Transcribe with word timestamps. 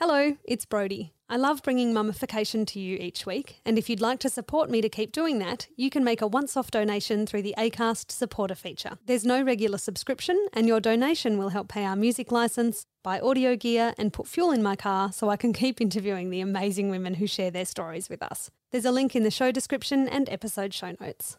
Hello, 0.00 0.36
it's 0.44 0.64
Brody. 0.64 1.12
I 1.28 1.36
love 1.36 1.64
bringing 1.64 1.92
mummification 1.92 2.64
to 2.66 2.78
you 2.78 2.98
each 2.98 3.26
week, 3.26 3.60
and 3.64 3.76
if 3.76 3.90
you'd 3.90 4.00
like 4.00 4.20
to 4.20 4.28
support 4.28 4.70
me 4.70 4.80
to 4.80 4.88
keep 4.88 5.10
doing 5.10 5.40
that, 5.40 5.66
you 5.74 5.90
can 5.90 6.04
make 6.04 6.22
a 6.22 6.26
once 6.28 6.56
off 6.56 6.70
donation 6.70 7.26
through 7.26 7.42
the 7.42 7.56
ACAST 7.58 8.12
supporter 8.12 8.54
feature. 8.54 8.98
There's 9.06 9.24
no 9.24 9.42
regular 9.42 9.76
subscription, 9.76 10.46
and 10.52 10.68
your 10.68 10.78
donation 10.78 11.36
will 11.36 11.48
help 11.48 11.66
pay 11.66 11.84
our 11.84 11.96
music 11.96 12.30
license, 12.30 12.86
buy 13.02 13.18
audio 13.18 13.56
gear, 13.56 13.92
and 13.98 14.12
put 14.12 14.28
fuel 14.28 14.52
in 14.52 14.62
my 14.62 14.76
car 14.76 15.10
so 15.10 15.30
I 15.30 15.36
can 15.36 15.52
keep 15.52 15.80
interviewing 15.80 16.30
the 16.30 16.42
amazing 16.42 16.90
women 16.90 17.14
who 17.14 17.26
share 17.26 17.50
their 17.50 17.64
stories 17.64 18.08
with 18.08 18.22
us. 18.22 18.52
There's 18.70 18.84
a 18.84 18.92
link 18.92 19.16
in 19.16 19.24
the 19.24 19.32
show 19.32 19.50
description 19.50 20.06
and 20.06 20.28
episode 20.28 20.72
show 20.72 20.94
notes. 21.00 21.38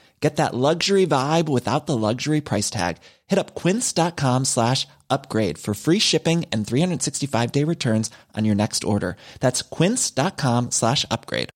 Get 0.21 0.35
that 0.35 0.53
luxury 0.53 1.07
vibe 1.07 1.49
without 1.49 1.87
the 1.87 1.97
luxury 1.97 2.41
price 2.41 2.69
tag. 2.69 2.97
Hit 3.27 3.39
up 3.39 3.55
quince.com 3.55 4.45
slash 4.45 4.87
upgrade 5.09 5.57
for 5.57 5.73
free 5.73 5.99
shipping 5.99 6.45
and 6.51 6.65
365 6.65 7.51
day 7.51 7.63
returns 7.63 8.11
on 8.37 8.45
your 8.45 8.55
next 8.55 8.83
order. 8.83 9.17
That's 9.39 9.63
quince.com 9.63 10.71
slash 10.71 11.05
upgrade. 11.09 11.49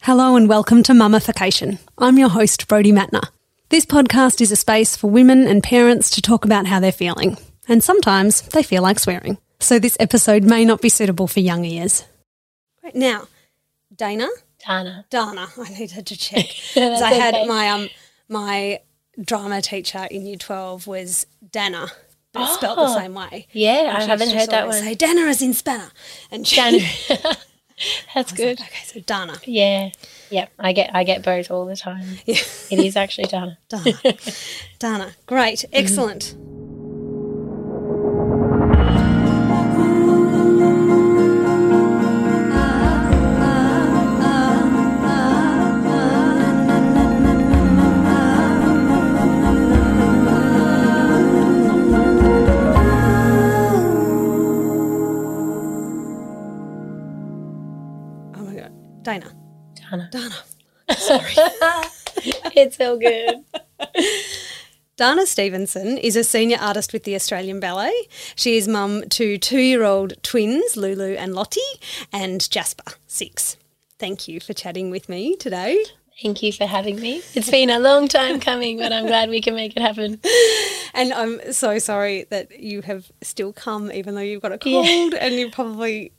Hello 0.00 0.34
and 0.34 0.48
welcome 0.48 0.82
to 0.84 0.94
Mummification. 0.94 1.78
I'm 1.96 2.18
your 2.18 2.30
host, 2.30 2.66
Brody 2.66 2.90
Matner. 2.90 3.28
This 3.68 3.86
podcast 3.86 4.40
is 4.40 4.50
a 4.50 4.56
space 4.56 4.96
for 4.96 5.08
women 5.08 5.46
and 5.46 5.62
parents 5.62 6.10
to 6.10 6.22
talk 6.22 6.44
about 6.44 6.66
how 6.66 6.80
they're 6.80 6.90
feeling. 6.90 7.36
And 7.68 7.84
sometimes 7.84 8.42
they 8.42 8.64
feel 8.64 8.82
like 8.82 8.98
swearing. 8.98 9.38
So 9.60 9.78
this 9.78 9.96
episode 10.00 10.42
may 10.42 10.64
not 10.64 10.80
be 10.80 10.88
suitable 10.88 11.28
for 11.28 11.38
young 11.38 11.64
ears. 11.64 12.04
Right 12.82 12.96
now, 12.96 13.28
Dana? 13.94 14.28
Dana. 14.66 15.04
Dana. 15.10 15.48
I 15.58 15.68
needed 15.78 16.06
to 16.06 16.16
check. 16.16 16.46
'Cause 16.74 16.74
That's 16.74 17.02
I 17.02 17.12
had 17.14 17.34
okay. 17.34 17.46
my 17.46 17.68
um 17.68 17.88
my 18.28 18.80
drama 19.20 19.60
teacher 19.62 20.06
in 20.10 20.24
year 20.26 20.36
twelve 20.36 20.86
was 20.86 21.26
Dana. 21.50 21.88
But 22.32 22.42
it's 22.44 22.54
spelt 22.54 22.76
the 22.78 22.84
Oh. 22.84 22.96
same 22.96 23.12
way. 23.14 23.46
Yeah, 23.52 23.92
I 23.94 24.04
haven't 24.04 24.30
heard 24.30 24.48
that 24.50 24.66
one. 24.66 24.80
Say 24.80 24.94
Dana 24.94 25.20
is 25.26 25.42
in 25.42 25.52
spanner. 25.52 25.90
And 26.30 26.46
she, 26.46 26.56
Dana. 26.56 26.78
That's 28.14 28.32
good. 28.32 28.58
like, 28.60 28.68
okay, 28.70 28.84
so 28.86 29.00
Dana. 29.00 29.34
Yeah. 29.44 29.90
Yep. 30.30 30.50
I 30.58 30.72
get 30.72 30.90
I 30.94 31.04
get 31.04 31.22
both 31.22 31.50
all 31.50 31.66
the 31.66 31.76
time. 31.76 32.06
Yeah. 32.24 32.36
It 32.70 32.78
is 32.78 32.96
actually 32.96 33.26
Dana. 33.26 33.58
Dana. 33.68 33.98
Dana. 34.78 35.12
Great. 35.26 35.64
Excellent. 35.74 36.34
Oh 36.38 36.41
it's 62.82 62.88
all 62.88 62.98
good. 62.98 63.44
Dana 64.96 65.22
Stephensen 65.22 65.98
is 65.98 66.16
a 66.16 66.24
senior 66.24 66.58
artist 66.60 66.92
with 66.92 67.04
the 67.04 67.14
Australian 67.14 67.60
Ballet. 67.60 67.92
She 68.36 68.56
is 68.56 68.68
mum 68.68 69.08
to 69.10 69.38
two 69.38 69.58
year 69.60 69.84
old 69.84 70.22
twins, 70.22 70.76
Lulu 70.76 71.14
and 71.14 71.34
Lottie, 71.34 71.60
and 72.12 72.48
Jasper, 72.50 72.92
six. 73.06 73.56
Thank 73.98 74.28
you 74.28 74.38
for 74.40 74.52
chatting 74.52 74.90
with 74.90 75.08
me 75.08 75.36
today. 75.36 75.82
Thank 76.22 76.42
you 76.42 76.52
for 76.52 76.66
having 76.66 77.00
me. 77.00 77.22
It's 77.34 77.50
been 77.50 77.70
a 77.70 77.78
long 77.78 78.06
time 78.06 78.38
coming, 78.38 78.78
but 78.78 78.92
I'm 78.92 79.06
glad 79.06 79.30
we 79.30 79.40
can 79.40 79.54
make 79.54 79.76
it 79.76 79.82
happen. 79.82 80.20
And 80.94 81.10
I'm 81.14 81.54
so 81.54 81.78
sorry 81.78 82.26
that 82.28 82.60
you 82.60 82.82
have 82.82 83.10
still 83.22 83.54
come, 83.54 83.90
even 83.92 84.14
though 84.14 84.20
you've 84.20 84.42
got 84.42 84.52
a 84.52 84.58
Yeah. 84.62 84.82
cold 84.82 85.14
and 85.14 85.34
you 85.36 85.50
probably 85.50 86.12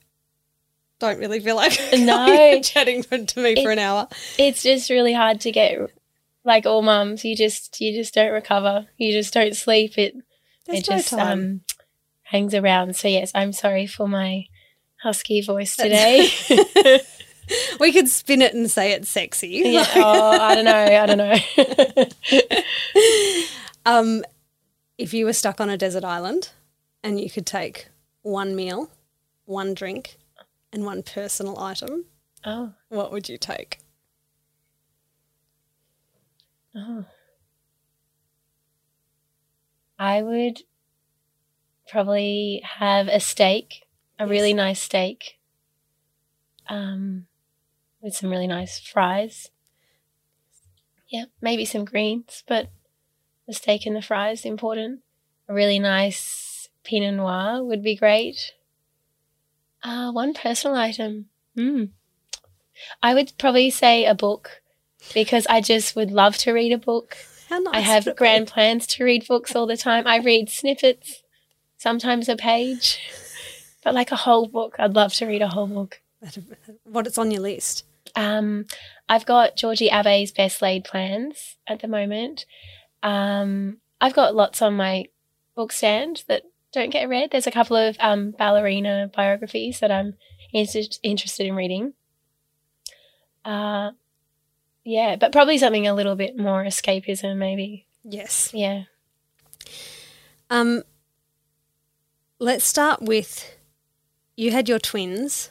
don't 0.99 1.19
really 1.19 1.39
feel 1.41 1.55
like 1.55 1.79
No. 1.95 2.59
chatting 2.63 3.03
to 3.03 3.39
me 3.39 3.63
for 3.63 3.69
an 3.69 3.77
hour. 3.77 4.07
It's 4.39 4.63
just 4.63 4.89
really 4.89 5.13
hard 5.13 5.41
to 5.41 5.51
get 5.51 5.73
like 6.43 6.65
all 6.65 6.81
mums, 6.81 7.23
you 7.23 7.35
just 7.35 7.79
you 7.79 7.93
just 7.93 8.13
don't 8.13 8.31
recover. 8.31 8.87
You 8.97 9.11
just 9.11 9.33
don't 9.33 9.55
sleep. 9.55 9.97
It 9.97 10.15
There's 10.65 10.79
it 10.79 10.89
no 10.89 10.97
just 10.97 11.09
time. 11.09 11.39
um 11.39 11.61
hangs 12.23 12.53
around. 12.53 12.95
So 12.95 13.07
yes, 13.07 13.31
I'm 13.35 13.53
sorry 13.53 13.87
for 13.87 14.07
my 14.07 14.45
husky 15.01 15.41
voice 15.41 15.75
today. 15.75 16.29
we 17.79 17.91
could 17.91 18.07
spin 18.07 18.41
it 18.41 18.53
and 18.53 18.69
say 18.69 18.91
it's 18.93 19.09
sexy. 19.09 19.61
yeah. 19.65 19.85
Oh, 19.95 20.39
I 20.39 20.55
don't 20.55 20.65
know. 20.65 20.73
I 20.73 21.05
don't 21.05 21.17
know. 21.17 21.37
Um, 23.85 24.23
if 24.97 25.13
you 25.13 25.25
were 25.25 25.33
stuck 25.33 25.59
on 25.59 25.69
a 25.69 25.77
desert 25.77 26.03
island 26.03 26.51
and 27.03 27.19
you 27.19 27.29
could 27.29 27.45
take 27.45 27.89
one 28.21 28.55
meal, 28.55 28.89
one 29.45 29.73
drink, 29.73 30.17
and 30.71 30.85
one 30.85 31.03
personal 31.03 31.59
item, 31.59 32.05
oh. 32.45 32.73
what 32.89 33.11
would 33.11 33.27
you 33.27 33.37
take? 33.37 33.79
Oh. 36.75 37.05
I 39.99 40.21
would 40.21 40.63
probably 41.87 42.61
have 42.63 43.07
a 43.07 43.19
steak, 43.19 43.83
a 44.17 44.27
really 44.27 44.53
nice 44.53 44.81
steak, 44.81 45.37
um, 46.67 47.27
with 48.01 48.15
some 48.15 48.29
really 48.29 48.47
nice 48.47 48.79
fries. 48.79 49.51
Yeah, 51.07 51.25
maybe 51.41 51.63
some 51.65 51.85
greens, 51.85 52.43
but 52.47 52.69
the 53.47 53.53
steak 53.53 53.85
and 53.85 53.95
the 53.95 54.01
fries 54.01 54.45
important. 54.45 55.01
A 55.47 55.53
really 55.53 55.77
nice 55.77 56.69
Pinot 56.83 57.13
Noir 57.13 57.63
would 57.63 57.83
be 57.83 57.95
great. 57.95 58.53
Uh, 59.83 60.11
one 60.11 60.33
personal 60.33 60.75
item. 60.75 61.29
Mm. 61.57 61.89
I 63.01 63.13
would 63.13 63.33
probably 63.37 63.69
say 63.69 64.05
a 64.05 64.15
book 64.15 64.62
because 65.13 65.47
I 65.47 65.61
just 65.61 65.95
would 65.95 66.11
love 66.11 66.37
to 66.39 66.51
read 66.53 66.71
a 66.71 66.77
book. 66.77 67.17
How 67.49 67.59
nice. 67.59 67.75
I 67.75 67.79
have 67.79 68.15
grand 68.15 68.47
be? 68.47 68.51
plans 68.51 68.87
to 68.87 69.03
read 69.03 69.27
books 69.27 69.55
all 69.55 69.67
the 69.67 69.77
time. 69.77 70.07
I 70.07 70.17
read 70.17 70.49
snippets, 70.49 71.23
sometimes 71.77 72.29
a 72.29 72.35
page, 72.35 72.99
but 73.83 73.93
like 73.93 74.11
a 74.11 74.17
whole 74.17 74.47
book. 74.47 74.75
I'd 74.79 74.95
love 74.95 75.13
to 75.15 75.25
read 75.25 75.41
a 75.41 75.49
whole 75.49 75.67
book. 75.67 76.01
What 76.83 77.07
it's 77.07 77.17
on 77.17 77.31
your 77.31 77.41
list? 77.41 77.85
Um, 78.15 78.65
I've 79.09 79.25
got 79.25 79.57
Georgie 79.57 79.89
Abay's 79.89 80.31
Best 80.31 80.61
Laid 80.61 80.83
Plans 80.83 81.57
at 81.67 81.81
the 81.81 81.87
moment. 81.87 82.45
Um, 83.01 83.77
I've 83.99 84.13
got 84.13 84.35
lots 84.35 84.61
on 84.61 84.75
my 84.75 85.05
book 85.55 85.71
stand 85.71 86.23
that 86.27 86.43
don't 86.71 86.89
get 86.89 87.09
read. 87.09 87.31
There's 87.31 87.47
a 87.47 87.51
couple 87.51 87.77
of 87.77 87.97
um, 87.99 88.31
ballerina 88.31 89.11
biographies 89.15 89.79
that 89.79 89.91
I'm 89.91 90.15
inter- 90.51 90.81
interested 91.03 91.45
in 91.45 91.55
reading. 91.55 91.93
Uh, 93.45 93.91
yeah, 94.83 95.15
but 95.15 95.31
probably 95.31 95.57
something 95.57 95.87
a 95.87 95.93
little 95.93 96.15
bit 96.15 96.37
more 96.37 96.63
escapism, 96.63 97.37
maybe. 97.37 97.87
Yes. 98.03 98.51
Yeah. 98.53 98.83
Um, 100.49 100.83
let's 102.39 102.65
start 102.65 103.01
with 103.01 103.57
you 104.35 104.51
had 104.51 104.67
your 104.67 104.79
twins 104.79 105.49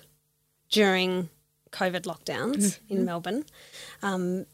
during 0.71 1.29
COVID 1.71 2.03
lockdowns 2.03 2.79
in 2.89 3.05
Melbourne. 3.05 3.45
Um, 4.03 4.47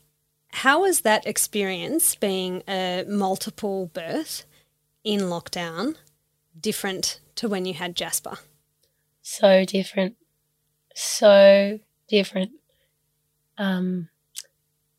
how 0.51 0.83
was 0.83 1.01
that 1.01 1.27
experience 1.27 2.15
being 2.15 2.63
a 2.69 3.05
multiple 3.09 3.91
birth 3.93 4.45
in 5.05 5.21
lockdown 5.21 5.97
different 6.59 7.21
to 7.37 7.49
when 7.49 7.65
you 7.65 7.75
had 7.75 7.95
Jasper? 7.97 8.39
so 9.29 9.63
different 9.67 10.17
so 10.95 11.79
different 12.09 12.51
um 13.59 14.09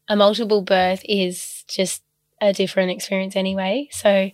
a 0.10 0.16
multiple 0.16 0.64
birth 0.64 1.04
is 1.08 1.64
just 1.68 2.04
a 2.42 2.52
different 2.52 2.92
experience 2.92 3.36
anyway. 3.36 3.88
So 3.92 4.32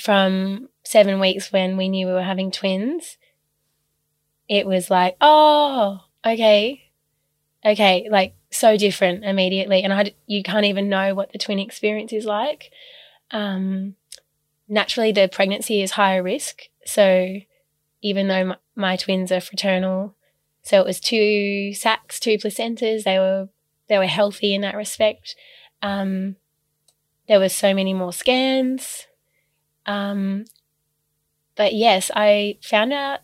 from 0.00 0.68
seven 0.84 1.20
weeks 1.20 1.52
when 1.52 1.76
we 1.76 1.88
knew 1.88 2.06
we 2.06 2.12
were 2.12 2.22
having 2.22 2.50
twins, 2.50 3.18
it 4.48 4.66
was 4.66 4.90
like, 4.90 5.16
oh, 5.20 6.00
okay, 6.26 6.90
okay, 7.64 8.08
like 8.10 8.34
so 8.50 8.76
different 8.76 9.24
immediately, 9.24 9.82
and 9.82 9.92
I 9.92 10.12
you 10.26 10.42
can't 10.42 10.66
even 10.66 10.88
know 10.88 11.14
what 11.14 11.32
the 11.32 11.38
twin 11.38 11.58
experience 11.58 12.12
is 12.12 12.24
like. 12.24 12.70
Um, 13.30 13.94
naturally, 14.68 15.12
the 15.12 15.28
pregnancy 15.28 15.82
is 15.82 15.92
higher 15.92 16.22
risk, 16.22 16.62
so 16.84 17.36
even 18.02 18.28
though 18.28 18.44
my, 18.44 18.56
my 18.74 18.96
twins 18.96 19.30
are 19.30 19.40
fraternal, 19.40 20.14
so 20.62 20.80
it 20.80 20.86
was 20.86 21.00
two 21.00 21.72
sacs, 21.74 22.18
two 22.18 22.36
placentas. 22.36 23.04
They 23.04 23.18
were 23.18 23.48
they 23.92 23.98
were 23.98 24.06
healthy 24.06 24.54
in 24.54 24.62
that 24.62 24.74
respect. 24.74 25.36
Um, 25.82 26.36
there 27.28 27.38
were 27.38 27.50
so 27.50 27.74
many 27.74 27.92
more 27.92 28.12
scans. 28.12 29.06
Um, 29.84 30.46
but 31.56 31.74
yes, 31.74 32.10
I 32.16 32.56
found 32.62 32.94
out 32.94 33.20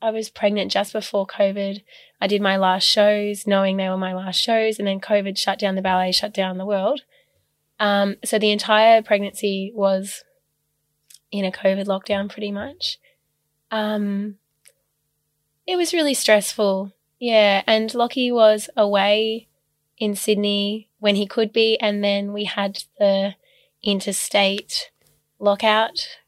I 0.00 0.10
was 0.10 0.30
pregnant 0.30 0.70
just 0.70 0.92
before 0.92 1.26
COVID. 1.26 1.82
I 2.20 2.26
did 2.28 2.40
my 2.40 2.56
last 2.56 2.84
shows, 2.84 3.48
knowing 3.48 3.76
they 3.76 3.88
were 3.88 3.96
my 3.96 4.14
last 4.14 4.40
shows, 4.40 4.78
and 4.78 4.86
then 4.86 5.00
COVID 5.00 5.36
shut 5.36 5.58
down 5.58 5.74
the 5.74 5.82
ballet, 5.82 6.12
shut 6.12 6.32
down 6.32 6.56
the 6.56 6.64
world. 6.64 7.00
Um, 7.80 8.14
so 8.24 8.38
the 8.38 8.52
entire 8.52 9.02
pregnancy 9.02 9.72
was 9.74 10.22
in 11.32 11.44
a 11.44 11.50
COVID 11.50 11.86
lockdown, 11.86 12.30
pretty 12.30 12.52
much. 12.52 13.00
Um, 13.72 14.36
it 15.66 15.74
was 15.74 15.92
really 15.92 16.14
stressful, 16.14 16.92
yeah. 17.18 17.64
And 17.66 17.92
Lachy 17.92 18.30
was 18.30 18.70
away 18.76 19.48
in 19.98 20.14
Sydney 20.14 20.88
when 20.98 21.16
he 21.16 21.26
could 21.26 21.52
be, 21.52 21.78
and 21.78 22.02
then 22.02 22.32
we 22.32 22.44
had 22.44 22.84
the 22.98 23.34
interstate 23.82 24.90
lockout. 25.38 26.18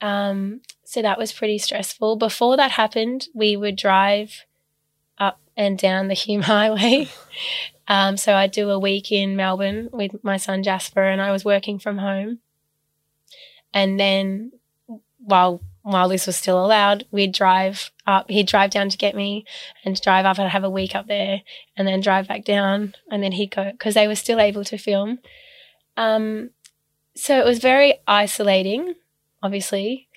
Um, 0.00 0.60
so 0.84 1.02
that 1.02 1.18
was 1.18 1.32
pretty 1.32 1.58
stressful. 1.58 2.16
Before 2.16 2.56
that 2.56 2.72
happened, 2.72 3.28
we 3.34 3.56
would 3.56 3.76
drive 3.76 4.44
up 5.18 5.40
and 5.56 5.78
down 5.78 6.08
the 6.08 6.14
Hume 6.26 6.42
Highway. 6.42 7.08
Um, 7.90 8.18
so 8.18 8.34
I'd 8.34 8.52
do 8.52 8.68
a 8.68 8.78
week 8.78 9.10
in 9.10 9.34
Melbourne 9.34 9.88
with 9.90 10.22
my 10.22 10.36
son 10.36 10.62
Jasper, 10.62 11.02
and 11.02 11.22
I 11.22 11.32
was 11.32 11.42
working 11.42 11.78
from 11.78 11.96
home. 11.96 12.40
And 13.72 13.98
then 13.98 14.52
while 15.18 15.62
while 15.82 16.08
this 16.08 16.26
was 16.26 16.36
still 16.36 16.64
allowed, 16.64 17.06
we'd 17.10 17.32
drive 17.32 17.90
up. 18.06 18.30
He'd 18.30 18.46
drive 18.46 18.70
down 18.70 18.88
to 18.88 18.96
get 18.96 19.14
me 19.14 19.44
and 19.84 20.00
drive 20.00 20.26
up. 20.26 20.38
I'd 20.38 20.50
have 20.50 20.64
a 20.64 20.70
week 20.70 20.94
up 20.94 21.06
there 21.06 21.42
and 21.76 21.88
then 21.88 22.00
drive 22.00 22.28
back 22.28 22.44
down. 22.44 22.94
And 23.10 23.22
then 23.22 23.32
he'd 23.32 23.54
go 23.54 23.70
because 23.72 23.94
they 23.94 24.08
were 24.08 24.14
still 24.14 24.40
able 24.40 24.64
to 24.64 24.78
film. 24.78 25.18
Um, 25.96 26.50
so 27.14 27.38
it 27.38 27.44
was 27.44 27.58
very 27.58 27.94
isolating, 28.06 28.94
obviously. 29.42 30.08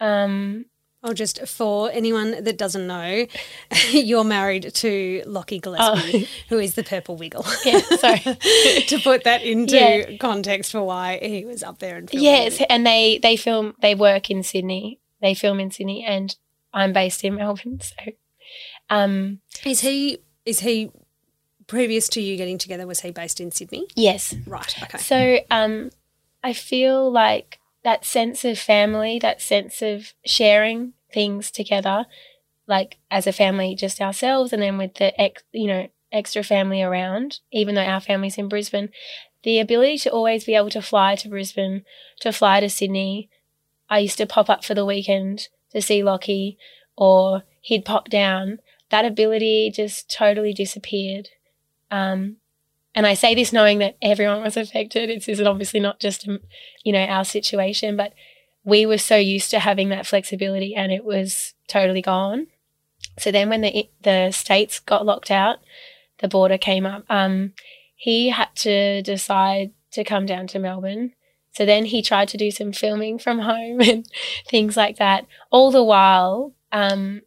Um, 0.00 0.66
Oh, 1.04 1.12
just 1.12 1.48
for 1.48 1.90
anyone 1.90 2.44
that 2.44 2.56
doesn't 2.56 2.86
know, 2.86 3.26
you're 3.90 4.22
married 4.22 4.72
to 4.74 5.22
Lachy 5.26 5.60
Gillespie, 5.60 6.28
oh. 6.28 6.28
who 6.48 6.58
is 6.58 6.74
the 6.74 6.84
Purple 6.84 7.16
Wiggle. 7.16 7.44
Yeah, 7.64 7.80
sorry. 7.80 8.18
to 8.86 9.00
put 9.02 9.24
that 9.24 9.42
into 9.42 9.76
yeah. 9.76 10.16
context 10.18 10.70
for 10.70 10.82
why 10.82 11.18
he 11.20 11.44
was 11.44 11.64
up 11.64 11.80
there 11.80 11.96
and 11.96 12.08
filming. 12.08 12.24
Yes, 12.24 12.62
and 12.70 12.86
they 12.86 13.18
they 13.18 13.36
film 13.36 13.74
they 13.80 13.96
work 13.96 14.30
in 14.30 14.44
Sydney. 14.44 15.00
They 15.20 15.34
film 15.34 15.58
in 15.58 15.72
Sydney, 15.72 16.04
and 16.04 16.36
I'm 16.72 16.92
based 16.92 17.24
in 17.24 17.34
Melbourne. 17.34 17.80
So, 17.80 18.12
um, 18.88 19.40
is 19.64 19.80
he 19.80 20.18
is 20.44 20.60
he 20.60 20.92
previous 21.66 22.08
to 22.10 22.20
you 22.20 22.36
getting 22.36 22.58
together? 22.58 22.86
Was 22.86 23.00
he 23.00 23.10
based 23.10 23.40
in 23.40 23.50
Sydney? 23.50 23.88
Yes. 23.96 24.34
Right. 24.46 24.74
Okay. 24.84 24.98
So, 24.98 25.38
um, 25.50 25.90
I 26.44 26.52
feel 26.52 27.10
like 27.10 27.58
that 27.84 28.04
sense 28.04 28.44
of 28.44 28.58
family, 28.58 29.18
that 29.18 29.40
sense 29.40 29.82
of 29.82 30.12
sharing 30.24 30.92
things 31.12 31.50
together, 31.50 32.06
like 32.66 32.98
as 33.10 33.26
a 33.26 33.32
family, 33.32 33.74
just 33.74 34.00
ourselves, 34.00 34.52
and 34.52 34.62
then 34.62 34.78
with 34.78 34.94
the 34.94 35.18
ex, 35.20 35.42
you 35.52 35.66
know, 35.66 35.88
extra 36.12 36.42
family 36.42 36.82
around, 36.82 37.40
even 37.50 37.74
though 37.74 37.82
our 37.82 38.00
family's 38.00 38.38
in 38.38 38.48
Brisbane, 38.48 38.90
the 39.42 39.58
ability 39.58 39.98
to 39.98 40.10
always 40.10 40.44
be 40.44 40.54
able 40.54 40.70
to 40.70 40.82
fly 40.82 41.16
to 41.16 41.28
Brisbane, 41.28 41.84
to 42.20 42.32
fly 42.32 42.60
to 42.60 42.70
Sydney. 42.70 43.28
I 43.90 43.98
used 43.98 44.18
to 44.18 44.26
pop 44.26 44.48
up 44.48 44.64
for 44.64 44.74
the 44.74 44.84
weekend 44.84 45.48
to 45.72 45.82
see 45.82 46.02
Lachy, 46.02 46.56
or 46.96 47.42
he'd 47.60 47.84
pop 47.84 48.08
down. 48.08 48.58
That 48.90 49.04
ability 49.04 49.72
just 49.74 50.10
totally 50.10 50.52
disappeared. 50.52 51.30
Um, 51.90 52.36
and 52.94 53.06
I 53.06 53.14
say 53.14 53.34
this 53.34 53.52
knowing 53.52 53.78
that 53.78 53.96
everyone 54.02 54.42
was 54.42 54.56
affected. 54.56 55.08
It's, 55.08 55.28
it's 55.28 55.40
obviously 55.40 55.80
not 55.80 55.98
just, 55.98 56.28
um, 56.28 56.40
you 56.84 56.92
know, 56.92 57.04
our 57.04 57.24
situation, 57.24 57.96
but 57.96 58.12
we 58.64 58.84
were 58.84 58.98
so 58.98 59.16
used 59.16 59.50
to 59.50 59.60
having 59.60 59.88
that 59.88 60.06
flexibility 60.06 60.74
and 60.74 60.92
it 60.92 61.04
was 61.04 61.54
totally 61.68 62.02
gone. 62.02 62.48
So 63.18 63.30
then 63.30 63.48
when 63.48 63.62
the, 63.62 63.88
the 64.02 64.30
states 64.30 64.78
got 64.78 65.06
locked 65.06 65.30
out, 65.30 65.58
the 66.18 66.28
border 66.28 66.58
came 66.58 66.86
up, 66.86 67.04
um, 67.08 67.52
he 67.96 68.28
had 68.28 68.54
to 68.56 69.02
decide 69.02 69.72
to 69.92 70.04
come 70.04 70.26
down 70.26 70.46
to 70.48 70.58
Melbourne. 70.58 71.12
So 71.52 71.66
then 71.66 71.86
he 71.86 72.02
tried 72.02 72.28
to 72.28 72.36
do 72.36 72.50
some 72.50 72.72
filming 72.72 73.18
from 73.18 73.40
home 73.40 73.80
and 73.88 74.06
things 74.46 74.76
like 74.76 74.98
that. 74.98 75.26
All 75.50 75.70
the 75.70 75.82
while, 75.82 76.54
um, 76.70 77.22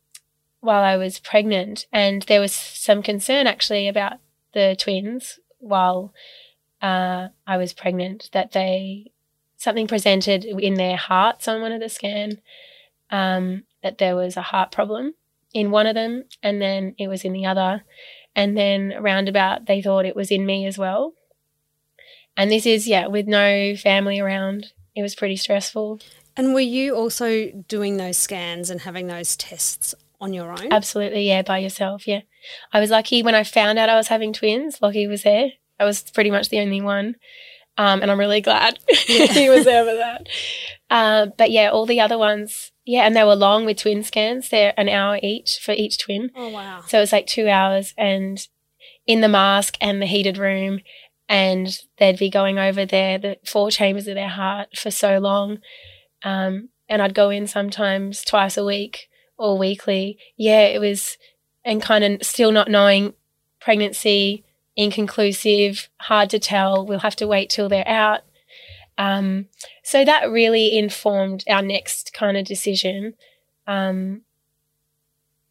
while 0.60 0.84
I 0.84 0.98
was 0.98 1.20
pregnant, 1.20 1.86
and 1.92 2.24
there 2.24 2.42
was 2.42 2.54
some 2.54 3.04
concern 3.04 3.46
actually 3.46 3.88
about 3.88 4.14
the 4.54 4.76
twins 4.80 5.40
while 5.66 6.14
uh, 6.82 7.30
I 7.48 7.58
was 7.58 7.74
pregnant 7.74 8.30
that 8.34 8.52
they 8.52 9.12
something 9.58 9.88
presented 9.88 10.46
in 10.46 10.76
their 10.76 10.98
hearts 10.98 11.48
on 11.48 11.62
one 11.62 11.72
of 11.72 11.82
the 11.82 11.90
scan 11.90 12.40
um, 13.10 13.64
that 13.82 13.98
there 13.98 14.16
was 14.16 14.38
a 14.38 14.42
heart 14.42 14.72
problem 14.72 15.14
in 15.54 15.72
one 15.72 15.88
of 15.88 15.96
them, 15.96 16.26
and 16.44 16.62
then 16.62 16.94
it 16.98 17.08
was 17.08 17.24
in 17.24 17.34
the 17.34 17.46
other, 17.46 17.84
and 18.36 18.58
then 18.58 18.94
roundabout 19.00 19.66
they 19.66 19.82
thought 19.82 20.06
it 20.06 20.16
was 20.16 20.32
in 20.32 20.46
me 20.46 20.66
as 20.66 20.78
well. 20.78 21.14
And 22.38 22.52
this 22.52 22.66
is 22.66 22.88
yeah, 22.88 23.08
with 23.08 23.28
no 23.28 23.76
family 23.76 24.20
around, 24.20 24.74
it 24.96 25.02
was 25.02 25.16
pretty 25.16 25.38
stressful. 25.38 26.02
And 26.38 26.54
were 26.54 26.60
you 26.60 26.96
also 26.96 27.50
doing 27.68 27.96
those 27.96 28.18
scans 28.18 28.70
and 28.70 28.82
having 28.82 29.08
those 29.08 29.38
tests 29.38 29.96
on 30.22 30.34
your 30.34 30.52
own? 30.52 30.72
Absolutely, 30.72 31.28
yeah, 31.28 31.42
by 31.42 31.60
yourself, 31.60 32.08
yeah. 32.08 32.22
I 32.72 32.80
was 32.80 32.90
lucky 32.90 33.24
when 33.24 33.36
I 33.36 33.44
found 33.44 33.80
out 33.80 33.90
I 33.90 33.96
was 33.96 34.08
having 34.08 34.34
twins, 34.34 34.82
Lachy 34.82 35.08
was 35.08 35.24
there. 35.24 35.50
I 35.80 35.86
was 35.86 36.04
pretty 36.12 36.32
much 36.32 36.50
the 36.50 36.60
only 36.60 36.82
one. 36.82 37.16
Um, 37.78 38.02
and 38.02 38.10
I'm 38.10 38.20
really 38.20 38.42
glad 38.42 38.80
yeah. 39.08 39.26
he 39.34 39.50
was 39.50 39.66
there 39.66 39.84
for 39.84 39.96
that. 39.96 40.28
Uh, 40.90 41.28
but 41.38 41.52
yeah, 41.52 41.70
all 41.70 41.86
the 41.86 42.00
other 42.00 42.18
ones, 42.18 42.72
yeah, 42.86 43.02
and 43.02 43.16
they 43.16 43.24
were 43.24 43.36
long 43.36 43.66
with 43.66 43.78
twin 43.78 44.02
scans. 44.04 44.50
They're 44.50 44.74
an 44.78 44.88
hour 44.88 45.20
each 45.22 45.60
for 45.60 45.74
each 45.74 45.98
twin. 45.98 46.32
Oh, 46.36 46.50
wow. 46.50 46.84
So 46.88 47.00
it 47.00 47.02
was 47.02 47.12
like 47.12 47.28
two 47.28 47.50
hours 47.50 47.94
and 47.98 48.48
in 49.06 49.22
the 49.22 49.28
mask 49.28 49.78
and 49.82 50.02
the 50.02 50.06
heated 50.06 50.38
room. 50.38 50.80
And 51.28 51.78
they'd 51.98 52.20
be 52.20 52.30
going 52.30 52.60
over 52.60 52.86
there, 52.86 53.18
the 53.18 53.38
four 53.46 53.72
chambers 53.72 54.08
of 54.08 54.16
their 54.16 54.30
heart 54.30 54.78
for 54.78 54.92
so 54.92 55.18
long. 55.18 55.58
Um, 56.24 56.70
and 56.88 57.02
I'd 57.02 57.16
go 57.16 57.30
in 57.30 57.48
sometimes 57.48 58.24
twice 58.24 58.58
a 58.58 58.64
week 58.64 59.10
or 59.38 59.58
weekly. 59.58 60.18
Yeah, 60.38 60.62
it 60.62 60.80
was, 60.80 61.18
and 61.64 61.82
kind 61.82 62.04
of 62.04 62.24
still 62.26 62.52
not 62.52 62.70
knowing 62.70 63.14
pregnancy, 63.60 64.44
inconclusive, 64.76 65.90
hard 65.98 66.30
to 66.30 66.40
tell. 66.40 66.86
We'll 66.86 67.00
have 67.00 67.16
to 67.18 67.28
wait 67.28 67.50
till 67.50 67.70
they're 67.70 67.88
out. 67.88 68.22
Um, 68.98 69.48
so 69.84 70.06
that 70.06 70.30
really 70.30 70.78
informed 70.78 71.44
our 71.50 71.62
next 71.62 72.14
kind 72.14 72.38
of 72.38 72.46
decision 72.46 73.16
um, 73.68 74.22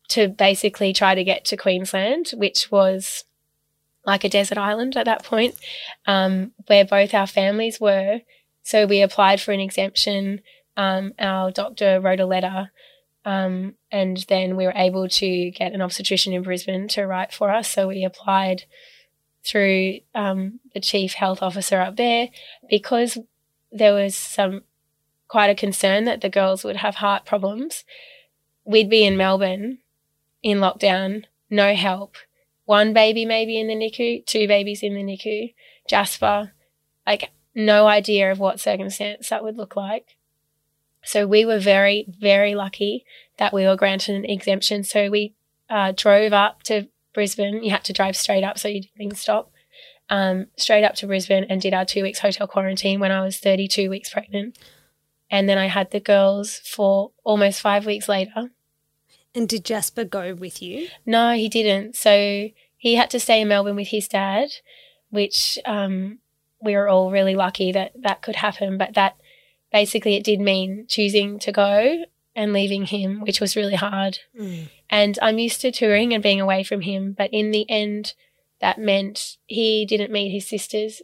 to 0.09 0.29
basically 0.29 0.93
try 0.93 1.15
to 1.15 1.25
get 1.25 1.45
to 1.47 1.57
Queensland, 1.57 2.31
which 2.35 2.71
was 2.71 3.25
like 4.07 4.25
a 4.25 4.29
desert 4.29 4.59
island 4.59 4.97
at 4.97 5.07
that 5.07 5.25
point, 5.25 5.55
um, 6.07 6.53
where 6.67 6.85
both 6.85 7.15
our 7.15 7.27
families 7.27 7.81
were. 7.81 8.21
So 8.63 8.87
we 8.87 9.03
applied 9.03 9.41
for 9.41 9.53
an 9.53 9.61
exemption. 9.61 10.41
Um, 10.77 11.13
our 11.19 11.51
doctor 11.51 12.01
wrote 12.01 12.21
a 12.21 12.27
letter 12.27 12.71
um, 13.25 13.75
and 13.91 14.25
then 14.29 14.57
we 14.57 14.67
were 14.67 14.73
able 14.75 15.09
to 15.09 15.51
get 15.51 15.73
an 15.73 15.81
obstetrician 15.81 16.33
in 16.33 16.43
Brisbane 16.43 16.89
to 16.89 17.07
write 17.07 17.33
for 17.33 17.51
us. 17.51 17.69
So 17.69 17.89
we 17.89 18.05
applied 18.05 18.65
through 19.45 20.01
um, 20.15 20.61
the 20.73 20.81
chief 20.81 21.15
health 21.15 21.43
officer 21.43 21.81
up 21.81 21.97
there 21.97 22.29
because 22.69 23.19
there 23.73 23.95
was 23.95 24.15
some 24.15 24.63
quite 25.29 25.51
a 25.51 25.55
concern 25.55 26.05
that 26.05 26.21
the 26.21 26.29
girls 26.29 26.65
would 26.65 26.77
have 26.77 26.97
heart 26.97 27.25
problems. 27.25 27.85
We'd 28.65 28.91
be 28.91 29.05
in 29.05 29.17
Melbourne 29.17 29.79
in 30.43 30.59
lockdown, 30.59 31.25
no 31.51 31.75
help. 31.75 32.17
One 32.67 32.93
baby 32.93 33.25
maybe 33.25 33.59
in 33.59 33.67
the 33.67 33.75
NICU, 33.75 34.27
two 34.27 34.47
babies 34.47 34.83
in 34.83 34.95
the 34.95 35.03
NICU. 35.03 35.55
Jasper, 35.89 36.53
like 37.07 37.31
no 37.55 37.87
idea 37.87 38.31
of 38.31 38.39
what 38.39 38.61
circumstance 38.61 39.29
that 39.29 39.43
would 39.43 39.57
look 39.57 39.77
like. 39.77 40.17
So 41.05 41.27
we 41.27 41.45
were 41.45 41.59
very, 41.59 42.07
very 42.21 42.55
lucky 42.55 43.05
that 43.39 43.53
we 43.53 43.67
were 43.67 43.77
granted 43.77 44.15
an 44.15 44.25
exemption. 44.25 44.85
So 44.85 45.11
we 45.11 45.35
uh, 45.69 45.93
drove 45.97 46.33
up 46.33 46.63
to 46.65 46.89
Brisbane. 47.13 47.63
You 47.63 47.71
had 47.71 47.85
to 47.85 47.93
drive 47.93 48.17
straight 48.17 48.45
up 48.45 48.59
so 48.59 48.69
you 48.69 48.83
didn't 48.99 49.17
stop. 49.17 49.51
um, 50.11 50.47
straight 50.57 50.85
up 50.85 50.95
to 50.97 51.07
Brisbane 51.07 51.45
and 51.49 51.61
did 51.61 51.75
our 51.75 51.85
two 51.85 52.03
weeks 52.03 52.19
hotel 52.19 52.47
quarantine 52.47 53.01
when 53.01 53.11
I 53.11 53.23
was 53.23 53.39
32 53.39 53.89
weeks 53.89 54.11
pregnant. 54.11 54.59
And 55.31 55.49
then 55.49 55.59
I 55.59 55.67
had 55.67 55.91
the 55.91 56.01
girls 56.01 56.59
for 56.59 57.11
almost 57.25 57.61
five 57.61 57.87
weeks 57.87 58.09
later. 58.09 58.51
And 59.35 59.49
did 59.49 59.65
Jasper 59.65 60.05
go 60.05 60.35
with 60.35 60.63
you? 60.63 60.89
No, 61.07 61.35
he 61.35 61.49
didn't. 61.49 61.97
So 61.97 62.51
he 62.77 62.95
had 62.95 63.11
to 63.11 63.21
stay 63.21 63.41
in 63.41 63.49
Melbourne 63.49 63.77
with 63.77 63.89
his 63.89 64.07
dad, 64.07 64.51
which 65.11 65.59
um, 65.65 66.19
we 66.63 66.77
were 66.77 66.89
all 66.89 67.11
really 67.11 67.35
lucky 67.35 67.73
that 67.73 67.93
that 68.03 68.23
could 68.23 68.37
happen. 68.37 68.79
But 68.79 68.95
that 68.95 69.17
basically 69.75 70.15
it 70.15 70.23
did 70.23 70.39
mean 70.39 70.87
choosing 70.89 71.37
to 71.37 71.51
go 71.51 72.05
and 72.37 72.53
leaving 72.53 72.87
him, 72.87 73.23
which 73.23 73.41
was 73.41 73.57
really 73.57 73.75
hard. 73.75 74.21
Mm. 74.41 74.69
And 74.89 75.19
I'm 75.21 75.41
used 75.41 75.61
to 75.63 75.73
touring 75.73 76.15
and 76.15 76.23
being 76.23 76.41
away 76.41 76.63
from 76.63 76.83
him. 76.83 77.13
But 77.19 77.31
in 77.33 77.51
the 77.51 77.69
end, 77.69 78.15
that 78.61 78.79
meant 78.79 79.37
he 79.47 79.85
didn't 79.85 80.13
meet 80.13 80.31
his 80.31 80.49
sisters 80.49 81.03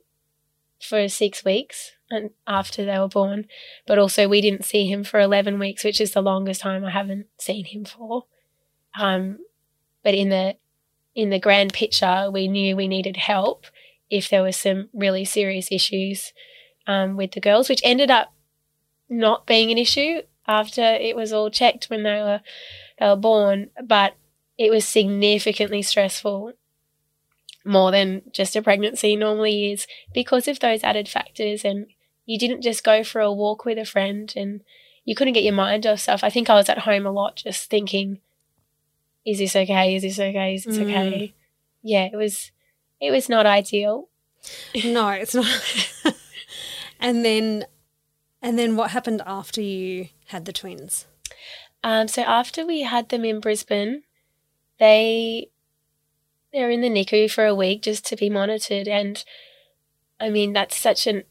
for 0.81 1.09
six 1.09 1.45
weeks 1.45 1.91
and 2.13 2.31
after 2.47 2.85
they 2.85 2.97
were 2.97 3.09
born. 3.09 3.47
But 3.89 3.99
also, 3.99 4.29
we 4.29 4.41
didn't 4.41 4.65
see 4.65 4.87
him 4.87 5.03
for 5.03 5.19
11 5.19 5.59
weeks, 5.59 5.83
which 5.83 6.01
is 6.01 6.13
the 6.13 6.23
longest 6.23 6.61
time 6.61 6.85
I 6.85 6.91
haven't 6.91 7.27
seen 7.39 7.65
him 7.65 7.85
for. 7.85 8.27
Um, 8.97 9.39
but 10.05 10.15
in 10.15 10.29
the 10.29 10.57
in 11.17 11.31
the 11.31 11.41
grand 11.41 11.73
picture, 11.73 12.31
we 12.33 12.47
knew 12.47 12.77
we 12.77 12.87
needed 12.87 13.17
help 13.17 13.67
if 14.09 14.29
there 14.29 14.45
was 14.45 14.57
some 14.57 14.91
really 14.95 15.25
serious 15.25 15.73
issues 15.73 16.33
um, 16.87 17.17
with 17.17 17.33
the 17.33 17.41
girls, 17.41 17.69
which 17.69 17.81
ended 17.83 18.13
up 18.13 18.33
not 19.11 19.47
being 19.47 19.71
an 19.71 19.77
issue 19.79 20.23
after 20.47 20.83
it 20.83 21.15
was 21.15 21.33
all 21.33 21.51
checked 21.51 21.91
when 21.91 22.03
they 22.05 22.21
were 22.21 22.41
they 22.99 23.07
were 23.07 23.17
born, 23.17 23.71
but 23.85 24.15
it 24.57 24.71
was 24.71 24.87
significantly 24.87 25.83
stressful 25.83 26.53
more 27.65 27.91
than 27.91 28.23
just 28.33 28.57
a 28.57 28.63
pregnancy 28.63 29.17
normally 29.17 29.71
is 29.73 29.87
because 30.15 30.49
of 30.49 30.61
those 30.61 30.83
added 30.83 31.09
factors 31.09 31.63
and 31.65 31.87
you 32.25 32.39
didn't 32.39 32.63
just 32.63 32.83
go 32.83 33.05
for 33.05 33.21
a 33.21 33.33
walk 33.33 33.67
with 33.67 33.77
a 33.77 33.85
friend 33.85 34.33
and 34.35 34.63
you 35.05 35.15
couldn't 35.15 35.35
get 35.35 35.45
your 35.45 35.53
mind 35.53 35.87
off 35.87 36.01
stuff. 36.01 36.25
I 36.25 36.31
think 36.31 36.49
I 36.49 36.55
was 36.55 36.69
at 36.71 36.79
home 36.79 37.05
a 37.05 37.11
lot 37.11 37.37
just 37.37 37.69
thinking, 37.69 38.21
is 39.27 39.39
this 39.39 39.55
okay? 39.57 39.95
Is 39.97 40.03
this 40.03 40.19
okay? 40.19 40.55
Is 40.55 40.65
this 40.65 40.79
Mm. 40.79 40.83
okay? 40.85 41.35
Yeah, 41.83 42.05
it 42.13 42.17
was 42.17 42.51
it 43.01 43.11
was 43.11 43.29
not 43.29 43.47
ideal. 43.47 44.09
No, 44.85 45.09
it's 45.11 45.35
not. 45.35 45.47
and 47.01 47.25
then, 47.25 47.67
and 48.43 48.59
then 48.59 48.77
what 48.77 48.91
happened 48.91 49.23
after 49.27 49.61
you 49.61 50.09
had 50.27 50.45
the 50.45 50.53
twins? 50.53 51.07
Um, 51.83 52.09
so 52.09 52.23
after 52.23 52.67
we 52.67 52.83
had 52.83 53.09
them 53.09 53.25
in 53.25 53.41
Brisbane, 53.41 54.03
they 54.79 55.49
they're 56.53 56.71
in 56.71 56.81
the 56.81 56.91
NICU 56.91 57.31
for 57.31 57.47
a 57.47 57.55
week 57.55 57.83
just 57.83 58.05
to 58.07 58.17
be 58.17 58.29
monitored, 58.29 58.89
and 58.89 59.25
I 60.19 60.31
mean 60.31 60.53
that's 60.53 60.77
such 60.77 61.07
an 61.07 61.25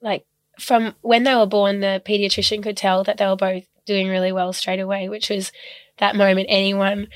like 0.00 0.24
from 0.58 0.94
when 1.00 1.24
they 1.24 1.34
were 1.34 1.46
born, 1.46 1.80
the 1.80 2.02
pediatrician 2.04 2.62
could 2.62 2.76
tell 2.76 3.04
that 3.04 3.18
they 3.18 3.26
were 3.26 3.36
both 3.36 3.66
doing 3.86 4.08
really 4.08 4.32
well 4.32 4.52
straight 4.52 4.80
away, 4.80 5.08
which 5.08 5.28
was 5.30 5.52
that 5.98 6.16
moment 6.16 6.46
anyone 6.48 7.08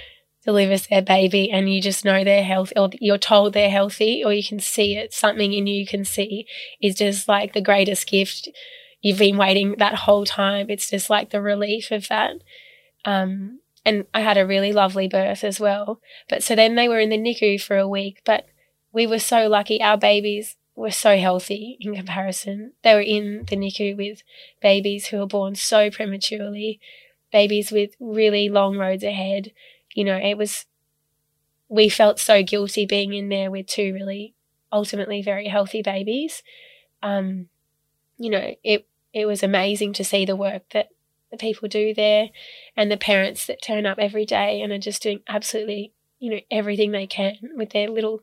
delivers 0.46 0.86
their 0.86 1.02
baby 1.02 1.50
and 1.50 1.68
you 1.68 1.82
just 1.82 2.04
know 2.04 2.22
they're 2.22 2.44
healthy 2.44 2.72
or 2.76 2.88
you're 3.00 3.18
told 3.18 3.52
they're 3.52 3.68
healthy 3.68 4.22
or 4.24 4.32
you 4.32 4.44
can 4.44 4.60
see 4.60 4.96
it 4.96 5.12
something 5.12 5.52
in 5.52 5.66
you 5.66 5.84
can 5.84 6.04
see 6.04 6.46
is 6.80 6.94
just 6.94 7.26
like 7.26 7.52
the 7.52 7.60
greatest 7.60 8.06
gift 8.06 8.48
you've 9.02 9.18
been 9.18 9.36
waiting 9.36 9.74
that 9.78 9.94
whole 9.94 10.24
time. 10.24 10.70
It's 10.70 10.88
just 10.88 11.10
like 11.10 11.30
the 11.30 11.42
relief 11.42 11.90
of 11.90 12.06
that. 12.08 12.36
Um, 13.04 13.60
and 13.84 14.04
i 14.14 14.20
had 14.20 14.36
a 14.36 14.46
really 14.46 14.72
lovely 14.72 15.08
birth 15.08 15.42
as 15.42 15.58
well. 15.58 16.00
But 16.28 16.44
so 16.44 16.54
then 16.54 16.76
they 16.76 16.88
were 16.88 17.00
in 17.00 17.10
the 17.10 17.18
nicu 17.18 17.58
for 17.58 17.76
a 17.76 17.88
week 17.88 18.22
but 18.24 18.46
we 18.92 19.04
were 19.06 19.18
so 19.18 19.48
lucky. 19.48 19.82
Our 19.82 19.98
babies 19.98 20.56
were 20.76 20.92
so 20.92 21.16
healthy 21.16 21.76
in 21.80 21.96
comparison. 21.96 22.72
They 22.84 22.94
were 22.94 23.00
in 23.00 23.46
the 23.48 23.56
nicu 23.56 23.96
with 23.96 24.22
babies 24.62 25.08
who 25.08 25.18
were 25.18 25.26
born 25.26 25.56
so 25.56 25.90
prematurely 25.90 26.78
babies 27.32 27.72
with 27.72 27.96
really 27.98 28.48
long 28.48 28.78
roads 28.78 29.02
ahead 29.02 29.50
you 29.96 30.04
know, 30.04 30.16
it 30.16 30.36
was, 30.36 30.66
we 31.68 31.88
felt 31.88 32.20
so 32.20 32.42
guilty 32.42 32.84
being 32.84 33.14
in 33.14 33.30
there 33.30 33.50
with 33.50 33.66
two 33.66 33.94
really 33.94 34.34
ultimately 34.70 35.22
very 35.22 35.48
healthy 35.48 35.80
babies. 35.80 36.42
Um, 37.02 37.48
you 38.18 38.30
know, 38.30 38.54
it, 38.62 38.86
it 39.14 39.24
was 39.24 39.42
amazing 39.42 39.94
to 39.94 40.04
see 40.04 40.26
the 40.26 40.36
work 40.36 40.64
that 40.72 40.90
the 41.30 41.38
people 41.38 41.66
do 41.66 41.94
there 41.94 42.28
and 42.76 42.90
the 42.90 42.98
parents 42.98 43.46
that 43.46 43.62
turn 43.62 43.86
up 43.86 43.98
every 43.98 44.26
day 44.26 44.60
and 44.60 44.70
are 44.70 44.78
just 44.78 45.02
doing 45.02 45.20
absolutely, 45.26 45.94
you 46.18 46.30
know, 46.30 46.40
everything 46.50 46.92
they 46.92 47.06
can 47.06 47.36
with 47.56 47.70
their 47.70 47.88
little, 47.88 48.20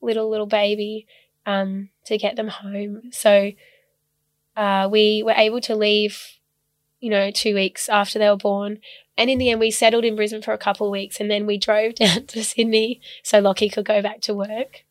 little, 0.00 0.28
little 0.28 0.46
baby 0.46 1.06
um, 1.46 1.90
to 2.06 2.18
get 2.18 2.34
them 2.34 2.48
home. 2.48 3.12
So 3.12 3.52
uh, 4.56 4.88
we 4.90 5.22
were 5.22 5.34
able 5.36 5.60
to 5.60 5.76
leave, 5.76 6.40
you 7.02 7.10
know, 7.10 7.30
two 7.30 7.54
weeks 7.54 7.88
after 7.88 8.18
they 8.18 8.28
were 8.30 8.36
born 8.36 8.78
and 9.16 9.28
in 9.28 9.38
the 9.38 9.50
end, 9.50 9.60
we 9.60 9.70
settled 9.70 10.04
in 10.04 10.16
Brisbane 10.16 10.42
for 10.42 10.54
a 10.54 10.58
couple 10.58 10.86
of 10.86 10.92
weeks 10.92 11.20
and 11.20 11.30
then 11.30 11.46
we 11.46 11.58
drove 11.58 11.94
down 11.96 12.26
to 12.26 12.44
Sydney 12.44 13.00
so 13.22 13.40
Lachy 13.40 13.68
could 13.68 13.84
go 13.84 14.02
back 14.02 14.20
to 14.22 14.34
work. 14.34 14.84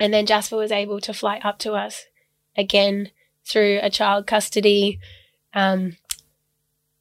And 0.00 0.12
then 0.12 0.26
Jasper 0.26 0.56
was 0.56 0.72
able 0.72 1.00
to 1.00 1.14
fly 1.14 1.40
up 1.44 1.58
to 1.60 1.74
us 1.74 2.06
again 2.56 3.10
through 3.44 3.78
a 3.82 3.90
child 3.90 4.26
custody 4.26 4.98
um, 5.52 5.96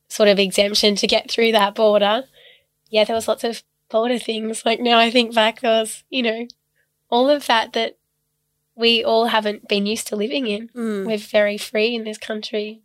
sort 0.10 0.30
of 0.30 0.38
exemption 0.38 0.96
to 0.98 1.08
get 1.08 1.32
through 1.32 1.54
that 1.54 1.76
border. 1.76 2.26
Yeah, 2.90 3.06
there 3.06 3.16
was 3.16 3.28
lots 3.28 3.44
of 3.44 3.64
border 3.90 4.20
things. 4.20 4.64
Like 4.66 4.80
now 4.80 5.00
I 5.00 5.10
think 5.10 5.34
back, 5.34 5.62
there 5.62 5.80
was, 5.80 6.04
you 6.10 6.22
know, 6.22 6.48
all 7.10 7.30
of 7.30 7.48
that 7.48 7.74
that 7.74 7.98
we 8.76 9.04
all 9.04 9.28
haven't 9.28 9.68
been 9.68 9.86
used 9.86 10.08
to 10.08 10.16
living 10.16 10.46
in. 10.46 10.70
Mm. 10.70 11.08
We're 11.08 11.18
very 11.18 11.58
free 11.58 11.96
in 11.96 12.04
this 12.04 12.18
country. 12.18 12.82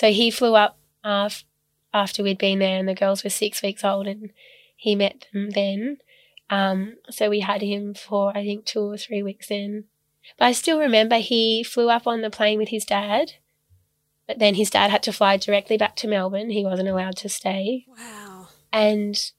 So 0.00 0.10
he 0.10 0.30
flew 0.30 0.54
up 0.54 0.78
after 1.04 2.22
we'd 2.22 2.38
been 2.38 2.60
there 2.60 2.78
and 2.78 2.88
the 2.88 2.94
girls 2.94 3.22
were 3.22 3.28
six 3.28 3.60
weeks 3.60 3.84
old 3.84 4.06
and 4.06 4.30
he 4.74 4.94
met 4.94 5.26
them 5.30 5.50
then. 5.50 5.98
Um, 6.48 6.94
so 7.10 7.28
we 7.28 7.40
had 7.40 7.60
him 7.60 7.92
for 7.92 8.34
I 8.34 8.42
think 8.42 8.64
two 8.64 8.80
or 8.80 8.96
three 8.96 9.22
weeks 9.22 9.48
then. 9.48 9.84
But 10.38 10.46
I 10.46 10.52
still 10.52 10.80
remember 10.80 11.16
he 11.16 11.62
flew 11.62 11.90
up 11.90 12.06
on 12.06 12.22
the 12.22 12.30
plane 12.30 12.56
with 12.56 12.70
his 12.70 12.86
dad, 12.86 13.32
but 14.26 14.38
then 14.38 14.54
his 14.54 14.70
dad 14.70 14.90
had 14.90 15.02
to 15.02 15.12
fly 15.12 15.36
directly 15.36 15.76
back 15.76 15.96
to 15.96 16.08
Melbourne. 16.08 16.48
He 16.48 16.64
wasn't 16.64 16.88
allowed 16.88 17.16
to 17.18 17.28
stay. 17.28 17.84
Wow. 17.94 18.48
And 18.72 19.32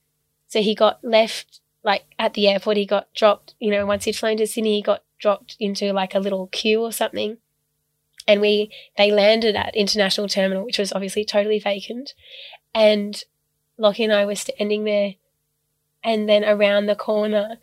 so 0.48 0.62
he 0.62 0.76
got 0.76 1.04
left 1.04 1.60
like 1.84 2.04
at 2.20 2.36
the 2.36 2.48
airport, 2.48 2.78
he 2.78 2.86
got 2.86 3.12
dropped, 3.16 3.56
you 3.58 3.72
know, 3.72 3.88
once 3.88 4.06
he'd 4.06 4.16
flown 4.16 4.38
to 4.38 4.46
Sydney, 4.46 4.76
he 4.76 4.84
got 4.84 5.02
dropped 5.18 5.58
into 5.60 5.92
like 5.92 6.14
a 6.14 6.20
little 6.20 6.46
queue 6.52 6.84
or 6.84 6.92
something. 6.92 7.40
And 8.28 8.42
we 8.42 8.72
they 8.98 9.12
landed 9.12 9.56
at 9.56 9.76
International 9.76 10.28
Terminal, 10.28 10.64
which 10.64 10.78
was 10.78 10.94
obviously 10.94 11.26
totally 11.26 11.60
vacant. 11.60 12.14
And 12.74 13.24
Lachy 13.78 14.04
and 14.04 14.14
I 14.14 14.26
were 14.26 14.36
standing 14.36 14.84
there 14.84 15.16
and 16.04 16.28
then 16.28 16.44
around 16.44 16.86
the 16.86 16.96
corner 16.96 17.58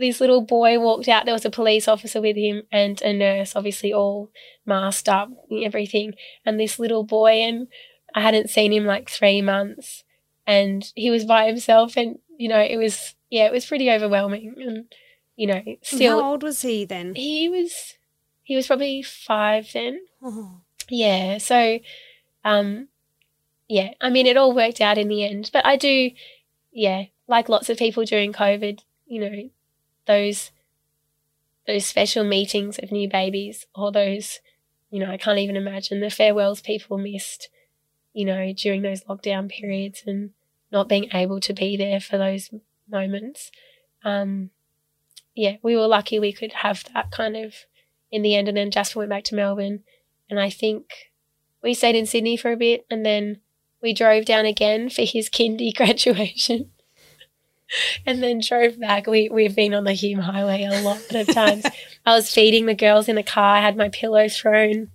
this 0.00 0.20
little 0.20 0.40
boy 0.40 0.80
walked 0.80 1.08
out. 1.08 1.26
There 1.26 1.34
was 1.34 1.44
a 1.44 1.50
police 1.50 1.86
officer 1.86 2.20
with 2.20 2.36
him 2.36 2.62
and 2.72 3.00
a 3.02 3.12
nurse, 3.12 3.54
obviously 3.54 3.92
all 3.92 4.30
masked 4.64 5.08
up 5.08 5.30
everything. 5.62 6.14
And 6.44 6.58
this 6.58 6.78
little 6.78 7.04
boy, 7.04 7.32
and 7.32 7.68
I 8.14 8.22
hadn't 8.22 8.50
seen 8.50 8.72
him 8.72 8.86
like 8.86 9.08
three 9.08 9.42
months, 9.42 10.02
and 10.46 10.90
he 10.96 11.10
was 11.10 11.24
by 11.24 11.46
himself. 11.46 11.96
And 11.96 12.18
you 12.38 12.48
know, 12.48 12.58
it 12.58 12.78
was 12.78 13.14
yeah, 13.28 13.44
it 13.44 13.52
was 13.52 13.66
pretty 13.66 13.90
overwhelming. 13.90 14.54
And 14.58 14.92
you 15.36 15.46
know, 15.46 15.62
still 15.82 16.20
How 16.20 16.30
old 16.30 16.42
was 16.42 16.62
he 16.62 16.84
then? 16.84 17.14
he 17.14 17.48
was 17.48 17.98
he 18.50 18.56
was 18.56 18.66
probably 18.66 19.00
five 19.00 19.70
then. 19.72 20.00
Oh. 20.20 20.56
Yeah. 20.88 21.38
So, 21.38 21.78
um, 22.44 22.88
yeah. 23.68 23.92
I 24.00 24.10
mean, 24.10 24.26
it 24.26 24.36
all 24.36 24.52
worked 24.52 24.80
out 24.80 24.98
in 24.98 25.06
the 25.06 25.22
end. 25.22 25.50
But 25.52 25.64
I 25.64 25.76
do, 25.76 26.10
yeah, 26.72 27.04
like 27.28 27.48
lots 27.48 27.70
of 27.70 27.78
people 27.78 28.04
during 28.04 28.32
COVID, 28.32 28.80
you 29.06 29.20
know, 29.20 29.50
those 30.08 30.50
those 31.68 31.86
special 31.86 32.24
meetings 32.24 32.80
of 32.80 32.90
new 32.90 33.08
babies 33.08 33.68
or 33.72 33.92
those, 33.92 34.40
you 34.90 34.98
know, 34.98 35.12
I 35.12 35.16
can't 35.16 35.38
even 35.38 35.56
imagine 35.56 36.00
the 36.00 36.10
farewells 36.10 36.60
people 36.60 36.98
missed, 36.98 37.50
you 38.12 38.24
know, 38.24 38.52
during 38.52 38.82
those 38.82 39.04
lockdown 39.04 39.48
periods 39.48 40.02
and 40.08 40.30
not 40.72 40.88
being 40.88 41.08
able 41.14 41.38
to 41.38 41.52
be 41.52 41.76
there 41.76 42.00
for 42.00 42.18
those 42.18 42.50
moments. 42.90 43.52
Um, 44.04 44.50
yeah, 45.36 45.58
we 45.62 45.76
were 45.76 45.86
lucky 45.86 46.18
we 46.18 46.32
could 46.32 46.52
have 46.52 46.82
that 46.94 47.12
kind 47.12 47.36
of 47.36 47.54
in 48.10 48.22
the 48.22 48.34
end. 48.34 48.48
And 48.48 48.56
then 48.56 48.70
Jasper 48.70 49.00
went 49.00 49.10
back 49.10 49.24
to 49.24 49.34
Melbourne. 49.34 49.82
And 50.28 50.38
I 50.38 50.50
think 50.50 51.12
we 51.62 51.74
stayed 51.74 51.96
in 51.96 52.06
Sydney 52.06 52.36
for 52.36 52.52
a 52.52 52.56
bit 52.56 52.86
and 52.90 53.04
then 53.04 53.40
we 53.82 53.92
drove 53.92 54.24
down 54.24 54.46
again 54.46 54.90
for 54.90 55.02
his 55.02 55.28
kindy 55.30 55.74
graduation. 55.74 56.70
and 58.06 58.22
then 58.22 58.40
drove 58.40 58.78
back. 58.78 59.06
We, 59.06 59.28
we've 59.28 59.54
been 59.54 59.74
on 59.74 59.84
the 59.84 59.92
Hume 59.92 60.20
Highway 60.20 60.64
a 60.64 60.82
lot 60.82 61.12
of 61.14 61.26
times. 61.34 61.64
I 62.04 62.14
was 62.14 62.32
feeding 62.32 62.66
the 62.66 62.74
girls 62.74 63.08
in 63.08 63.16
the 63.16 63.22
car. 63.22 63.56
I 63.56 63.60
had 63.60 63.76
my 63.76 63.88
pillow 63.88 64.28
thrown. 64.28 64.90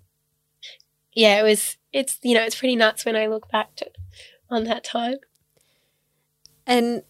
Yeah, 1.14 1.40
it 1.40 1.44
was, 1.44 1.78
it's, 1.94 2.20
you 2.24 2.34
know, 2.34 2.44
it's 2.44 2.60
pretty 2.60 2.76
nuts 2.76 3.06
when 3.06 3.16
I 3.16 3.28
look 3.28 3.50
back 3.50 3.76
to 3.78 3.90
on 4.50 4.66
that 4.66 4.84
time. 4.84 5.18
And 6.68 7.04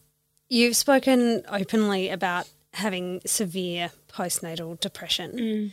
you've 0.49 0.75
spoken 0.75 1.43
openly 1.49 2.09
about 2.09 2.49
having 2.73 3.21
severe 3.25 3.91
postnatal 4.15 4.79
depression. 4.79 5.31
Mm. 5.33 5.71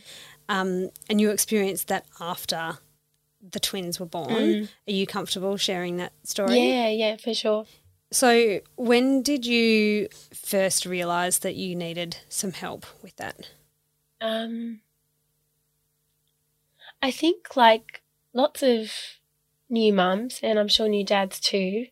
Um, 0.49 0.89
and 1.09 1.21
you 1.21 1.29
experienced 1.29 1.87
that 1.87 2.05
after 2.19 2.79
the 3.51 3.59
twins 3.59 3.99
were 3.99 4.05
born. 4.05 4.69
Are 4.87 4.91
you 4.91 5.05
comfortable 5.05 5.57
sharing 5.57 5.97
that 5.97 6.13
story? 6.23 6.51
Mm. 6.51 6.69
Yeah, 6.69 6.89
yeah, 6.89 7.17
for 7.17 7.33
sure. 7.33 7.65
So, 8.11 8.59
when 8.75 9.23
did 9.23 9.45
you 9.45 10.07
first 10.33 10.85
realize 10.85 11.39
that 11.39 11.55
you 11.55 11.75
needed 11.75 12.17
some 12.29 12.51
help 12.51 12.85
with 13.01 13.15
that? 13.15 13.49
Um, 14.21 14.81
I 17.01 17.09
think 17.11 17.55
like 17.55 18.03
lots 18.33 18.61
of 18.61 18.91
new 19.69 19.91
mums, 19.91 20.39
and 20.43 20.59
I'm 20.59 20.67
sure 20.67 20.87
new 20.87 21.03
dads 21.03 21.39
too. 21.39 21.87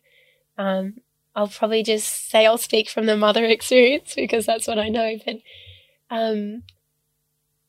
Um, 0.56 1.00
I'll 1.34 1.48
probably 1.48 1.82
just 1.82 2.30
say 2.30 2.46
I'll 2.46 2.58
speak 2.58 2.88
from 2.88 3.06
the 3.06 3.16
mother 3.16 3.44
experience 3.46 4.14
because 4.14 4.46
that's 4.46 4.68
what 4.68 4.78
I 4.78 4.88
know. 4.88 5.18
But 5.24 5.36
um, 6.12 6.62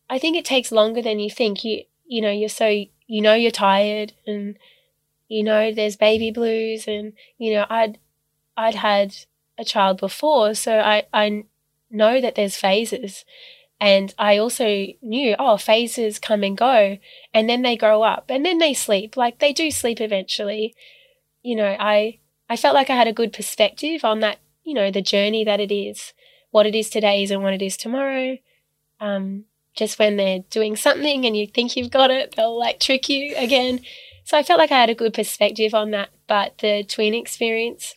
I 0.10 0.20
think 0.20 0.36
it 0.36 0.46
takes 0.46 0.72
longer 0.72 1.02
than 1.02 1.20
you 1.20 1.32
think. 1.32 1.64
You 1.64 1.84
you 2.06 2.22
know 2.22 2.30
you're 2.30 2.50
so 2.50 2.68
you 2.68 3.22
know 3.22 3.34
you're 3.34 3.52
tired 3.52 4.14
and 4.28 4.58
you 5.30 5.44
know 5.44 5.72
there's 5.72 5.96
baby 5.96 6.30
blues 6.30 6.88
and 6.88 7.14
you 7.38 7.54
know 7.54 7.66
I'd 7.70 7.98
I'd 8.58 8.76
had 8.76 9.16
a 9.58 9.64
child 9.64 10.00
before, 10.00 10.54
so 10.54 10.80
I 10.80 11.06
I 11.14 11.46
know 11.90 12.20
that 12.22 12.36
there's 12.36 12.58
phases. 12.58 13.26
And 13.80 14.14
I 14.18 14.38
also 14.38 14.88
knew, 15.02 15.36
oh, 15.38 15.58
phases 15.58 16.18
come 16.18 16.44
and 16.44 16.56
go, 16.56 16.98
and 17.34 17.50
then 17.50 17.64
they 17.64 17.76
grow 17.76 18.02
up, 18.04 18.26
and 18.30 18.46
then 18.46 18.60
they 18.60 18.74
sleep. 18.74 19.18
Like 19.18 19.40
they 19.40 19.52
do 19.52 19.72
sleep 19.72 20.00
eventually. 20.00 20.76
You 21.42 21.56
know, 21.56 21.76
I 21.80 22.20
I 22.50 22.58
felt 22.58 22.76
like 22.76 22.90
I 22.90 22.96
had 22.96 23.08
a 23.08 23.14
good 23.14 23.34
perspective 23.34 24.04
on 24.06 24.20
that. 24.20 24.40
You 24.64 24.74
know, 24.74 24.92
the 24.92 25.02
journey 25.02 25.44
that 25.44 25.60
it 25.60 25.74
is, 25.74 26.14
what 26.53 26.67
it 26.67 26.75
is 26.75 26.88
today 26.88 27.24
isn't 27.24 27.41
what 27.41 27.55
it 27.55 27.63
is 27.63 27.75
tomorrow. 27.75 28.38
Um, 29.00 29.45
just 29.75 29.98
when 29.98 30.17
they're 30.17 30.43
doing 30.51 30.75
something 30.75 31.25
and 31.25 31.36
you 31.36 31.48
think 31.48 31.75
you've 31.75 31.89
got 31.89 32.12
it, 32.12 32.36
they'll 32.36 32.57
like 32.57 32.79
trick 32.79 33.10
you 33.10 33.36
again. 33.36 33.79
So 34.24 34.38
I 34.38 34.43
felt 34.43 34.60
like 34.60 34.72
I 34.72 34.79
had 34.79 34.91
a 34.91 34.95
good 34.95 35.15
perspective 35.15 35.74
on 35.74 35.89
that. 35.91 36.10
But 36.27 36.60
the 36.60 36.83
twin 36.83 37.15
experience 37.15 37.95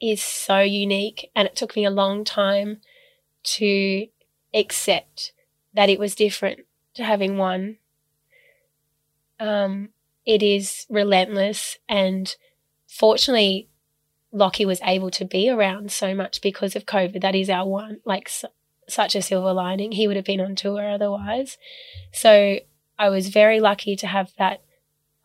is 0.00 0.22
so 0.22 0.60
unique, 0.60 1.30
and 1.34 1.48
it 1.48 1.56
took 1.56 1.74
me 1.74 1.84
a 1.84 1.90
long 1.90 2.22
time 2.22 2.80
to 3.42 4.06
accept 4.54 5.32
that 5.74 5.90
it 5.90 5.98
was 5.98 6.14
different 6.14 6.60
to 6.94 7.02
having 7.02 7.38
one. 7.38 7.78
Um, 9.40 9.88
it 10.24 10.44
is 10.44 10.86
relentless, 10.88 11.78
and 11.88 12.36
fortunately, 12.86 13.68
Lachy 14.32 14.66
was 14.66 14.80
able 14.82 15.10
to 15.12 15.24
be 15.24 15.48
around 15.48 15.90
so 15.92 16.14
much 16.14 16.40
because 16.40 16.76
of 16.76 16.86
COVID. 16.86 17.20
That 17.22 17.34
is 17.34 17.48
our 17.48 17.66
one, 17.66 18.00
like, 18.04 18.28
su- 18.28 18.48
such 18.88 19.14
a 19.14 19.22
silver 19.22 19.52
lining. 19.52 19.92
He 19.92 20.06
would 20.06 20.16
have 20.16 20.24
been 20.24 20.40
on 20.40 20.54
tour 20.54 20.88
otherwise. 20.88 21.58
So 22.12 22.60
I 22.98 23.08
was 23.08 23.28
very 23.28 23.60
lucky 23.60 23.96
to 23.96 24.06
have 24.06 24.32
that 24.38 24.62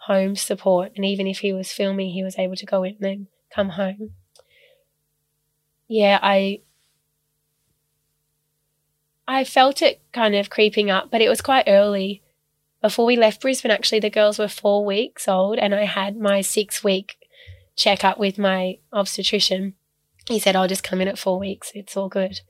home 0.08 0.36
support, 0.36 0.94
and 0.96 1.06
even 1.06 1.28
if 1.28 1.40
he 1.40 1.54
was 1.54 1.72
filming, 1.72 2.10
he 2.10 2.24
was 2.24 2.38
able 2.38 2.56
to 2.56 2.66
go 2.66 2.84
in 2.84 2.94
and 2.94 3.02
then 3.02 3.28
come 3.54 3.70
home. 3.70 4.12
Yeah, 5.88 6.20
I 6.22 6.62
I 9.28 9.44
felt 9.44 9.82
it 9.82 10.02
kind 10.12 10.36
of 10.36 10.50
creeping 10.50 10.90
up, 10.90 11.12
but 11.12 11.22
it 11.22 11.30
was 11.30 11.42
quite 11.42 11.66
early. 11.68 12.24
Before 12.82 13.06
we 13.06 13.16
left 13.16 13.42
Brisbane, 13.42 13.72
actually, 13.72 14.00
the 14.00 14.10
girls 14.10 14.40
were 14.40 14.48
four 14.48 14.84
weeks 14.84 15.28
old, 15.28 15.60
and 15.60 15.76
I 15.76 15.86
had 15.86 16.18
my 16.18 16.42
six 16.42 16.84
week 16.84 17.18
checkup 17.76 18.20
with 18.20 18.38
my 18.38 18.78
obstetrician. 18.92 19.76
He 20.28 20.40
said, 20.40 20.56
I'll 20.56 20.68
just 20.68 20.84
come 20.84 21.02
in 21.02 21.08
at 21.08 21.20
four 21.20 21.40
weeks. 21.40 21.72
It's 21.74 21.98
all 21.98 22.10
good. 22.10 22.42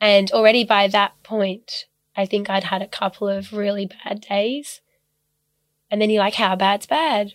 And 0.00 0.30
already 0.32 0.64
by 0.64 0.88
that 0.88 1.22
point, 1.22 1.86
I 2.16 2.26
think 2.26 2.50
I'd 2.50 2.64
had 2.64 2.82
a 2.82 2.88
couple 2.88 3.28
of 3.28 3.52
really 3.52 3.86
bad 3.86 4.20
days. 4.20 4.80
And 5.90 6.00
then 6.00 6.10
you're 6.10 6.22
like, 6.22 6.34
how 6.34 6.56
bad's 6.56 6.86
bad? 6.86 7.34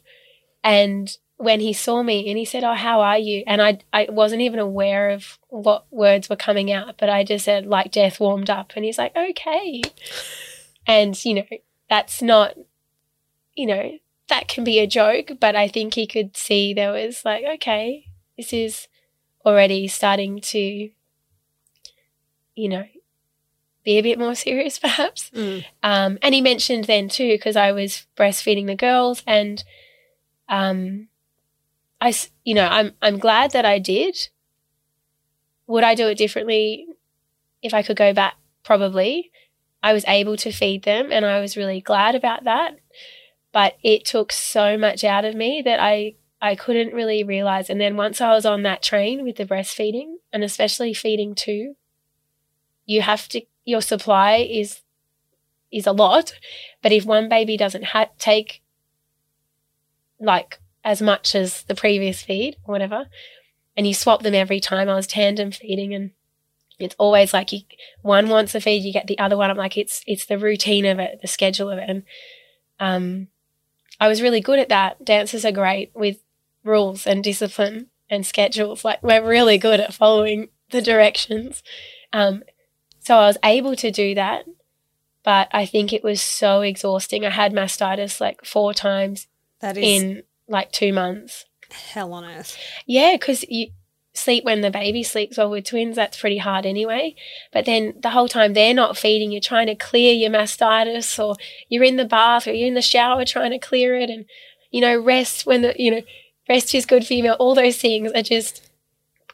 And 0.63 1.15
when 1.37 1.61
he 1.61 1.71
saw 1.71 2.03
me 2.03 2.27
and 2.27 2.37
he 2.37 2.43
said, 2.43 2.65
Oh, 2.65 2.73
how 2.73 2.99
are 2.99 3.17
you? 3.17 3.43
And 3.47 3.61
I, 3.61 3.79
I 3.93 4.07
wasn't 4.09 4.41
even 4.41 4.59
aware 4.59 5.11
of 5.11 5.39
what 5.47 5.85
words 5.89 6.29
were 6.29 6.35
coming 6.35 6.69
out, 6.69 6.95
but 6.97 7.09
I 7.09 7.23
just 7.23 7.45
said, 7.45 7.65
like, 7.65 7.93
death 7.93 8.19
warmed 8.19 8.49
up. 8.49 8.73
And 8.75 8.83
he's 8.83 8.97
like, 8.97 9.15
Okay. 9.15 9.81
And, 10.85 11.23
you 11.23 11.35
know, 11.35 11.45
that's 11.89 12.21
not, 12.21 12.55
you 13.55 13.67
know, 13.67 13.91
that 14.29 14.47
can 14.47 14.63
be 14.63 14.79
a 14.79 14.87
joke, 14.87 15.31
but 15.39 15.55
I 15.55 15.67
think 15.67 15.93
he 15.95 16.07
could 16.07 16.37
see 16.37 16.73
there 16.73 16.91
was 16.91 17.23
like, 17.25 17.43
okay, 17.55 18.05
this 18.37 18.53
is 18.53 18.87
already 19.45 19.87
starting 19.87 20.41
to, 20.41 20.89
you 22.55 22.69
know, 22.69 22.85
be 23.83 23.97
a 23.97 24.01
bit 24.03 24.19
more 24.19 24.35
serious 24.47 24.79
perhaps. 24.79 25.29
Mm. 25.31 25.65
Um, 25.83 26.17
and 26.21 26.33
he 26.33 26.41
mentioned 26.41 26.85
then 26.85 27.09
too, 27.09 27.29
because 27.33 27.55
I 27.55 27.71
was 27.71 28.05
breastfeeding 28.17 28.67
the 28.67 28.75
girls 28.75 29.23
and, 29.27 29.63
um, 30.47 31.07
I, 32.01 32.09
s- 32.09 32.31
you 32.43 32.53
know, 32.55 32.67
I'm, 32.67 32.93
I'm 33.01 33.19
glad 33.19 33.51
that 33.51 33.65
I 33.65 33.79
did. 33.79 34.29
Would 35.67 35.83
I 35.83 35.95
do 35.95 36.07
it 36.07 36.17
differently 36.17 36.87
if 37.61 37.73
I 37.73 37.83
could 37.83 37.97
go 37.97 38.13
back? 38.13 38.35
Probably. 38.63 39.31
I 39.81 39.93
was 39.93 40.03
able 40.07 40.35
to 40.37 40.51
feed 40.51 40.83
them 40.83 41.11
and 41.11 41.25
I 41.25 41.39
was 41.39 41.55
really 41.57 41.81
glad 41.81 42.15
about 42.15 42.43
that. 42.45 42.77
But 43.51 43.77
it 43.83 44.05
took 44.05 44.31
so 44.31 44.77
much 44.77 45.03
out 45.03 45.25
of 45.25 45.35
me 45.35 45.61
that 45.63 45.79
I, 45.79 46.15
I 46.41 46.55
couldn't 46.55 46.93
really 46.93 47.23
realize. 47.23 47.69
And 47.69 47.81
then 47.81 47.97
once 47.97 48.21
I 48.21 48.33
was 48.33 48.45
on 48.45 48.63
that 48.63 48.83
train 48.83 49.23
with 49.23 49.37
the 49.37 49.45
breastfeeding 49.45 50.15
and 50.31 50.43
especially 50.43 50.93
feeding 50.93 51.33
two, 51.33 51.75
you 52.85 53.01
have 53.01 53.27
to, 53.29 53.41
your 53.65 53.81
supply 53.81 54.37
is, 54.37 54.81
is 55.71 55.87
a 55.87 55.91
lot. 55.91 56.33
But 56.81 56.91
if 56.91 57.05
one 57.05 57.27
baby 57.27 57.57
doesn't 57.57 57.85
ha- 57.85 58.09
take 58.19 58.61
like 60.19 60.59
as 60.83 61.01
much 61.01 61.33
as 61.35 61.63
the 61.63 61.75
previous 61.75 62.21
feed 62.21 62.57
or 62.63 62.73
whatever, 62.73 63.07
and 63.75 63.87
you 63.87 63.93
swap 63.93 64.23
them 64.23 64.35
every 64.35 64.59
time, 64.59 64.89
I 64.89 64.95
was 64.95 65.07
tandem 65.07 65.51
feeding 65.51 65.93
and 65.93 66.11
it's 66.79 66.95
always 66.97 67.33
like 67.33 67.51
you 67.51 67.61
one 68.01 68.29
wants 68.29 68.55
a 68.55 68.61
feed, 68.61 68.83
you 68.83 68.93
get 68.93 69.07
the 69.07 69.19
other 69.19 69.37
one. 69.37 69.49
I'm 69.49 69.57
like, 69.57 69.77
it's 69.77 70.03
it's 70.07 70.25
the 70.25 70.37
routine 70.37 70.85
of 70.85 70.99
it, 70.99 71.19
the 71.21 71.27
schedule 71.27 71.69
of 71.69 71.77
it. 71.77 71.89
And 71.89 72.03
um 72.79 73.27
I 73.99 74.07
was 74.07 74.21
really 74.21 74.41
good 74.41 74.59
at 74.59 74.69
that. 74.69 75.03
Dancers 75.03 75.43
are 75.45 75.51
great 75.51 75.91
with 75.93 76.17
rules 76.63 77.05
and 77.07 77.23
discipline 77.23 77.87
and 78.09 78.25
schedules. 78.25 78.83
Like 78.85 79.01
we're 79.03 79.25
really 79.27 79.57
good 79.57 79.79
at 79.79 79.93
following 79.93 80.49
the 80.71 80.81
directions. 80.81 81.63
Um 82.13 82.43
so 82.99 83.15
I 83.17 83.27
was 83.27 83.37
able 83.43 83.75
to 83.77 83.91
do 83.91 84.13
that, 84.15 84.45
but 85.23 85.47
I 85.51 85.65
think 85.65 85.91
it 85.93 86.03
was 86.03 86.21
so 86.21 86.61
exhausting. 86.61 87.25
I 87.25 87.29
had 87.31 87.53
mastitis 87.53 88.19
like 88.21 88.45
four 88.45 88.73
times 88.73 89.27
That 89.61 89.77
is 89.77 89.83
in 90.01 90.23
like 90.47 90.71
two 90.71 90.93
months. 90.93 91.45
hell 91.71 92.13
on 92.13 92.25
earth. 92.25 92.57
Yeah, 92.85 93.15
because 93.15 93.43
you 93.49 93.67
sleep 94.13 94.43
when 94.43 94.61
the 94.61 94.71
baby 94.71 95.03
sleeps. 95.03 95.37
Well, 95.37 95.49
with 95.49 95.65
twins, 95.65 95.95
that's 95.95 96.19
pretty 96.19 96.37
hard 96.39 96.65
anyway. 96.65 97.15
But 97.53 97.65
then 97.65 97.93
the 98.01 98.09
whole 98.09 98.27
time 98.27 98.53
they're 98.53 98.73
not 98.73 98.97
feeding, 98.97 99.31
you're 99.31 99.41
trying 99.41 99.67
to 99.67 99.75
clear 99.75 100.13
your 100.13 100.31
mastitis, 100.31 101.17
or 101.23 101.35
you're 101.69 101.83
in 101.83 101.97
the 101.97 102.05
bath, 102.05 102.47
or 102.47 102.53
you're 102.53 102.67
in 102.67 102.73
the 102.73 102.81
shower 102.81 103.23
trying 103.25 103.51
to 103.51 103.59
clear 103.59 103.95
it, 103.95 104.09
and 104.09 104.25
you 104.71 104.81
know, 104.81 104.97
rest 104.99 105.45
when 105.45 105.61
the 105.61 105.73
you 105.77 105.91
know, 105.91 106.01
rest 106.47 106.73
is 106.75 106.85
good 106.85 107.05
for 107.05 107.13
you. 107.13 107.31
All 107.33 107.55
those 107.55 107.77
things 107.77 108.11
are 108.13 108.21
just 108.21 108.69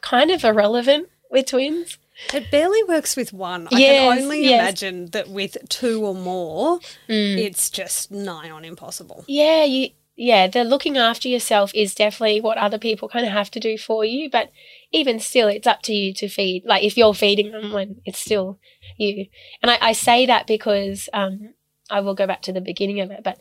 kind 0.00 0.30
of 0.30 0.44
irrelevant 0.44 1.08
with 1.30 1.46
twins. 1.46 1.98
It 2.32 2.50
barely 2.50 2.82
works 2.84 3.14
with 3.14 3.34
one. 3.34 3.68
I 3.70 3.78
Yes, 3.78 4.14
can 4.14 4.22
only 4.22 4.44
yes. 4.44 4.60
imagine 4.60 5.06
that 5.10 5.28
with 5.28 5.58
two 5.68 6.02
or 6.06 6.14
more, 6.14 6.78
Mm. 7.10 7.36
it's 7.38 7.68
just 7.68 8.10
nigh 8.10 8.48
on 8.48 8.64
impossible. 8.64 9.24
Yeah, 9.28 9.64
you 9.64 9.90
yeah, 10.16 10.46
the 10.46 10.64
looking 10.64 10.96
after 10.96 11.28
yourself 11.28 11.72
is 11.74 11.94
definitely 11.94 12.40
what 12.40 12.56
other 12.56 12.78
people 12.78 13.08
kind 13.08 13.26
of 13.26 13.32
have 13.32 13.50
to 13.52 13.60
do 13.60 13.76
for 13.76 14.04
you, 14.04 14.30
but 14.30 14.50
even 14.90 15.20
still 15.20 15.46
it's 15.48 15.66
up 15.66 15.82
to 15.82 15.92
you 15.94 16.14
to 16.14 16.28
feed. 16.28 16.64
Like 16.64 16.82
if 16.84 16.96
you're 16.96 17.12
feeding 17.14 17.52
them 17.52 17.72
when 17.72 18.00
it's 18.06 18.18
still 18.18 18.58
you. 18.96 19.26
And 19.62 19.70
I, 19.70 19.78
I 19.80 19.92
say 19.92 20.24
that 20.26 20.46
because 20.46 21.08
um 21.12 21.54
I 21.90 22.00
will 22.00 22.14
go 22.14 22.26
back 22.26 22.42
to 22.42 22.52
the 22.52 22.60
beginning 22.62 23.00
of 23.00 23.10
it, 23.10 23.20
but 23.22 23.40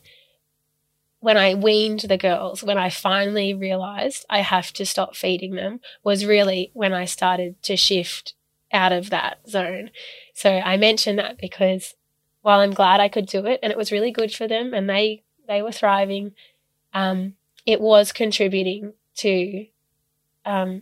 when 1.20 1.38
I 1.38 1.56
weaned 1.56 2.02
the 2.02 2.18
girls, 2.18 2.62
when 2.64 2.78
I 2.78 2.90
finally 2.90 3.54
realized 3.54 4.26
I 4.30 4.42
have 4.42 4.72
to 4.74 4.86
stop 4.86 5.16
feeding 5.16 5.56
them, 5.56 5.80
was 6.04 6.26
really 6.26 6.72
when 6.74 6.94
I 6.94 7.06
started 7.06 7.62
to 7.64 7.76
shift 7.76 8.34
out 8.72 8.92
of 8.92 9.10
that 9.10 9.50
zone. 9.50 9.90
So 10.34 10.52
I 10.52 10.78
mention 10.78 11.16
that 11.16 11.38
because 11.40 11.96
while 12.42 12.60
I'm 12.60 12.74
glad 12.74 13.00
I 13.00 13.08
could 13.08 13.26
do 13.26 13.46
it 13.48 13.60
and 13.64 13.72
it 13.72 13.78
was 13.78 13.92
really 13.92 14.12
good 14.12 14.34
for 14.34 14.48
them 14.48 14.74
and 14.74 14.90
they 14.90 15.24
they 15.48 15.62
were 15.62 15.72
thriving, 15.72 16.34
um, 16.96 17.36
it 17.66 17.82
was 17.82 18.12
contributing 18.14 18.94
to 19.18 19.68
um, 20.46 20.82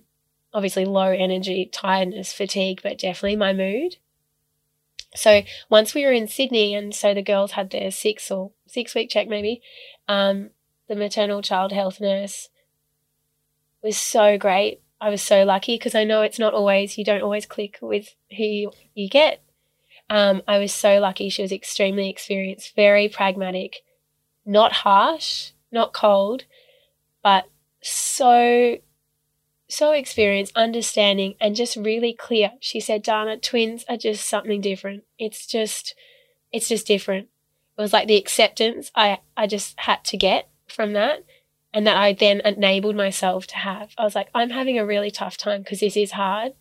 obviously 0.53 0.85
low 0.85 1.09
energy, 1.09 1.69
tiredness, 1.73 2.31
fatigue, 2.31 2.79
but 2.83 2.99
definitely 2.99 3.35
my 3.35 3.51
mood. 3.51 3.97
So 5.15 5.41
once 5.69 5.93
we 5.93 6.05
were 6.05 6.11
in 6.11 6.27
Sydney, 6.27 6.75
and 6.75 6.93
so 6.93 7.13
the 7.13 7.21
girls 7.21 7.53
had 7.53 7.71
their 7.71 7.91
six 7.91 8.29
or 8.31 8.51
six 8.67 8.95
week 8.95 9.09
check 9.09 9.27
maybe, 9.27 9.61
um, 10.07 10.51
the 10.87 10.95
maternal 10.95 11.41
child 11.41 11.71
health 11.71 11.99
nurse 11.99 12.49
was 13.81 13.97
so 13.97 14.37
great. 14.37 14.81
I 15.01 15.09
was 15.09 15.21
so 15.21 15.43
lucky 15.43 15.75
because 15.75 15.95
I 15.95 16.03
know 16.03 16.21
it's 16.21 16.39
not 16.39 16.53
always 16.53 16.97
you 16.97 17.03
don't 17.03 17.23
always 17.23 17.45
click 17.45 17.79
with 17.81 18.15
who 18.37 18.43
you, 18.43 18.71
you 18.93 19.09
get. 19.09 19.41
Um, 20.09 20.43
I 20.47 20.59
was 20.59 20.71
so 20.71 20.99
lucky. 20.99 21.29
She 21.29 21.41
was 21.41 21.51
extremely 21.51 22.09
experienced, 22.09 22.75
very 22.75 23.09
pragmatic, 23.09 23.77
not 24.45 24.73
harsh, 24.73 25.52
not 25.73 25.93
cold, 25.93 26.45
but 27.23 27.45
so 27.81 28.77
so 29.67 29.91
experienced, 29.91 30.55
understanding, 30.55 31.35
and 31.41 31.55
just 31.55 31.75
really 31.75 32.13
clear. 32.13 32.51
She 32.59 32.79
said, 32.79 33.01
Dana, 33.01 33.37
twins 33.37 33.83
are 33.89 33.97
just 33.97 34.27
something 34.27 34.61
different. 34.61 35.03
It's 35.17 35.47
just 35.47 35.95
it's 36.51 36.69
just 36.69 36.87
different. 36.87 37.29
It 37.77 37.81
was 37.81 37.93
like 37.93 38.07
the 38.07 38.17
acceptance 38.17 38.91
I, 38.95 39.19
I 39.35 39.47
just 39.47 39.79
had 39.79 40.03
to 40.05 40.17
get 40.17 40.49
from 40.67 40.93
that 40.93 41.23
and 41.73 41.87
that 41.87 41.97
I 41.97 42.13
then 42.13 42.41
enabled 42.45 42.95
myself 42.95 43.47
to 43.47 43.55
have. 43.57 43.93
I 43.97 44.03
was 44.03 44.13
like, 44.13 44.29
I'm 44.35 44.51
having 44.51 44.77
a 44.77 44.85
really 44.85 45.09
tough 45.09 45.37
time 45.37 45.63
because 45.63 45.79
this 45.79 45.97
is 45.97 46.11
hard. 46.11 46.53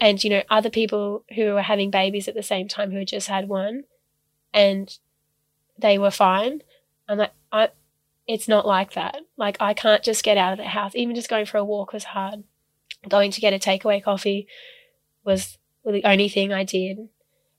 And, 0.00 0.22
you 0.24 0.30
know, 0.30 0.42
other 0.50 0.70
people 0.70 1.24
who 1.36 1.54
were 1.54 1.62
having 1.62 1.90
babies 1.90 2.26
at 2.26 2.34
the 2.34 2.42
same 2.42 2.66
time 2.66 2.90
who 2.90 2.98
had 2.98 3.08
just 3.08 3.28
had 3.28 3.48
one 3.48 3.84
and 4.52 4.98
they 5.78 5.98
were 5.98 6.10
fine. 6.10 6.62
I'm 7.08 7.18
like, 7.18 7.32
I, 7.52 7.68
it's 8.30 8.46
not 8.46 8.64
like 8.64 8.92
that. 8.92 9.16
Like, 9.36 9.56
I 9.60 9.74
can't 9.74 10.04
just 10.04 10.22
get 10.22 10.38
out 10.38 10.52
of 10.52 10.58
the 10.58 10.64
house. 10.64 10.94
Even 10.94 11.16
just 11.16 11.28
going 11.28 11.46
for 11.46 11.58
a 11.58 11.64
walk 11.64 11.92
was 11.92 12.04
hard. 12.04 12.44
Going 13.08 13.32
to 13.32 13.40
get 13.40 13.52
a 13.52 13.58
takeaway 13.58 14.02
coffee 14.02 14.46
was 15.24 15.58
the 15.84 16.04
only 16.04 16.28
thing 16.28 16.52
I 16.52 16.62
did. 16.62 17.08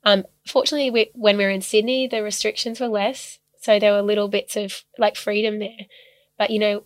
Um, 0.06 0.24
fortunately, 0.48 0.90
we, 0.90 1.12
when 1.14 1.36
we 1.36 1.44
were 1.44 1.50
in 1.50 1.62
Sydney, 1.62 2.08
the 2.08 2.24
restrictions 2.24 2.80
were 2.80 2.88
less. 2.88 3.40
So 3.60 3.80
there 3.80 3.92
were 3.92 4.02
little 4.02 4.30
bits 4.30 4.56
of 4.56 4.86
like 4.98 5.18
freedom 5.18 5.60
there. 5.60 5.88
But, 6.38 6.52
you 6.52 6.60
know, 6.60 6.84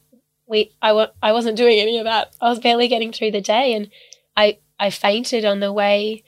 we 0.48 0.72
I 0.82 1.08
I 1.22 1.32
wasn't 1.32 1.58
doing 1.58 1.80
any 1.80 2.00
of 2.00 2.06
that. 2.06 2.36
I 2.42 2.50
was 2.50 2.60
barely 2.60 2.88
getting 2.88 3.12
through 3.12 3.32
the 3.32 3.42
day. 3.42 3.74
And 3.74 3.92
I, 4.36 4.58
I 4.80 4.90
fainted 4.90 5.46
on 5.46 5.60
the 5.60 5.72
way 5.72 6.24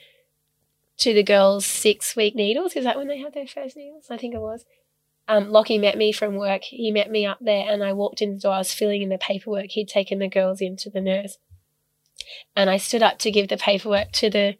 to 0.98 1.12
the 1.12 1.24
girls' 1.24 1.66
six 1.66 2.14
week 2.14 2.36
needles. 2.36 2.76
Is 2.76 2.84
that 2.84 2.96
when 2.96 3.08
they 3.08 3.18
had 3.18 3.34
their 3.34 3.48
first 3.48 3.76
needles? 3.76 4.06
I 4.10 4.16
think 4.16 4.34
it 4.34 4.40
was. 4.40 4.64
Um, 5.28 5.50
Lachy 5.50 5.78
met 5.78 5.98
me 5.98 6.10
from 6.10 6.36
work. 6.36 6.62
He 6.64 6.90
met 6.90 7.10
me 7.10 7.26
up 7.26 7.38
there, 7.40 7.70
and 7.70 7.84
I 7.84 7.92
walked 7.92 8.22
in 8.22 8.34
the 8.34 8.40
door. 8.40 8.54
I 8.54 8.58
was 8.58 8.72
filling 8.72 9.02
in 9.02 9.10
the 9.10 9.18
paperwork. 9.18 9.66
He'd 9.68 9.88
taken 9.88 10.18
the 10.18 10.28
girls 10.28 10.62
into 10.62 10.88
the 10.88 11.02
nurse, 11.02 11.36
and 12.56 12.70
I 12.70 12.78
stood 12.78 13.02
up 13.02 13.18
to 13.18 13.30
give 13.30 13.48
the 13.48 13.58
paperwork 13.58 14.10
to 14.12 14.30
the 14.30 14.56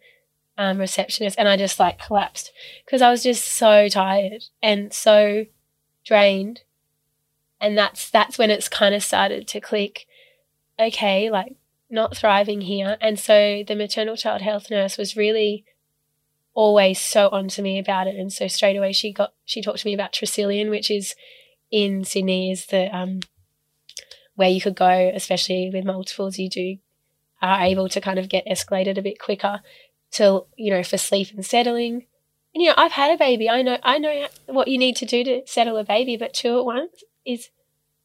um, 0.59 0.77
receptionist, 0.77 1.39
and 1.39 1.49
I 1.49 1.57
just 1.57 1.79
like 1.79 1.99
collapsed 1.99 2.51
because 2.85 3.01
I 3.01 3.09
was 3.09 3.23
just 3.23 3.45
so 3.45 3.87
tired 3.87 4.43
and 4.61 4.93
so 4.93 5.45
drained, 6.05 6.61
and 7.59 7.75
that's 7.75 8.09
that's 8.09 8.37
when 8.37 8.51
it's 8.51 8.69
kind 8.69 8.93
of 8.93 9.03
started 9.03 9.47
to 9.47 9.59
click. 9.59 10.05
Okay, 10.79 11.31
like 11.31 11.55
not 11.89 12.15
thriving 12.15 12.61
here, 12.61 12.95
and 13.01 13.19
so 13.19 13.63
the 13.67 13.75
maternal 13.75 14.15
child 14.15 14.41
health 14.43 14.69
nurse 14.69 14.99
was 14.99 15.17
really 15.17 15.65
always 16.59 16.99
so 16.99 17.29
on 17.29 17.47
to 17.47 17.61
me 17.61 17.79
about 17.79 18.05
it, 18.05 18.17
and 18.17 18.33
so 18.33 18.49
straight 18.49 18.75
away 18.75 18.91
she 18.91 19.13
got 19.13 19.33
she 19.45 19.61
talked 19.61 19.79
to 19.79 19.87
me 19.87 19.93
about 19.93 20.11
Tresillian, 20.11 20.69
which 20.69 20.91
is 20.91 21.15
in 21.71 22.03
Sydney, 22.03 22.51
is 22.51 22.65
the 22.65 22.93
um, 22.95 23.21
where 24.35 24.49
you 24.49 24.59
could 24.59 24.75
go, 24.75 25.09
especially 25.15 25.71
with 25.73 25.85
multiples, 25.85 26.37
you 26.37 26.49
do 26.49 26.77
are 27.41 27.61
able 27.61 27.87
to 27.87 28.01
kind 28.01 28.19
of 28.19 28.27
get 28.27 28.45
escalated 28.45 28.97
a 28.97 29.01
bit 29.01 29.17
quicker 29.17 29.61
to 30.11 30.43
you 30.57 30.69
know 30.69 30.83
for 30.83 30.97
sleep 30.97 31.29
and 31.33 31.45
settling. 31.45 32.05
And 32.53 32.61
you 32.61 32.67
know, 32.67 32.73
I've 32.75 32.91
had 32.91 33.13
a 33.13 33.17
baby. 33.17 33.49
I 33.49 33.61
know 33.61 33.77
I 33.81 33.97
know 33.97 34.27
what 34.47 34.67
you 34.67 34.77
need 34.77 34.97
to 34.97 35.05
do 35.05 35.23
to 35.23 35.43
settle 35.45 35.77
a 35.77 35.85
baby, 35.85 36.17
but 36.17 36.33
two 36.33 36.59
at 36.59 36.65
once 36.65 37.03
is 37.25 37.51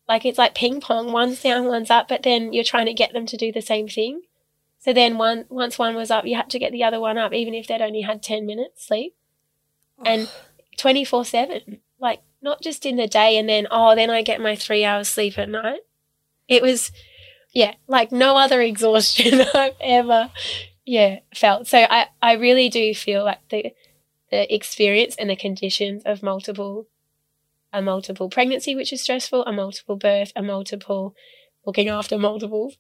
like 0.09 0.25
it's 0.25 0.39
like 0.39 0.55
ping 0.55 0.81
pong. 0.81 1.11
One's 1.11 1.43
down, 1.43 1.67
one's 1.67 1.91
up, 1.91 2.07
but 2.07 2.23
then 2.23 2.53
you're 2.53 2.63
trying 2.63 2.87
to 2.87 2.95
get 2.95 3.13
them 3.13 3.27
to 3.27 3.37
do 3.37 3.51
the 3.51 3.63
same 3.63 3.89
thing. 3.89 4.23
So 4.85 4.93
then 4.93 5.17
one 5.17 5.47
once 5.49 5.79
one 5.79 5.95
was 5.95 6.11
up, 6.11 6.27
you 6.27 6.37
had 6.37 6.51
to 6.51 6.59
get 6.59 6.73
the 6.73 6.85
other 6.85 7.01
one 7.01 7.17
up, 7.17 7.33
even 7.33 7.55
if 7.55 7.67
they'd 7.67 7.81
only 7.81 8.03
had 8.03 8.23
ten 8.23 8.45
minutes 8.45 8.87
sleep. 8.87 9.15
And 10.05 10.31
twenty 10.77 11.05
four 11.05 11.25
seven. 11.25 11.81
Like 11.99 12.21
not 12.43 12.61
just 12.61 12.85
in 12.85 12.97
the 12.97 13.07
day 13.07 13.39
and 13.39 13.49
then 13.49 13.67
oh 13.71 13.95
then 13.95 14.11
I 14.11 14.21
get 14.21 14.41
my 14.41 14.57
three 14.57 14.85
hours 14.85 15.09
sleep 15.09 15.39
at 15.39 15.49
night. 15.49 15.81
It 16.49 16.63
was 16.63 16.93
yeah, 17.53 17.75
like 17.87 18.13
no 18.13 18.37
other 18.37 18.61
exhaustion 18.71 19.41
I've 19.55 19.77
ever 19.81 20.31
yeah 20.85 21.21
felt 21.35 21.67
so 21.67 21.87
i 21.91 22.07
i 22.21 22.33
really 22.33 22.69
do 22.69 22.95
feel 22.95 23.25
like 23.25 23.41
the 23.49 23.73
the 24.31 24.55
experience 24.55 25.17
and 25.17 25.31
the 25.31 25.37
conditions 25.37 26.03
of 26.05 26.23
multiple 26.23 26.87
a 27.73 27.81
multiple 27.81 28.29
pregnancy 28.29 28.75
which 28.75 28.93
is 28.93 29.01
stressful 29.01 29.45
a 29.47 29.53
multiple 29.53 29.97
birth 29.97 30.33
a 30.37 30.43
multiple 30.43 31.15
looking 31.65 31.89
after 31.89 32.19
multiples 32.19 32.77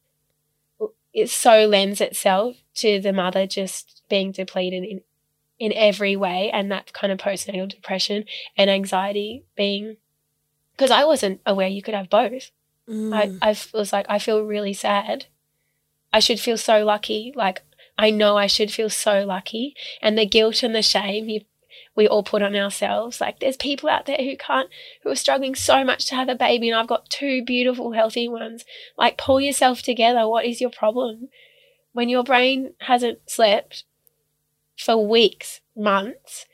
it 1.15 1.31
so 1.31 1.67
lends 1.67 2.01
itself 2.01 2.57
to 2.75 3.01
the 3.01 3.13
mother 3.13 3.47
just 3.47 4.03
being 4.11 4.33
depleted 4.33 4.85
in 4.85 5.01
in 5.59 5.73
every 5.75 6.17
way 6.17 6.51
and 6.53 6.71
that 6.71 6.93
kind 6.93 7.13
of 7.13 7.19
postnatal 7.19 7.69
depression 7.69 8.25
and 8.57 8.69
anxiety 8.69 9.45
being 9.57 9.97
because 10.73 10.91
I 10.91 11.05
wasn't 11.05 11.41
aware 11.47 11.69
you 11.69 11.81
could 11.81 11.95
have 11.95 12.11
both. 12.11 12.51
Mm. 12.89 13.39
I, 13.41 13.51
I 13.51 13.57
was 13.73 13.93
like, 13.93 14.07
I 14.09 14.19
feel 14.19 14.43
really 14.43 14.73
sad. 14.73 15.27
I 16.13 16.19
should 16.19 16.41
feel 16.41 16.59
so 16.59 16.85
lucky. 16.85 17.33
Like 17.37 17.63
I 17.97 18.11
know 18.11 18.37
I 18.37 18.49
should 18.49 18.73
feel 18.73 18.91
so 18.91 19.25
lucky. 19.25 19.77
And 20.03 20.19
the 20.19 20.27
guilt 20.27 20.65
and 20.65 20.75
the 20.75 20.83
shame 20.83 21.29
you, 21.29 21.43
we 21.95 22.09
all 22.09 22.23
put 22.23 22.43
on 22.43 22.55
ourselves. 22.57 23.21
Like 23.21 23.41
there's 23.41 23.57
people 23.57 23.89
out 23.89 24.07
there 24.07 24.19
who 24.19 24.37
can't, 24.37 24.69
who 25.03 25.11
are 25.11 25.17
struggling 25.17 25.55
so 25.55 25.85
much 25.85 26.07
to 26.07 26.15
have 26.15 26.29
a 26.29 26.35
baby, 26.35 26.71
and 26.71 26.79
I've 26.79 26.87
got 26.87 27.11
two 27.11 27.45
beautiful, 27.45 27.93
healthy 27.93 28.29
ones. 28.29 28.65
Like 28.97 29.19
pull 29.19 29.41
yourself 29.41 29.83
together. 29.83 30.29
What 30.29 30.45
is 30.45 30.61
your 30.61 30.71
problem? 30.71 31.29
When 31.93 32.09
your 32.09 32.25
brain 32.25 32.75
hasn't 32.81 33.31
slept 33.31 33.85
for 34.77 34.97
weeks, 34.97 35.61
months, 35.77 36.47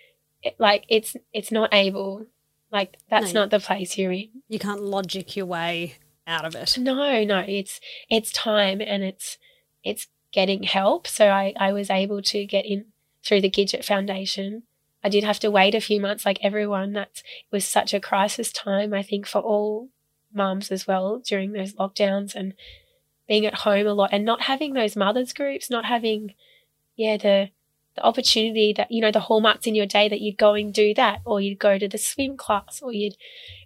it, 0.43 0.57
like 0.59 0.85
it's 0.89 1.17
it's 1.33 1.51
not 1.51 1.73
able. 1.73 2.27
Like 2.71 2.99
that's 3.09 3.33
no, 3.33 3.43
not 3.43 3.51
the 3.51 3.61
place 3.61 3.99
you're 3.99 4.13
in. 4.13 4.29
You 4.49 4.59
can't 4.59 4.83
logic 4.83 5.37
your 5.37 5.47
way 5.47 5.97
out 6.27 6.45
of 6.45 6.55
it. 6.55 6.79
No, 6.79 7.25
no, 7.25 7.45
it's 7.47 7.81
it's 8.09 8.33
time 8.33 8.81
and 8.81 9.03
it's 9.03 9.39
it's 9.83 10.07
getting 10.33 10.63
help. 10.63 11.07
So 11.07 11.29
I, 11.29 11.53
I 11.57 11.73
was 11.73 11.91
able 11.91 12.23
to 12.23 12.47
get 12.47 12.65
in 12.65 12.87
through 13.25 13.41
the 13.41 13.51
Gidget 13.51 13.85
Foundation. 13.85 14.63
I 15.03 15.09
did 15.09 15.25
have 15.25 15.41
to 15.41 15.51
wait 15.51 15.75
a 15.75 15.81
few 15.81 16.01
months, 16.01 16.27
like 16.27 16.39
everyone. 16.43 16.93
That 16.93 17.23
was 17.51 17.65
such 17.65 17.95
a 17.95 18.01
crisis 18.01 18.53
time, 18.53 18.93
I 18.93 19.03
think, 19.03 19.27
for 19.27 19.41
all 19.41 19.89
mums 20.33 20.71
as 20.71 20.87
well 20.87 21.19
during 21.19 21.53
those 21.53 21.75
lockdowns 21.75 22.35
and 22.35 22.55
being 23.27 23.47
at 23.47 23.55
home 23.55 23.87
a 23.87 23.95
lot 23.95 24.11
and 24.13 24.25
not 24.25 24.43
having 24.43 24.75
those 24.75 24.97
mothers 24.97 25.33
groups, 25.33 25.71
not 25.71 25.85
having, 25.85 26.35
yeah, 26.97 27.17
the 27.17 27.51
the 27.97 28.05
opportunity 28.05 28.73
that 28.73 28.91
you 28.91 29.01
know 29.01 29.11
the 29.11 29.21
hallmarks 29.21 29.67
in 29.67 29.75
your 29.75 29.87
day 29.87 30.09
that 30.09 30.21
you'd 30.21 30.39
go 30.39 30.55
and 30.55 30.73
do 30.73 30.95
that, 30.95 31.21
or 31.25 31.41
you'd 31.41 31.59
go 31.59 31.79
to 31.79 31.89
the 31.89 31.99
swim 31.99 32.37
class, 32.37 32.81
or 32.83 32.93
you'd 32.93 33.17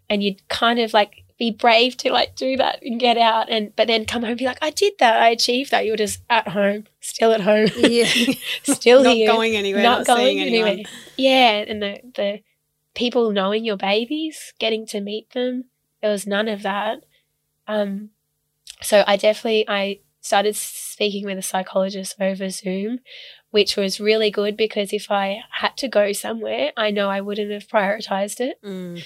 and 0.09 0.23
you'd 0.23 0.47
kind 0.49 0.79
of 0.79 0.95
like 0.95 1.24
be 1.45 1.51
brave 1.51 1.97
to 1.99 2.11
like 2.11 2.35
do 2.37 2.57
that 2.57 2.83
and 2.83 2.99
get 2.99 3.19
out 3.19 3.51
and 3.51 3.75
but 3.77 3.87
then 3.87 4.07
come 4.07 4.23
home 4.23 4.31
and 4.31 4.39
be 4.39 4.47
like 4.47 4.59
I 4.63 4.71
did 4.71 4.95
that. 4.99 5.21
I 5.21 5.29
achieved 5.29 5.71
that. 5.73 5.85
You're 5.85 5.97
just 5.97 6.23
at 6.31 6.49
home 6.49 6.85
still 7.01 7.33
at 7.33 7.43
home. 7.43 7.69
Yeah. 7.77 8.09
Still 8.63 9.03
not 9.03 9.15
here. 9.15 9.31
going 9.31 9.57
anywhere 9.57 9.83
not, 9.83 9.99
not 9.99 10.07
going 10.07 10.41
anywhere. 10.41 10.73
anyone. 10.73 10.93
yeah 11.19 11.65
and 11.69 11.83
the 11.83 12.01
the 12.15 12.41
people 12.95 13.31
knowing 13.31 13.65
your 13.65 13.77
babies 13.77 14.55
getting 14.59 14.87
to 14.87 15.01
meet 15.01 15.31
them 15.33 15.65
there 16.01 16.11
was 16.11 16.27
none 16.27 16.49
of 16.49 16.63
that. 16.63 17.05
Um 17.69 18.11
so 18.81 19.05
I 19.07 19.17
definitely 19.17 19.69
I 19.69 20.01
started 20.21 20.57
speaking 20.57 21.27
with 21.27 21.37
a 21.37 21.43
psychologist 21.43 22.17
over 22.19 22.49
Zoom 22.49 23.01
which 23.51 23.77
was 23.77 24.01
really 24.01 24.31
good 24.31 24.57
because 24.57 24.93
if 24.93 25.11
I 25.11 25.43
had 25.61 25.77
to 25.77 25.89
go 25.89 26.13
somewhere 26.13 26.73
I 26.77 26.91
know 26.91 27.11
I 27.11 27.21
wouldn't 27.21 27.53
have 27.53 27.69
prioritized 27.69 28.41
it. 28.41 28.57
Mm 28.65 29.05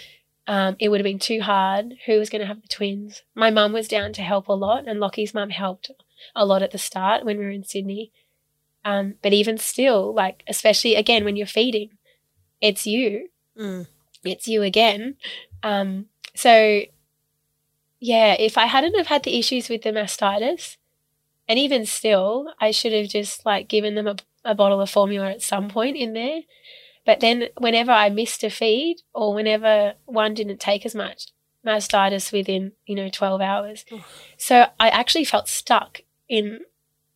um, 0.49 0.77
it 0.81 0.89
would 0.89 0.99
have 0.99 1.05
been 1.05 1.19
too 1.19 1.43
hard. 1.43 1.95
Who 2.07 2.19
was 2.19 2.31
going 2.31 2.41
to 2.41 2.47
have 2.47 2.63
the 2.63 2.69
twins? 2.69 3.23
My 3.35 3.51
mum 3.51 3.75
was 3.75 3.87
down 3.87 4.15
to 4.15 4.23
help 4.23 4.49
a 4.49 4.55
lot, 4.55 4.89
and 4.89 4.99
Lachy's 4.99 5.35
mum 5.35 5.51
helped 5.51 5.91
a 6.35 6.47
lot 6.47 6.63
at 6.63 6.71
the 6.71 6.79
start 6.79 7.25
when 7.25 7.39
we 7.39 7.45
were 7.45 7.51
in 7.51 7.65
Sydney. 7.65 8.11
Um, 8.83 9.17
but 9.23 9.35
even 9.35 9.59
still, 9.59 10.15
like, 10.15 10.43
especially 10.49 10.95
again 10.95 11.25
when 11.25 11.37
you're 11.37 11.47
feeding, 11.47 11.91
it's 12.63 12.87
you. 12.87 13.29
Mm. 13.61 13.89
It's 14.25 14.49
you 14.49 14.63
again. 14.63 15.17
Um, 15.63 16.07
so, 16.35 16.81
yeah, 18.01 18.35
if 18.39 18.57
I 18.57 18.67
hadn't 18.67 18.97
have 18.97 19.09
had 19.09 19.25
the 19.25 19.39
issues 19.39 19.69
with 19.69 19.83
the 19.83 19.91
mastitis, 19.91 20.79
and 21.47 21.59
even 21.59 21.85
still, 21.85 22.55
I 22.59 22.71
should 22.71 22.95
have 22.95 23.09
just 23.09 23.45
like 23.45 23.69
given 23.69 23.97
them 23.97 24.07
a, 24.07 24.17
a 24.47 24.55
bottle 24.55 24.81
of 24.81 24.89
formula 24.89 25.31
at 25.31 25.43
some 25.43 25.69
point 25.69 25.99
in 25.99 26.15
there 26.15 26.41
but 27.09 27.21
then 27.21 27.49
whenever 27.57 27.91
I 27.91 28.11
missed 28.11 28.45
a 28.45 28.51
feed 28.51 28.99
or 29.15 29.33
whenever 29.33 29.95
one 30.05 30.35
didn't 30.35 30.61
take 30.61 30.85
as 30.85 30.95
much, 30.95 31.29
mastitis 31.67 32.33
within, 32.33 32.73
you 32.85 32.95
know, 32.95 33.09
12 33.09 33.41
hours. 33.41 33.87
Oh. 33.91 34.05
So 34.37 34.67
I 34.79 34.91
actually 34.91 35.25
felt 35.25 35.49
stuck 35.49 36.03
in 36.29 36.61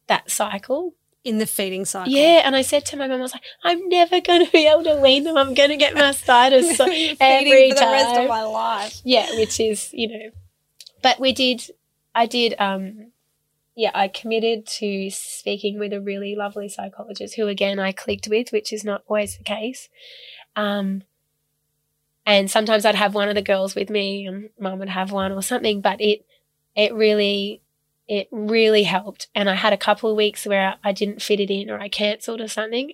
that 0.06 0.30
cycle. 0.30 0.94
In 1.24 1.36
the 1.36 1.46
feeding 1.46 1.84
cycle. 1.84 2.10
Yeah. 2.10 2.40
And 2.42 2.56
I 2.56 2.62
said 2.62 2.86
to 2.86 2.96
my 2.96 3.06
mum, 3.06 3.18
I 3.18 3.22
was 3.22 3.34
like, 3.34 3.42
I'm 3.64 3.86
never 3.90 4.22
going 4.22 4.46
to 4.46 4.50
be 4.50 4.66
able 4.66 4.84
to 4.84 4.96
wean 4.96 5.24
them. 5.24 5.36
I'm 5.36 5.52
going 5.52 5.68
to 5.68 5.76
get 5.76 5.94
mastitis 5.94 6.72
so 6.76 6.84
every 7.20 7.72
for 7.72 7.76
time. 7.76 7.88
the 7.88 7.92
rest 7.92 8.16
of 8.18 8.28
my 8.28 8.44
life. 8.44 8.98
Yeah. 9.04 9.28
Which 9.36 9.60
is, 9.60 9.90
you 9.92 10.08
know, 10.08 10.30
but 11.02 11.20
we 11.20 11.34
did, 11.34 11.64
I 12.14 12.24
did, 12.24 12.54
um, 12.58 13.11
yeah, 13.74 13.90
I 13.94 14.08
committed 14.08 14.66
to 14.66 15.08
speaking 15.10 15.78
with 15.78 15.92
a 15.92 16.00
really 16.00 16.34
lovely 16.34 16.68
psychologist 16.68 17.36
who, 17.36 17.48
again, 17.48 17.78
I 17.78 17.92
clicked 17.92 18.28
with, 18.28 18.52
which 18.52 18.72
is 18.72 18.84
not 18.84 19.02
always 19.06 19.36
the 19.36 19.44
case. 19.44 19.88
Um, 20.56 21.04
and 22.26 22.50
sometimes 22.50 22.84
I'd 22.84 22.94
have 22.94 23.14
one 23.14 23.28
of 23.28 23.34
the 23.34 23.42
girls 23.42 23.74
with 23.74 23.88
me, 23.88 24.26
and 24.26 24.50
mum 24.60 24.78
would 24.78 24.90
have 24.90 25.10
one 25.10 25.32
or 25.32 25.42
something. 25.42 25.80
But 25.80 26.00
it, 26.00 26.26
it 26.76 26.92
really, 26.92 27.62
it 28.06 28.28
really 28.30 28.82
helped. 28.82 29.28
And 29.34 29.48
I 29.48 29.54
had 29.54 29.72
a 29.72 29.78
couple 29.78 30.10
of 30.10 30.16
weeks 30.16 30.46
where 30.46 30.76
I 30.84 30.92
didn't 30.92 31.22
fit 31.22 31.40
it 31.40 31.50
in, 31.50 31.70
or 31.70 31.80
I 31.80 31.88
cancelled 31.88 32.42
or 32.42 32.48
something, 32.48 32.92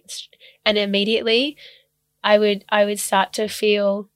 and 0.65 0.79
immediately, 0.79 1.57
I 2.23 2.39
would, 2.39 2.65
I 2.69 2.85
would 2.85 3.01
start 3.01 3.33
to 3.35 3.49
feel 3.49 4.09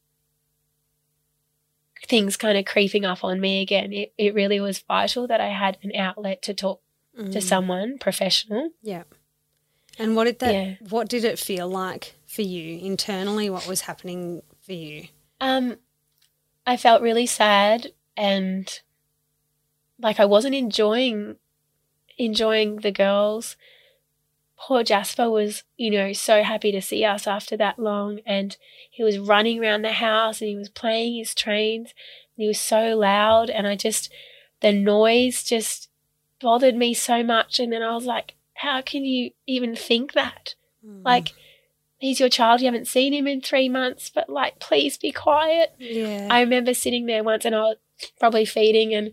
things 2.06 2.36
kind 2.36 2.58
of 2.58 2.64
creeping 2.64 3.04
up 3.04 3.24
on 3.24 3.40
me 3.40 3.62
again. 3.62 3.92
It, 3.92 4.12
it 4.18 4.34
really 4.34 4.60
was 4.60 4.80
vital 4.80 5.26
that 5.28 5.40
I 5.40 5.48
had 5.48 5.78
an 5.82 5.94
outlet 5.94 6.42
to 6.42 6.54
talk 6.54 6.80
mm. 7.18 7.32
to 7.32 7.40
someone 7.40 7.98
professional. 7.98 8.70
Yeah. 8.82 9.04
And 9.98 10.16
what 10.16 10.24
did 10.24 10.38
that 10.40 10.54
yeah. 10.54 10.74
what 10.88 11.08
did 11.08 11.24
it 11.24 11.38
feel 11.38 11.68
like 11.68 12.14
for 12.26 12.42
you 12.42 12.78
internally? 12.78 13.50
What 13.50 13.66
was 13.66 13.82
happening 13.82 14.42
for 14.62 14.72
you? 14.72 15.08
Um 15.40 15.76
I 16.66 16.76
felt 16.76 17.02
really 17.02 17.26
sad 17.26 17.92
and 18.16 18.80
like 20.00 20.18
I 20.18 20.24
wasn't 20.24 20.54
enjoying 20.54 21.36
enjoying 22.18 22.76
the 22.76 22.92
girls. 22.92 23.56
Poor 24.62 24.85
Jasper 24.85 25.29
was, 25.29 25.64
you 25.77 25.90
know, 25.90 26.12
so 26.12 26.42
happy 26.42 26.70
to 26.70 26.81
see 26.81 27.05
us 27.05 27.27
after 27.27 27.57
that 27.57 27.79
long 27.79 28.20
and 28.25 28.57
he 28.90 29.03
was 29.03 29.18
running 29.18 29.61
around 29.61 29.83
the 29.83 29.92
house 29.92 30.40
and 30.40 30.48
he 30.48 30.57
was 30.57 30.68
playing 30.68 31.16
his 31.16 31.35
trains 31.35 31.92
and 32.37 32.42
he 32.42 32.46
was 32.46 32.61
so 32.61 32.96
loud 32.96 33.51
and 33.51 33.66
I 33.66 33.75
just 33.75 34.12
the 34.61 34.72
noise 34.72 35.42
just 35.42 35.88
bothered 36.40 36.77
me 36.77 36.94
so 36.94 37.25
much 37.25 37.59
and 37.59 37.72
then 37.72 37.83
I 37.83 37.92
was 37.92 38.05
like 38.05 38.35
how 38.62 38.81
can 38.81 39.05
you 39.05 39.33
even 39.46 39.75
think 39.75 40.12
that? 40.12 40.55
Mm. 40.87 41.05
Like, 41.05 41.33
he's 41.98 42.20
your 42.20 42.29
child, 42.29 42.61
you 42.61 42.66
haven't 42.66 42.87
seen 42.87 43.12
him 43.12 43.27
in 43.27 43.40
three 43.40 43.68
months, 43.68 44.11
but 44.14 44.29
like, 44.29 44.61
please 44.61 44.96
be 44.96 45.11
quiet. 45.11 45.75
Yeah. 45.79 46.29
I 46.31 46.40
remember 46.40 46.72
sitting 46.75 47.07
there 47.07 47.25
once 47.25 47.44
and 47.44 47.55
I 47.55 47.61
was 47.61 47.77
probably 48.20 48.44
feeding 48.44 48.94
and, 48.94 49.12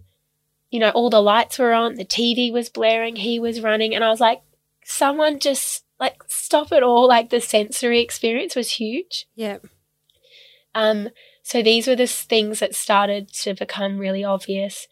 you 0.69 0.79
know, 0.79 0.91
all 0.91 1.09
the 1.09 1.21
lights 1.21 1.57
were 1.57 1.73
on, 1.73 1.95
the 1.95 2.05
TV 2.05 2.53
was 2.53 2.69
blaring, 2.69 3.15
he 3.15 3.39
was 3.39 3.61
running, 3.61 3.95
and 3.95 4.03
I 4.03 4.09
was 4.09 4.19
like, 4.19 4.41
someone 4.89 5.39
just 5.39 5.85
like 5.99 6.23
stop 6.27 6.71
it 6.71 6.83
all. 6.83 7.07
Like, 7.07 7.29
the 7.29 7.41
sensory 7.41 8.01
experience 8.01 8.55
was 8.55 8.71
huge. 8.71 9.27
Yeah. 9.35 9.59
Um, 10.73 11.09
so 11.43 11.61
these 11.61 11.87
were 11.87 11.95
the 11.95 12.07
things 12.07 12.59
that 12.59 12.75
started 12.75 13.31
to 13.43 13.53
become 13.53 13.97
really 13.97 14.23
obvious. 14.23 14.87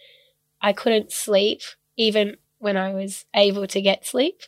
I 0.61 0.73
couldn't 0.73 1.11
sleep 1.11 1.61
even 1.95 2.37
when 2.59 2.77
I 2.77 2.93
was 2.93 3.25
able 3.33 3.67
to 3.67 3.81
get 3.81 4.05
sleep. 4.05 4.41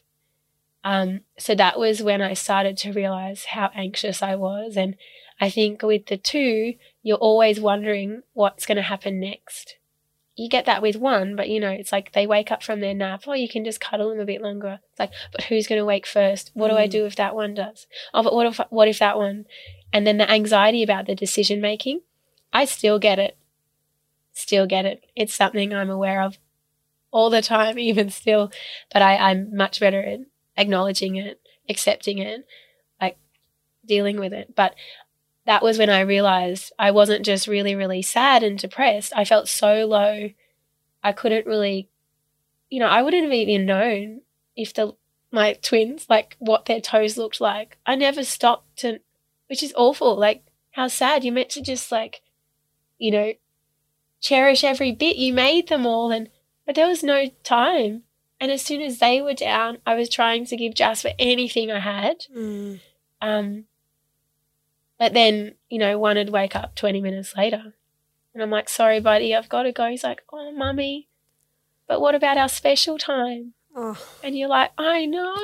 Um, 0.83 1.21
so 1.37 1.55
that 1.55 1.77
was 1.77 2.01
when 2.01 2.21
I 2.21 2.33
started 2.33 2.77
to 2.77 2.93
realize 2.93 3.45
how 3.45 3.69
anxious 3.75 4.21
I 4.21 4.35
was. 4.35 4.77
And 4.77 4.95
I 5.39 5.49
think 5.49 5.81
with 5.81 6.07
the 6.07 6.17
two, 6.17 6.75
you're 7.03 7.17
always 7.17 7.59
wondering 7.59 8.21
what's 8.33 8.65
going 8.65 8.77
to 8.77 8.81
happen 8.81 9.19
next. 9.19 9.77
You 10.39 10.47
get 10.47 10.65
that 10.67 10.81
with 10.81 10.95
one, 10.95 11.35
but 11.35 11.49
you 11.49 11.59
know, 11.59 11.69
it's 11.69 11.91
like 11.91 12.13
they 12.13 12.25
wake 12.25 12.49
up 12.49 12.63
from 12.63 12.79
their 12.79 12.93
nap. 12.93 13.23
Oh, 13.27 13.33
you 13.33 13.49
can 13.49 13.65
just 13.65 13.81
cuddle 13.81 14.09
them 14.09 14.21
a 14.21 14.25
bit 14.25 14.41
longer. 14.41 14.79
It's 14.89 14.99
like, 14.99 15.11
but 15.33 15.43
who's 15.43 15.67
going 15.67 15.81
to 15.81 15.85
wake 15.85 16.07
first? 16.07 16.51
What 16.53 16.69
do 16.69 16.77
I 16.77 16.87
mm. 16.87 16.91
do 16.91 17.05
if 17.05 17.17
that 17.17 17.35
one 17.35 17.53
does? 17.53 17.87
Oh, 18.13 18.23
but 18.23 18.33
what 18.33 18.47
if 18.47 18.59
what 18.69 18.87
if 18.87 18.99
that 18.99 19.17
one? 19.17 19.45
And 19.91 20.07
then 20.07 20.17
the 20.17 20.31
anxiety 20.31 20.81
about 20.81 21.07
the 21.07 21.13
decision 21.15 21.59
making. 21.59 22.03
I 22.53 22.63
still 22.63 22.99
get 22.99 23.19
it. 23.19 23.37
Still 24.31 24.65
get 24.65 24.85
it. 24.85 25.03
It's 25.13 25.33
something 25.33 25.73
I'm 25.73 25.89
aware 25.89 26.21
of 26.21 26.37
all 27.11 27.29
the 27.29 27.41
time, 27.41 27.77
even 27.89 28.09
still. 28.09 28.49
But 28.93 29.01
I, 29.01 29.17
I'm 29.17 29.53
much 29.53 29.81
better 29.81 30.01
at 30.01 30.19
acknowledging 30.55 31.17
it, 31.17 31.41
accepting 31.67 32.19
it, 32.19 32.45
like 33.01 33.17
dealing 33.85 34.21
with 34.21 34.31
it. 34.31 34.55
But 34.55 34.73
that 35.49 35.63
was 35.63 35.79
when 35.79 35.89
I 35.89 36.01
realized 36.01 36.71
I 36.77 36.91
wasn't 36.91 37.25
just 37.25 37.47
really, 37.47 37.73
really 37.73 38.03
sad 38.03 38.43
and 38.43 38.55
depressed. 38.55 39.11
I 39.15 39.25
felt 39.25 39.47
so 39.47 39.83
low. 39.87 40.29
I 41.03 41.11
couldn't 41.11 41.47
really, 41.47 41.89
you 42.69 42.79
know, 42.79 42.85
I 42.85 43.01
wouldn't 43.01 43.23
have 43.23 43.33
even 43.33 43.65
known 43.65 44.21
if 44.55 44.75
the 44.75 44.93
my 45.31 45.53
twins, 45.53 46.05
like 46.07 46.35
what 46.37 46.67
their 46.67 46.79
toes 46.79 47.17
looked 47.17 47.41
like. 47.41 47.79
I 47.83 47.95
never 47.95 48.23
stopped 48.23 48.77
to, 48.81 48.99
which 49.47 49.63
is 49.63 49.73
awful. 49.75 50.15
Like, 50.15 50.43
how 50.73 50.87
sad. 50.87 51.23
You're 51.23 51.33
meant 51.33 51.49
to 51.49 51.63
just 51.63 51.91
like, 51.91 52.21
you 52.99 53.09
know, 53.09 53.33
cherish 54.21 54.63
every 54.63 54.91
bit. 54.91 55.15
You 55.15 55.33
made 55.33 55.67
them 55.67 55.87
all 55.87 56.11
and 56.11 56.29
but 56.67 56.75
there 56.75 56.87
was 56.87 57.01
no 57.01 57.25
time. 57.43 58.03
And 58.39 58.51
as 58.51 58.61
soon 58.61 58.83
as 58.83 58.99
they 58.99 59.19
were 59.19 59.33
down, 59.33 59.79
I 59.83 59.95
was 59.95 60.09
trying 60.09 60.45
to 60.45 60.55
give 60.55 60.75
Jasper 60.75 61.13
anything 61.17 61.71
I 61.71 61.79
had. 61.79 62.27
Mm. 62.37 62.81
Um, 63.19 63.65
but 64.99 65.13
then, 65.13 65.55
you 65.69 65.79
know, 65.79 65.97
one 65.97 66.17
would 66.17 66.29
wake 66.29 66.55
up 66.55 66.75
20 66.75 67.01
minutes 67.01 67.35
later. 67.35 67.73
And 68.33 68.43
I'm 68.43 68.51
like, 68.51 68.69
sorry, 68.69 68.99
buddy, 68.99 69.33
I've 69.33 69.49
got 69.49 69.63
to 69.63 69.71
go. 69.71 69.89
He's 69.89 70.03
like, 70.03 70.21
oh, 70.31 70.51
mummy, 70.51 71.07
but 71.87 72.01
what 72.01 72.13
about 72.13 72.37
our 72.37 72.49
special 72.49 72.97
time? 72.99 73.53
Oh. 73.75 73.97
And 74.23 74.37
you're 74.37 74.49
like, 74.49 74.71
I 74.77 75.05
know. 75.05 75.35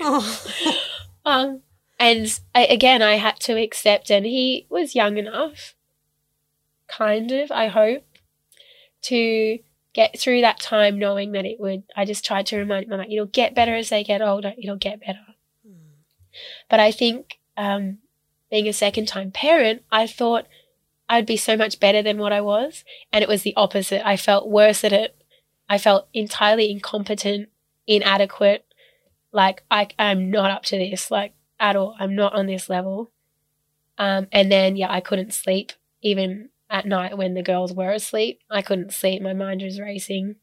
oh. 0.00 0.78
um, 1.24 1.60
and 2.00 2.40
I, 2.54 2.64
again, 2.64 3.02
I 3.02 3.14
had 3.14 3.38
to 3.40 3.56
accept, 3.56 4.10
and 4.10 4.26
he 4.26 4.66
was 4.68 4.96
young 4.96 5.18
enough, 5.18 5.74
kind 6.88 7.30
of, 7.30 7.52
I 7.52 7.68
hope, 7.68 8.04
to 9.02 9.58
get 9.92 10.18
through 10.18 10.40
that 10.40 10.58
time 10.58 10.98
knowing 10.98 11.32
that 11.32 11.44
it 11.44 11.60
would 11.60 11.82
I 11.94 12.06
just 12.06 12.24
tried 12.24 12.46
to 12.46 12.56
remind 12.56 12.88
my 12.88 13.04
it'll 13.04 13.26
get 13.26 13.54
better 13.54 13.76
as 13.76 13.90
they 13.90 14.02
get 14.02 14.22
older, 14.22 14.54
it'll 14.56 14.76
get 14.76 15.00
better. 15.00 15.26
Mm. 15.68 15.74
But 16.70 16.80
I 16.80 16.92
think 16.92 17.38
um, 17.56 17.98
being 18.52 18.68
a 18.68 18.72
second 18.74 19.06
time 19.06 19.30
parent, 19.30 19.82
I 19.90 20.06
thought 20.06 20.46
I'd 21.08 21.24
be 21.24 21.38
so 21.38 21.56
much 21.56 21.80
better 21.80 22.02
than 22.02 22.18
what 22.18 22.34
I 22.34 22.42
was. 22.42 22.84
And 23.10 23.22
it 23.22 23.28
was 23.28 23.42
the 23.42 23.56
opposite. 23.56 24.06
I 24.06 24.18
felt 24.18 24.46
worse 24.46 24.84
at 24.84 24.92
it. 24.92 25.16
I 25.70 25.78
felt 25.78 26.06
entirely 26.12 26.70
incompetent, 26.70 27.48
inadequate. 27.86 28.66
Like 29.32 29.64
I, 29.70 29.88
I'm 29.98 30.30
not 30.30 30.50
up 30.50 30.64
to 30.64 30.76
this, 30.76 31.10
like 31.10 31.32
at 31.58 31.76
all. 31.76 31.96
I'm 31.98 32.14
not 32.14 32.34
on 32.34 32.46
this 32.46 32.68
level. 32.68 33.10
Um, 33.96 34.26
and 34.30 34.52
then, 34.52 34.76
yeah, 34.76 34.92
I 34.92 35.00
couldn't 35.00 35.32
sleep 35.32 35.72
even 36.02 36.50
at 36.68 36.84
night 36.84 37.16
when 37.16 37.32
the 37.32 37.42
girls 37.42 37.72
were 37.72 37.90
asleep. 37.90 38.40
I 38.50 38.60
couldn't 38.60 38.92
sleep. 38.92 39.22
My 39.22 39.32
mind 39.32 39.62
was 39.62 39.80
racing. 39.80 40.36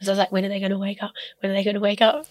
So 0.00 0.10
I 0.10 0.12
was 0.12 0.18
like, 0.18 0.32
when 0.32 0.46
are 0.46 0.48
they 0.48 0.60
going 0.60 0.70
to 0.70 0.78
wake 0.78 1.02
up? 1.02 1.12
When 1.40 1.52
are 1.52 1.54
they 1.54 1.64
going 1.64 1.74
to 1.74 1.80
wake 1.80 2.00
up? 2.00 2.24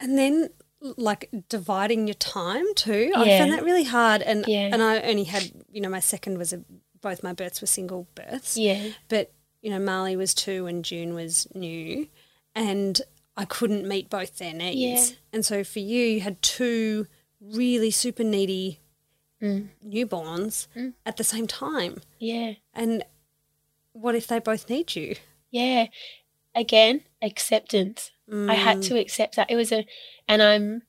And 0.00 0.16
then 0.16 0.48
like 0.80 1.30
dividing 1.48 2.06
your 2.06 2.14
time 2.14 2.64
too. 2.74 3.10
Yeah. 3.12 3.20
I 3.20 3.38
found 3.38 3.52
that 3.52 3.64
really 3.64 3.84
hard. 3.84 4.22
And 4.22 4.44
yeah. 4.46 4.70
and 4.72 4.82
I 4.82 5.00
only 5.00 5.24
had, 5.24 5.50
you 5.70 5.80
know, 5.80 5.88
my 5.88 6.00
second 6.00 6.38
was 6.38 6.52
a 6.52 6.62
both 7.00 7.22
my 7.22 7.32
births 7.32 7.60
were 7.60 7.66
single 7.66 8.06
births. 8.14 8.56
Yeah. 8.56 8.90
But, 9.08 9.32
you 9.62 9.70
know, 9.70 9.78
Marley 9.78 10.16
was 10.16 10.34
two 10.34 10.66
and 10.66 10.84
June 10.84 11.14
was 11.14 11.46
new. 11.54 12.08
And 12.54 13.00
I 13.36 13.44
couldn't 13.44 13.86
meet 13.86 14.10
both 14.10 14.38
their 14.38 14.52
needs. 14.52 15.10
Yeah. 15.10 15.16
And 15.32 15.46
so 15.46 15.64
for 15.64 15.78
you, 15.78 16.04
you 16.04 16.20
had 16.20 16.42
two 16.42 17.06
really 17.40 17.90
super 17.90 18.24
needy 18.24 18.80
mm. 19.40 19.68
newborns 19.86 20.66
mm. 20.76 20.92
at 21.06 21.16
the 21.16 21.24
same 21.24 21.46
time. 21.46 22.02
Yeah. 22.18 22.54
And 22.74 23.04
what 23.92 24.14
if 24.14 24.26
they 24.26 24.40
both 24.40 24.68
need 24.68 24.94
you? 24.94 25.16
Yeah. 25.50 25.86
Again, 26.54 27.02
acceptance. 27.22 28.10
Mm. 28.30 28.50
I 28.50 28.54
had 28.54 28.78
mm. 28.78 28.88
to 28.88 28.98
accept 28.98 29.36
that. 29.36 29.50
It 29.50 29.56
was 29.56 29.72
a, 29.72 29.86
and 30.28 30.42
I'm, 30.42 30.82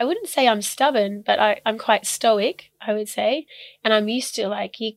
I 0.00 0.04
wouldn't 0.04 0.28
say 0.28 0.46
I'm 0.46 0.62
stubborn, 0.62 1.22
but 1.24 1.38
I, 1.38 1.60
I'm 1.66 1.78
quite 1.78 2.06
stoic, 2.06 2.70
I 2.80 2.92
would 2.92 3.08
say. 3.08 3.46
And 3.82 3.92
I'm 3.92 4.08
used 4.08 4.34
to 4.36 4.48
like 4.48 4.80
you, 4.80 4.92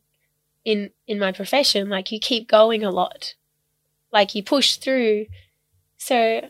in, 0.64 0.92
in 1.08 1.20
my 1.20 1.32
profession, 1.32 1.90
like 1.90 2.12
you 2.12 2.20
keep 2.20 2.48
going 2.48 2.84
a 2.84 2.92
lot. 2.92 3.36
Like 4.12 4.36
you 4.36 4.44
push 4.44 4.76
through. 4.76 5.26
So 5.98 6.50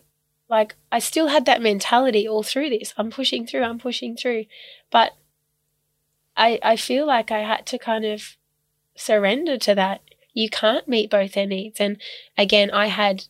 like 0.49 0.75
I 0.91 0.99
still 0.99 1.27
had 1.27 1.45
that 1.45 1.61
mentality 1.61 2.27
all 2.27 2.43
through 2.43 2.69
this. 2.69 2.93
I'm 2.97 3.09
pushing 3.09 3.47
through, 3.47 3.63
I'm 3.63 3.79
pushing 3.79 4.17
through. 4.17 4.45
But 4.91 5.13
I, 6.35 6.59
I 6.61 6.75
feel 6.75 7.07
like 7.07 7.31
I 7.31 7.39
had 7.39 7.65
to 7.67 7.77
kind 7.77 8.05
of 8.05 8.35
surrender 8.95 9.57
to 9.59 9.75
that. 9.75 10.01
You 10.33 10.49
can't 10.49 10.87
meet 10.87 11.09
both 11.09 11.33
their 11.33 11.45
needs. 11.45 11.79
And 11.79 12.01
again, 12.37 12.69
I 12.71 12.87
had 12.87 13.25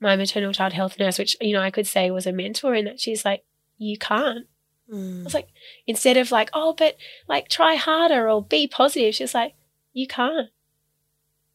my 0.00 0.16
maternal 0.16 0.52
child 0.52 0.72
health 0.72 0.98
nurse, 0.98 1.18
which, 1.18 1.36
you 1.40 1.52
know, 1.52 1.62
I 1.62 1.70
could 1.70 1.86
say 1.86 2.10
was 2.10 2.26
a 2.26 2.32
mentor 2.32 2.74
in 2.74 2.86
that 2.86 3.00
she's 3.00 3.24
like, 3.24 3.44
you 3.78 3.98
can't. 3.98 4.46
Mm. 4.90 5.20
I 5.20 5.24
was 5.24 5.34
like, 5.34 5.48
instead 5.86 6.16
of 6.16 6.30
like, 6.30 6.50
oh, 6.52 6.74
but 6.76 6.96
like 7.28 7.48
try 7.48 7.74
harder 7.74 8.28
or 8.28 8.42
be 8.42 8.66
positive, 8.66 9.14
she's 9.14 9.34
like, 9.34 9.54
you 9.92 10.06
can't. 10.06 10.48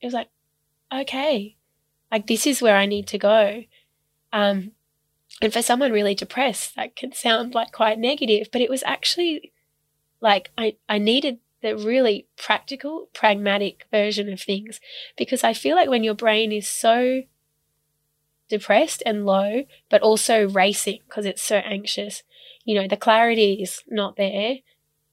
It 0.01 0.05
was 0.05 0.13
like, 0.13 0.29
okay, 0.93 1.55
like 2.12 2.27
this 2.27 2.45
is 2.45 2.62
where 2.62 2.77
I 2.77 2.86
need 2.86 3.08
to 3.08 3.17
go. 3.17 3.63
Um, 4.31 4.71
and 5.41 5.51
for 5.51 5.62
someone 5.62 5.91
really 5.91 6.15
depressed, 6.15 6.75
that 6.75 6.95
can 6.95 7.13
sound 7.13 7.53
like 7.53 7.71
quite 7.71 7.99
negative, 7.99 8.49
but 8.51 8.62
it 8.62 8.69
was 8.69 8.84
actually 8.84 9.51
like 10.21 10.51
I, 10.58 10.77
I 10.88 10.97
needed 10.97 11.39
the 11.62 11.75
really 11.75 12.27
practical, 12.38 13.10
pragmatic 13.13 13.86
version 13.91 14.31
of 14.31 14.41
things 14.41 14.79
because 15.17 15.43
I 15.43 15.53
feel 15.53 15.75
like 15.75 15.89
when 15.89 16.03
your 16.03 16.13
brain 16.13 16.51
is 16.51 16.67
so 16.67 17.23
depressed 18.49 19.01
and 19.05 19.25
low, 19.25 19.63
but 19.89 20.01
also 20.01 20.47
racing 20.49 20.99
because 21.08 21.25
it's 21.25 21.41
so 21.41 21.58
anxious. 21.58 22.23
You 22.63 22.75
know, 22.75 22.88
the 22.88 22.97
clarity 22.97 23.62
is 23.62 23.84
not 23.88 24.17
there. 24.17 24.58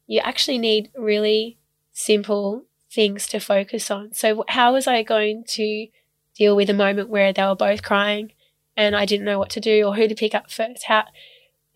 You 0.07 0.21
actually 0.21 0.59
need 0.59 0.91
really 0.97 1.59
simple 1.93 2.65
things 2.91 3.27
to 3.29 3.41
focus 3.41 3.91
on. 3.91 4.15
So, 4.15 4.45
how 4.49 4.73
was 4.73 4.87
I 4.87 5.03
going 5.03 5.45
to 5.49 5.89
deal 6.35 6.57
with 6.57 6.71
a 6.71 6.75
moment 6.75 7.09
where 7.09 7.33
they 7.33 7.43
were 7.43 7.55
both 7.55 7.83
crying 7.83 8.33
and 8.77 8.97
I 8.97 9.05
didn't 9.05 9.27
know 9.27 9.39
what 9.39 9.51
to 9.51 9.61
do 9.61 9.85
or 9.85 9.95
who 9.95 10.09
to 10.09 10.15
pick 10.15 10.35
up 10.35 10.51
first? 10.51 10.85
How 10.85 11.05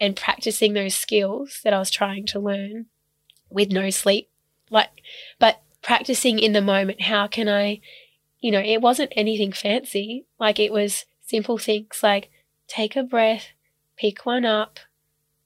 and 0.00 0.16
practicing 0.16 0.74
those 0.74 0.94
skills 0.94 1.60
that 1.64 1.72
I 1.72 1.78
was 1.78 1.90
trying 1.90 2.26
to 2.26 2.40
learn 2.40 2.86
with 3.48 3.70
no 3.70 3.90
sleep. 3.90 4.28
Like, 4.70 4.90
but 5.38 5.62
practicing 5.82 6.38
in 6.38 6.52
the 6.52 6.60
moment, 6.60 7.02
how 7.02 7.26
can 7.26 7.48
I, 7.48 7.80
you 8.40 8.50
know, 8.50 8.60
it 8.60 8.82
wasn't 8.82 9.12
anything 9.16 9.52
fancy. 9.52 10.26
Like, 10.38 10.58
it 10.58 10.72
was 10.72 11.06
simple 11.26 11.58
things 11.58 12.00
like 12.02 12.30
take 12.68 12.96
a 12.96 13.02
breath, 13.02 13.48
pick 13.96 14.24
one 14.24 14.44
up, 14.44 14.78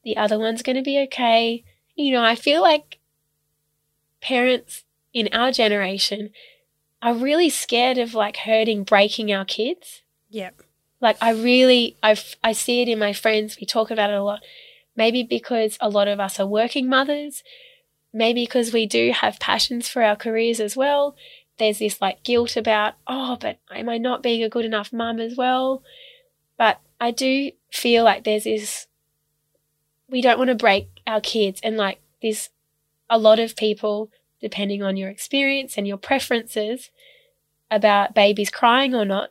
the 0.04 0.16
other 0.16 0.38
one's 0.38 0.62
going 0.62 0.76
to 0.76 0.82
be 0.82 0.98
okay. 1.00 1.64
You 1.94 2.12
know, 2.12 2.22
I 2.22 2.34
feel 2.34 2.62
like 2.62 2.98
parents 4.20 4.84
in 5.12 5.28
our 5.32 5.50
generation 5.50 6.30
are 7.02 7.14
really 7.14 7.50
scared 7.50 7.98
of 7.98 8.14
like 8.14 8.38
hurting, 8.38 8.84
breaking 8.84 9.32
our 9.32 9.44
kids. 9.44 10.02
Yep. 10.30 10.62
Like 11.00 11.16
I 11.20 11.30
really, 11.32 11.96
I 12.02 12.16
I 12.44 12.52
see 12.52 12.82
it 12.82 12.88
in 12.88 12.98
my 12.98 13.12
friends. 13.12 13.56
We 13.58 13.66
talk 13.66 13.90
about 13.90 14.10
it 14.10 14.16
a 14.16 14.22
lot. 14.22 14.40
Maybe 14.96 15.22
because 15.22 15.78
a 15.80 15.88
lot 15.88 16.08
of 16.08 16.20
us 16.20 16.38
are 16.38 16.46
working 16.46 16.88
mothers. 16.88 17.42
Maybe 18.12 18.42
because 18.42 18.72
we 18.72 18.86
do 18.86 19.12
have 19.12 19.40
passions 19.40 19.88
for 19.88 20.02
our 20.02 20.16
careers 20.16 20.60
as 20.60 20.76
well. 20.76 21.16
There's 21.60 21.78
this 21.78 22.00
like 22.00 22.24
guilt 22.24 22.56
about, 22.56 22.94
oh, 23.06 23.36
but 23.40 23.58
am 23.70 23.88
I 23.88 23.98
not 23.98 24.22
being 24.22 24.42
a 24.42 24.48
good 24.48 24.64
enough 24.64 24.92
mum 24.92 25.20
as 25.20 25.36
well? 25.36 25.84
But 26.58 26.80
I 26.98 27.12
do 27.12 27.52
feel 27.70 28.02
like 28.02 28.24
there's 28.24 28.44
this. 28.44 28.88
We 30.08 30.22
don't 30.22 30.38
want 30.38 30.48
to 30.48 30.56
break 30.56 30.88
our 31.06 31.20
kids, 31.20 31.60
and 31.62 31.76
like 31.76 32.00
this, 32.20 32.48
a 33.08 33.18
lot 33.18 33.38
of 33.38 33.54
people 33.54 34.10
depending 34.40 34.82
on 34.82 34.96
your 34.96 35.10
experience 35.10 35.76
and 35.76 35.86
your 35.86 35.98
preferences 35.98 36.90
about 37.70 38.14
babies 38.14 38.50
crying 38.50 38.94
or 38.94 39.04
not. 39.04 39.30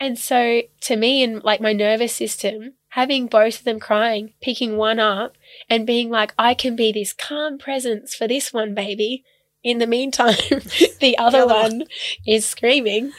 And 0.00 0.18
so 0.18 0.62
to 0.82 0.96
me 0.96 1.22
and 1.22 1.44
like 1.44 1.60
my 1.60 1.72
nervous 1.72 2.14
system, 2.14 2.74
having 2.90 3.26
both 3.26 3.58
of 3.58 3.64
them 3.64 3.78
crying, 3.78 4.32
picking 4.40 4.76
one 4.76 4.98
up 4.98 5.36
and 5.68 5.86
being 5.86 6.08
like, 6.08 6.32
I 6.38 6.54
can 6.54 6.76
be 6.76 6.92
this 6.92 7.12
calm 7.12 7.58
presence 7.58 8.14
for 8.14 8.26
this 8.26 8.52
one 8.52 8.74
baby. 8.74 9.24
In 9.62 9.78
the 9.78 9.86
meantime, 9.86 10.36
the 11.00 11.16
other 11.18 11.46
one 11.46 11.84
is 12.26 12.46
screaming. 12.46 13.12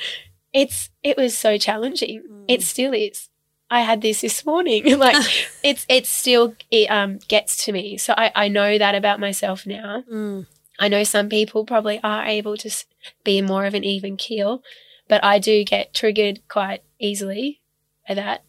It's 0.54 0.90
it 1.04 1.18
was 1.18 1.38
so 1.38 1.58
challenging. 1.58 2.24
Mm. 2.30 2.46
It 2.48 2.64
still 2.64 2.94
is. 2.94 3.30
I 3.72 3.82
had 3.82 4.02
this 4.02 4.22
this 4.22 4.46
morning. 4.46 4.98
like 4.98 5.24
it's 5.64 5.86
it 5.90 6.06
still 6.06 6.56
it 6.72 6.88
um 6.88 7.20
gets 7.28 7.64
to 7.66 7.72
me. 7.72 7.98
So 7.98 8.14
I 8.18 8.32
I 8.36 8.48
know 8.48 8.78
that 8.78 8.96
about 8.96 9.20
myself 9.20 9.66
now. 9.66 10.04
Mm. 10.12 10.48
I 10.80 10.88
know 10.88 11.04
some 11.04 11.30
people 11.30 11.66
probably 11.66 12.00
are 12.04 12.26
able 12.26 12.56
to 12.58 12.72
be 13.24 13.42
more 13.42 13.66
of 13.66 13.74
an 13.74 13.84
even 13.84 14.16
keel, 14.16 14.64
but 15.10 15.24
I 15.24 15.38
do 15.38 15.66
get 15.66 15.94
triggered 15.94 16.40
quite 16.48 16.84
easily 17.00 17.60
by 18.08 18.14
that. 18.14 18.44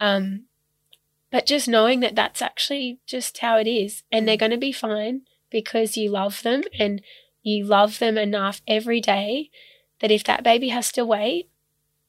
Um, 0.00 0.44
but 1.30 1.46
just 1.46 1.68
knowing 1.68 2.00
that 2.00 2.16
that's 2.16 2.42
actually 2.42 2.98
just 3.06 3.38
how 3.38 3.58
it 3.58 3.68
is, 3.68 4.02
and 4.10 4.26
they're 4.26 4.36
going 4.36 4.50
to 4.50 4.56
be 4.56 4.72
fine 4.72 5.22
because 5.50 5.96
you 5.96 6.10
love 6.10 6.42
them 6.42 6.62
and 6.78 7.00
you 7.48 7.64
love 7.64 7.98
them 7.98 8.18
enough 8.18 8.62
every 8.66 9.00
day 9.00 9.50
that 10.00 10.10
if 10.10 10.24
that 10.24 10.44
baby 10.44 10.68
has 10.68 10.92
to 10.92 11.04
wait, 11.04 11.48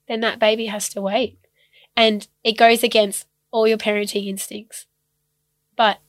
then 0.08 0.20
that 0.22 0.40
baby 0.40 0.68
has 0.68 0.90
to 0.90 1.02
wait. 1.02 1.40
And 1.96 2.28
it 2.44 2.58
goes 2.58 2.84
against 2.84 3.28
all 3.52 3.68
your 3.68 3.78
parenting 3.78 4.28
instincts. 4.28 4.86
But 5.76 6.00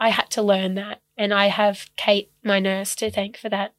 I 0.00 0.10
had 0.10 0.30
to 0.30 0.42
learn 0.42 0.74
that. 0.74 1.00
And 1.16 1.34
I 1.34 1.46
have 1.46 1.90
Kate, 1.96 2.30
my 2.44 2.60
nurse, 2.60 2.94
to 2.96 3.10
thank 3.10 3.36
for 3.36 3.48
that. 3.48 3.74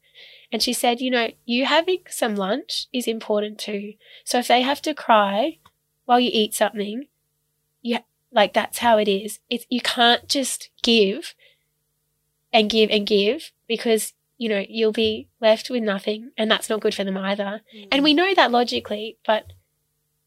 And 0.52 0.62
she 0.62 0.72
said, 0.72 1.00
you 1.00 1.10
know, 1.10 1.28
you 1.44 1.66
having 1.66 2.00
some 2.08 2.34
lunch 2.34 2.86
is 2.92 3.06
important 3.06 3.58
too. 3.58 3.94
So 4.24 4.38
if 4.38 4.48
they 4.48 4.62
have 4.62 4.82
to 4.82 4.94
cry 4.94 5.58
while 6.04 6.20
you 6.20 6.30
eat 6.32 6.54
something, 6.54 7.06
you 7.82 7.98
like 8.32 8.52
that's 8.52 8.78
how 8.78 8.98
it 8.98 9.08
is. 9.08 9.38
It's 9.48 9.64
you 9.70 9.80
can't 9.80 10.28
just 10.28 10.70
give 10.82 11.34
and 12.52 12.68
give 12.68 12.90
and 12.90 13.06
give 13.06 13.52
because 13.66 14.12
you 14.40 14.48
know 14.48 14.64
you'll 14.68 14.90
be 14.90 15.28
left 15.40 15.68
with 15.68 15.82
nothing, 15.82 16.30
and 16.36 16.50
that's 16.50 16.70
not 16.70 16.80
good 16.80 16.94
for 16.94 17.04
them 17.04 17.18
either. 17.18 17.60
Mm. 17.76 17.88
And 17.92 18.02
we 18.02 18.14
know 18.14 18.34
that 18.34 18.50
logically, 18.50 19.18
but 19.26 19.52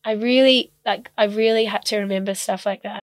I 0.05 0.11
really 0.11 0.71
like 0.85 1.09
I 1.17 1.25
really 1.25 1.65
had 1.65 1.83
to 1.85 1.97
remember 1.97 2.35
stuff 2.35 2.65
like 2.65 2.83
that. 2.83 2.99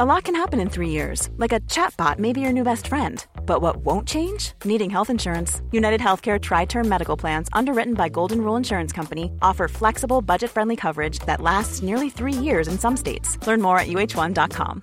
A 0.00 0.04
lot 0.04 0.24
can 0.24 0.34
happen 0.34 0.58
in 0.58 0.68
three 0.68 0.88
years, 0.88 1.30
like 1.36 1.52
a 1.52 1.60
chatbot 1.60 2.18
may 2.18 2.32
be 2.32 2.40
your 2.40 2.52
new 2.52 2.64
best 2.64 2.88
friend. 2.88 3.24
But 3.46 3.62
what 3.62 3.76
won't 3.76 4.08
change? 4.08 4.54
Needing 4.64 4.90
health 4.90 5.08
insurance. 5.08 5.62
United 5.70 6.00
Healthcare 6.00 6.40
Tri 6.40 6.64
Term 6.64 6.88
Medical 6.88 7.16
Plans, 7.16 7.48
underwritten 7.52 7.94
by 7.94 8.08
Golden 8.08 8.40
Rule 8.40 8.56
Insurance 8.56 8.92
Company, 8.92 9.30
offer 9.40 9.68
flexible, 9.68 10.20
budget 10.20 10.50
friendly 10.50 10.74
coverage 10.74 11.20
that 11.20 11.40
lasts 11.40 11.80
nearly 11.80 12.10
three 12.10 12.32
years 12.32 12.66
in 12.66 12.76
some 12.76 12.96
states. 12.96 13.38
Learn 13.46 13.62
more 13.62 13.78
at 13.78 13.86
uh1.com. 13.86 14.82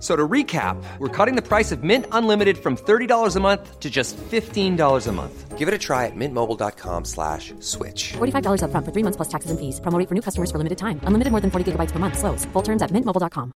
So 0.00 0.14
to 0.14 0.28
recap, 0.28 0.76
we're 0.98 1.08
cutting 1.08 1.34
the 1.34 1.42
price 1.42 1.72
of 1.72 1.82
Mint 1.82 2.06
Unlimited 2.12 2.58
from 2.58 2.76
$30 2.76 3.36
a 3.36 3.40
month 3.40 3.80
to 3.80 3.90
just 3.90 4.16
$15 4.16 5.06
a 5.06 5.12
month. 5.12 5.58
Give 5.58 5.66
it 5.66 5.74
a 5.74 5.78
try 5.78 6.06
at 6.06 6.12
mintmobile.com 6.14 7.04
slash 7.04 7.52
switch. 7.58 8.12
$45 8.12 8.62
up 8.62 8.70
front 8.70 8.86
for 8.86 8.92
three 8.92 9.02
months 9.02 9.16
plus 9.16 9.28
taxes 9.28 9.50
and 9.50 9.58
fees. 9.58 9.80
Promo 9.80 10.08
for 10.08 10.14
new 10.14 10.22
customers 10.22 10.52
for 10.52 10.58
limited 10.58 10.78
time. 10.78 11.00
Unlimited 11.02 11.32
more 11.32 11.40
than 11.40 11.50
40 11.50 11.72
gigabytes 11.72 11.90
per 11.90 11.98
month. 11.98 12.16
Slows. 12.16 12.44
Full 12.52 12.62
terms 12.62 12.80
at 12.80 12.92
mintmobile.com. 12.92 13.52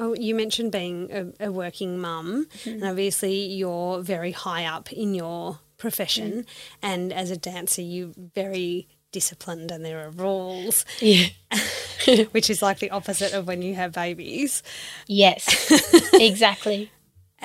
Oh, 0.00 0.14
you 0.14 0.36
mentioned 0.36 0.70
being 0.70 1.10
a, 1.10 1.48
a 1.48 1.50
working 1.50 1.98
mum, 1.98 2.46
mm-hmm. 2.46 2.70
and 2.70 2.84
obviously 2.84 3.46
you're 3.46 4.00
very 4.00 4.30
high 4.30 4.64
up 4.64 4.92
in 4.92 5.12
your 5.12 5.58
profession, 5.76 6.44
mm. 6.44 6.46
and 6.82 7.12
as 7.12 7.32
a 7.32 7.36
dancer, 7.36 7.82
you 7.82 8.14
very 8.16 8.86
disciplined 9.12 9.70
and 9.70 9.84
there 9.84 10.04
are 10.04 10.10
rules. 10.10 10.84
Yeah. 11.00 11.28
which 12.30 12.50
is 12.50 12.62
like 12.62 12.78
the 12.78 12.90
opposite 12.90 13.32
of 13.32 13.46
when 13.46 13.62
you 13.62 13.74
have 13.74 13.92
babies. 13.92 14.62
Yes. 15.06 15.70
exactly. 16.14 16.90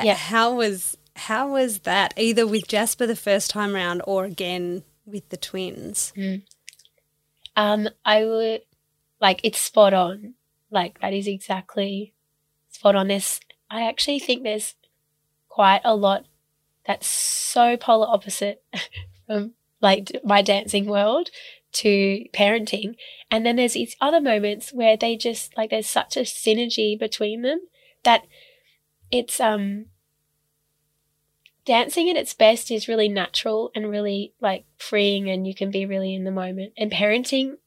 Yeah. 0.01 0.15
How 0.15 0.53
was 0.53 0.97
how 1.15 1.49
was 1.49 1.79
that 1.79 2.13
either 2.17 2.47
with 2.47 2.67
Jasper 2.67 3.05
the 3.05 3.15
first 3.15 3.51
time 3.51 3.75
around 3.75 4.01
or 4.05 4.25
again 4.25 4.83
with 5.05 5.27
the 5.29 5.37
twins? 5.37 6.13
Mm. 6.15 6.43
Um 7.55 7.89
I 8.05 8.25
would 8.25 8.61
like 9.21 9.41
it's 9.43 9.59
spot 9.59 9.93
on. 9.93 10.33
Like 10.71 10.99
that 11.01 11.13
is 11.13 11.27
exactly 11.27 12.13
spot 12.69 12.95
on 12.95 13.07
this. 13.07 13.39
I 13.69 13.87
actually 13.87 14.19
think 14.19 14.43
there's 14.43 14.75
quite 15.49 15.81
a 15.83 15.95
lot 15.95 16.25
that's 16.85 17.07
so 17.07 17.77
polar 17.77 18.07
opposite 18.07 18.63
from 19.27 19.53
like 19.83 20.11
my 20.23 20.41
dancing 20.41 20.85
world 20.87 21.29
to 21.73 22.25
parenting. 22.33 22.95
And 23.29 23.45
then 23.45 23.57
there's 23.57 23.73
these 23.73 23.95
other 23.99 24.21
moments 24.21 24.71
where 24.73 24.95
they 24.95 25.17
just 25.17 25.55
like 25.57 25.69
there's 25.69 25.89
such 25.89 26.15
a 26.17 26.21
synergy 26.21 26.97
between 26.97 27.41
them 27.41 27.59
that 28.03 28.23
it's 29.11 29.39
um 29.39 29.85
dancing 31.65 32.09
at 32.09 32.17
its 32.17 32.33
best 32.33 32.71
is 32.71 32.87
really 32.87 33.07
natural 33.07 33.71
and 33.75 33.89
really 33.89 34.33
like 34.41 34.65
freeing 34.77 35.29
and 35.29 35.47
you 35.47 35.55
can 35.55 35.71
be 35.71 35.85
really 35.85 36.13
in 36.13 36.23
the 36.23 36.31
moment. 36.31 36.73
And 36.77 36.91
parenting 36.91 37.57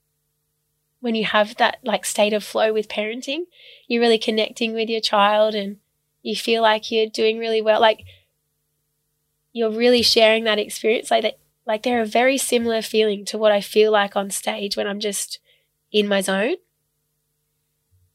when 1.00 1.14
you 1.14 1.24
have 1.24 1.56
that 1.56 1.78
like 1.84 2.04
state 2.04 2.32
of 2.32 2.42
flow 2.42 2.72
with 2.72 2.88
parenting, 2.88 3.42
you're 3.86 4.00
really 4.00 4.18
connecting 4.18 4.74
with 4.74 4.88
your 4.88 5.00
child 5.00 5.54
and 5.54 5.76
you 6.22 6.34
feel 6.34 6.62
like 6.62 6.90
you're 6.90 7.06
doing 7.06 7.38
really 7.38 7.62
well. 7.62 7.80
Like 7.80 8.04
you're 9.52 9.70
really 9.70 10.02
sharing 10.02 10.44
that 10.44 10.58
experience 10.58 11.10
like 11.10 11.22
that 11.22 11.38
like 11.66 11.82
they're 11.82 12.02
a 12.02 12.06
very 12.06 12.38
similar 12.38 12.80
feeling 12.80 13.24
to 13.26 13.38
what 13.38 13.52
I 13.52 13.60
feel 13.60 13.90
like 13.90 14.16
on 14.16 14.30
stage 14.30 14.76
when 14.76 14.86
I'm 14.86 15.00
just 15.00 15.40
in 15.90 16.06
my 16.08 16.20
zone. 16.20 16.56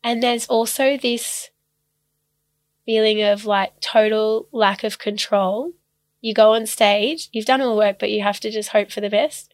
And 0.03 0.23
there's 0.23 0.47
also 0.47 0.97
this 0.97 1.49
feeling 2.85 3.21
of 3.21 3.45
like 3.45 3.79
total 3.81 4.47
lack 4.51 4.83
of 4.83 4.97
control. 4.97 5.73
You 6.21 6.33
go 6.33 6.53
on 6.53 6.65
stage, 6.65 7.29
you've 7.31 7.45
done 7.45 7.61
all 7.61 7.71
the 7.71 7.77
work, 7.77 7.99
but 7.99 8.09
you 8.09 8.21
have 8.23 8.39
to 8.39 8.51
just 8.51 8.69
hope 8.69 8.91
for 8.91 9.01
the 9.01 9.09
best. 9.09 9.53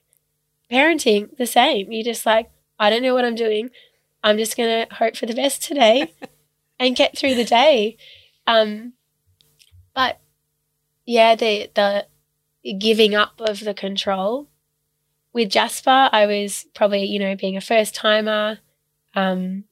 Parenting, 0.71 1.35
the 1.37 1.47
same. 1.47 1.91
You 1.91 2.03
just 2.03 2.25
like, 2.25 2.49
I 2.79 2.89
don't 2.89 3.01
know 3.01 3.13
what 3.13 3.25
I'm 3.25 3.35
doing. 3.35 3.71
I'm 4.23 4.37
just 4.37 4.57
going 4.57 4.85
to 4.85 4.95
hope 4.95 5.15
for 5.15 5.25
the 5.25 5.33
best 5.33 5.63
today 5.63 6.13
and 6.79 6.95
get 6.95 7.17
through 7.17 7.35
the 7.35 7.45
day. 7.45 7.97
Um, 8.45 8.93
but 9.95 10.19
yeah, 11.05 11.35
the 11.35 11.71
the 11.73 12.05
giving 12.73 13.15
up 13.15 13.39
of 13.39 13.61
the 13.61 13.73
control. 13.73 14.47
With 15.33 15.49
Jasper, 15.49 16.09
I 16.11 16.25
was 16.25 16.65
probably, 16.73 17.05
you 17.05 17.19
know, 17.19 17.35
being 17.35 17.57
a 17.57 17.61
first 17.61 17.93
timer. 17.93 18.59
Um, 19.13 19.65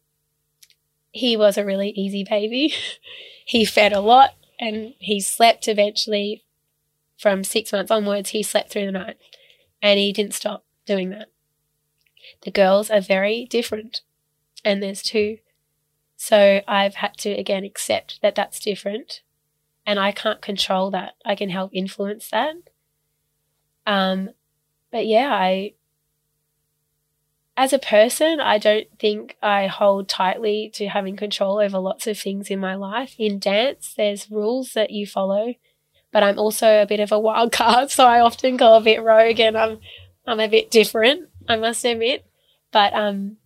he 1.12 1.36
was 1.38 1.58
a 1.58 1.66
really 1.66 1.90
easy 1.90 2.24
baby. 2.24 2.74
he 3.46 3.66
fed 3.66 3.94
a 3.94 4.00
lot 4.00 4.36
and 4.60 4.94
he 5.00 5.20
slept 5.20 5.68
eventually 5.68 6.44
from 7.18 7.44
six 7.44 7.72
months 7.72 7.92
onwards. 7.92 8.30
He 8.30 8.44
slept 8.44 8.72
through 8.72 8.86
the 8.86 8.92
night 8.92 9.18
and 9.82 10.00
he 10.00 10.12
didn't 10.12 10.34
stop 10.34 10.66
doing 10.86 11.10
that. 11.12 11.30
The 12.42 12.52
girls 12.52 12.90
are 12.90 13.02
very 13.02 13.46
different, 13.46 14.02
and 14.64 14.82
there's 14.82 15.02
two. 15.02 15.40
So 16.16 16.62
I've 16.68 16.96
had 16.96 17.18
to 17.20 17.30
again 17.30 17.64
accept 17.64 18.20
that 18.22 18.36
that's 18.36 18.60
different, 18.60 19.22
and 19.86 20.00
I 20.00 20.12
can't 20.12 20.42
control 20.42 20.90
that. 20.92 21.14
I 21.26 21.36
can 21.36 21.50
help 21.50 21.72
influence 21.74 22.30
that. 22.30 22.56
Um, 23.86 24.30
but 24.92 25.06
yeah, 25.06 25.34
I, 25.34 25.74
as 27.58 27.72
a 27.72 27.80
person, 27.80 28.40
I 28.40 28.58
don't 28.58 28.88
think 29.00 29.38
I 29.42 29.68
hold 29.68 30.10
tightly 30.10 30.70
to 30.76 30.88
having 30.88 31.16
control 31.16 31.60
over 31.60 31.80
lots 31.80 32.06
of 32.08 32.20
things 32.20 32.50
in 32.50 32.60
my 32.60 32.76
life. 32.76 33.16
In 33.18 33.40
dance, 33.40 33.94
there's 33.96 34.30
rules 34.30 34.74
that 34.74 34.92
you 34.92 35.08
follow, 35.08 35.54
but 36.12 36.24
I'm 36.24 36.38
also 36.38 36.82
a 36.82 36.86
bit 36.86 37.00
of 37.00 37.12
a 37.12 37.20
wild 37.20 37.52
card, 37.54 37.92
so 37.92 38.06
I 38.06 38.20
often 38.20 38.58
go 38.58 38.76
a 38.76 38.82
bit 38.82 39.02
rogue 39.02 39.40
and 39.40 39.58
I'm 39.58 39.80
I'm 40.28 40.40
a 40.40 40.48
bit 40.50 40.72
different, 40.72 41.30
I 41.48 41.56
must 41.56 41.86
admit. 41.86 42.26
But 42.72 42.94
um 42.94 43.38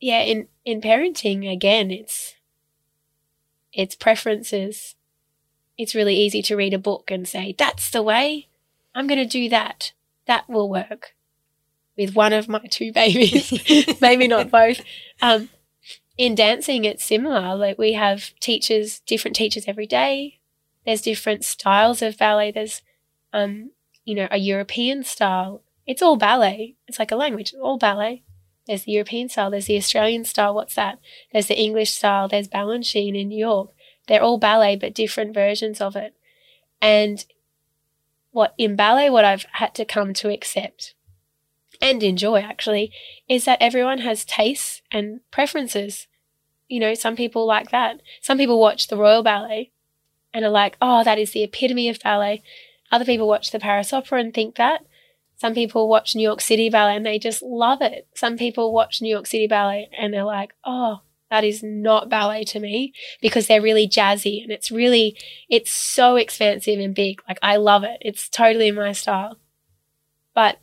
yeah, 0.00 0.20
in 0.22 0.48
in 0.64 0.80
parenting 0.80 1.50
again, 1.50 1.90
it's 1.90 2.34
it's 3.72 3.94
preferences. 3.94 4.94
It's 5.76 5.94
really 5.94 6.14
easy 6.16 6.42
to 6.42 6.56
read 6.56 6.74
a 6.74 6.78
book 6.78 7.10
and 7.10 7.26
say, 7.26 7.54
"That's 7.56 7.90
the 7.90 8.02
way. 8.02 8.48
I'm 8.94 9.06
going 9.06 9.18
to 9.20 9.26
do 9.26 9.48
that. 9.48 9.92
That 10.26 10.48
will 10.48 10.68
work." 10.68 11.14
With 11.96 12.14
one 12.14 12.32
of 12.32 12.48
my 12.48 12.60
two 12.70 12.92
babies, 12.92 13.52
maybe 14.00 14.26
not 14.26 14.50
both. 14.60 14.80
Um, 15.20 15.50
in 16.16 16.34
dancing, 16.34 16.84
it's 16.84 17.04
similar. 17.04 17.54
Like 17.54 17.78
we 17.78 17.94
have 17.94 18.32
teachers, 18.40 19.00
different 19.00 19.36
teachers 19.36 19.64
every 19.66 19.86
day. 19.86 20.40
There's 20.84 21.02
different 21.02 21.44
styles 21.44 22.02
of 22.02 22.18
ballet. 22.18 22.52
There's, 22.52 22.82
um, 23.32 23.70
you 24.04 24.14
know, 24.14 24.28
a 24.30 24.38
European 24.38 25.02
style. 25.02 25.62
It's 25.86 26.02
all 26.02 26.16
ballet. 26.16 26.76
It's 26.86 26.98
like 26.98 27.10
a 27.10 27.16
language, 27.16 27.54
all 27.60 27.78
ballet. 27.78 28.22
There's 28.66 28.84
the 28.84 28.92
European 28.92 29.28
style. 29.28 29.50
There's 29.50 29.66
the 29.66 29.76
Australian 29.76 30.24
style. 30.24 30.54
What's 30.54 30.74
that? 30.74 30.98
There's 31.32 31.48
the 31.48 31.58
English 31.58 31.92
style. 31.92 32.28
There's 32.28 32.48
Balanchine 32.48 33.18
in 33.18 33.28
New 33.28 33.38
York. 33.38 33.70
They're 34.06 34.22
all 34.22 34.38
ballet, 34.38 34.76
but 34.76 34.94
different 34.94 35.34
versions 35.34 35.80
of 35.80 35.96
it. 35.96 36.14
And 36.80 37.24
what 38.30 38.54
in 38.58 38.76
ballet, 38.76 39.10
what 39.10 39.24
I've 39.24 39.46
had 39.52 39.74
to 39.76 39.84
come 39.84 40.14
to 40.14 40.32
accept 40.32 40.94
and 41.80 42.02
enjoy 42.02 42.40
actually 42.40 42.92
is 43.28 43.44
that 43.44 43.60
everyone 43.60 43.98
has 43.98 44.24
tastes 44.24 44.82
and 44.90 45.20
preferences. 45.30 46.06
You 46.68 46.80
know, 46.80 46.94
some 46.94 47.16
people 47.16 47.46
like 47.46 47.70
that. 47.70 48.00
Some 48.20 48.38
people 48.38 48.60
watch 48.60 48.88
the 48.88 48.96
Royal 48.96 49.22
Ballet 49.22 49.70
and 50.32 50.44
are 50.44 50.50
like, 50.50 50.76
oh, 50.80 51.02
that 51.02 51.18
is 51.18 51.32
the 51.32 51.42
epitome 51.42 51.88
of 51.88 51.98
ballet. 52.00 52.42
Other 52.92 53.04
people 53.04 53.28
watch 53.28 53.50
the 53.50 53.58
Paris 53.58 53.92
Opera 53.92 54.20
and 54.20 54.32
think 54.32 54.56
that. 54.56 54.84
Some 55.36 55.54
people 55.54 55.88
watch 55.88 56.14
New 56.14 56.22
York 56.22 56.40
City 56.40 56.68
Ballet 56.68 56.96
and 56.96 57.06
they 57.06 57.18
just 57.18 57.42
love 57.42 57.80
it. 57.80 58.06
Some 58.14 58.36
people 58.36 58.72
watch 58.72 59.00
New 59.00 59.08
York 59.08 59.26
City 59.26 59.46
Ballet 59.46 59.88
and 59.98 60.12
they're 60.12 60.22
like, 60.24 60.52
oh, 60.64 61.00
that 61.30 61.44
is 61.44 61.62
not 61.62 62.08
ballet 62.08 62.44
to 62.44 62.60
me 62.60 62.92
because 63.20 63.46
they're 63.46 63.62
really 63.62 63.88
jazzy 63.88 64.42
and 64.42 64.50
it's 64.50 64.70
really, 64.70 65.16
it's 65.48 65.70
so 65.70 66.16
expansive 66.16 66.80
and 66.80 66.94
big. 66.94 67.22
Like, 67.28 67.38
I 67.42 67.56
love 67.56 67.84
it. 67.84 67.98
It's 68.00 68.28
totally 68.28 68.70
my 68.70 68.92
style. 68.92 69.38
But 70.34 70.58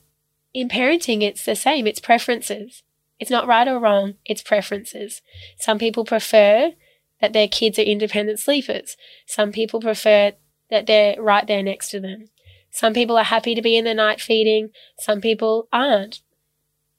in 0.54 0.68
parenting, 0.68 1.22
it's 1.22 1.46
the 1.46 1.56
same. 1.56 1.88
It's 1.88 2.00
preferences. 2.00 2.84
It's 3.20 3.32
not 3.32 3.48
right 3.48 3.68
or 3.68 3.80
wrong. 3.80 4.16
It's 4.26 4.44
preferences. 4.44 5.22
Some 5.58 5.80
people 5.80 6.06
prefer 6.06 6.74
that 7.22 7.34
their 7.34 7.48
kids 7.48 7.80
are 7.80 7.84
independent 7.84 8.40
sleepers. 8.40 8.98
Some 9.26 9.52
people 9.52 9.80
prefer 9.80 10.34
that 10.70 10.86
they're 10.86 11.22
right 11.22 11.48
there 11.48 11.64
next 11.64 11.90
to 11.92 12.00
them. 12.00 12.26
Some 12.70 12.94
people 12.94 13.18
are 13.18 13.24
happy 13.24 13.56
to 13.56 13.62
be 13.62 13.78
in 13.78 13.86
the 13.86 13.94
night 13.94 14.22
feeding. 14.22 14.70
Some 15.00 15.22
people 15.22 15.68
aren't. 15.72 16.22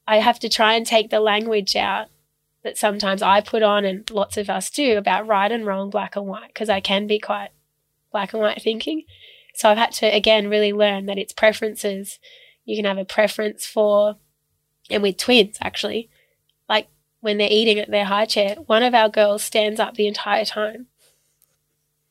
I 0.07 0.17
have 0.17 0.39
to 0.39 0.49
try 0.49 0.73
and 0.73 0.85
take 0.85 1.09
the 1.09 1.19
language 1.19 1.75
out 1.75 2.07
that 2.63 2.77
sometimes 2.77 3.21
I 3.21 3.41
put 3.41 3.63
on 3.63 3.85
and 3.85 4.09
lots 4.11 4.37
of 4.37 4.49
us 4.49 4.69
do 4.69 4.97
about 4.97 5.27
right 5.27 5.51
and 5.51 5.65
wrong, 5.65 5.89
black 5.89 6.15
and 6.15 6.25
white, 6.25 6.49
because 6.49 6.69
I 6.69 6.79
can 6.81 7.07
be 7.07 7.19
quite 7.19 7.49
black 8.11 8.33
and 8.33 8.41
white 8.41 8.61
thinking. 8.61 9.03
So 9.53 9.69
I've 9.69 9.77
had 9.77 9.91
to, 9.93 10.05
again, 10.05 10.49
really 10.49 10.73
learn 10.73 11.05
that 11.05 11.17
it's 11.17 11.33
preferences. 11.33 12.19
You 12.65 12.75
can 12.75 12.85
have 12.85 12.97
a 12.97 13.05
preference 13.05 13.65
for, 13.65 14.17
and 14.89 15.01
with 15.01 15.17
twins, 15.17 15.57
actually, 15.61 16.09
like 16.67 16.87
when 17.21 17.37
they're 17.37 17.47
eating 17.49 17.79
at 17.79 17.89
their 17.89 18.05
high 18.05 18.25
chair, 18.25 18.55
one 18.65 18.83
of 18.83 18.93
our 18.93 19.09
girls 19.09 19.43
stands 19.43 19.79
up 19.79 19.95
the 19.95 20.07
entire 20.07 20.45
time. 20.45 20.87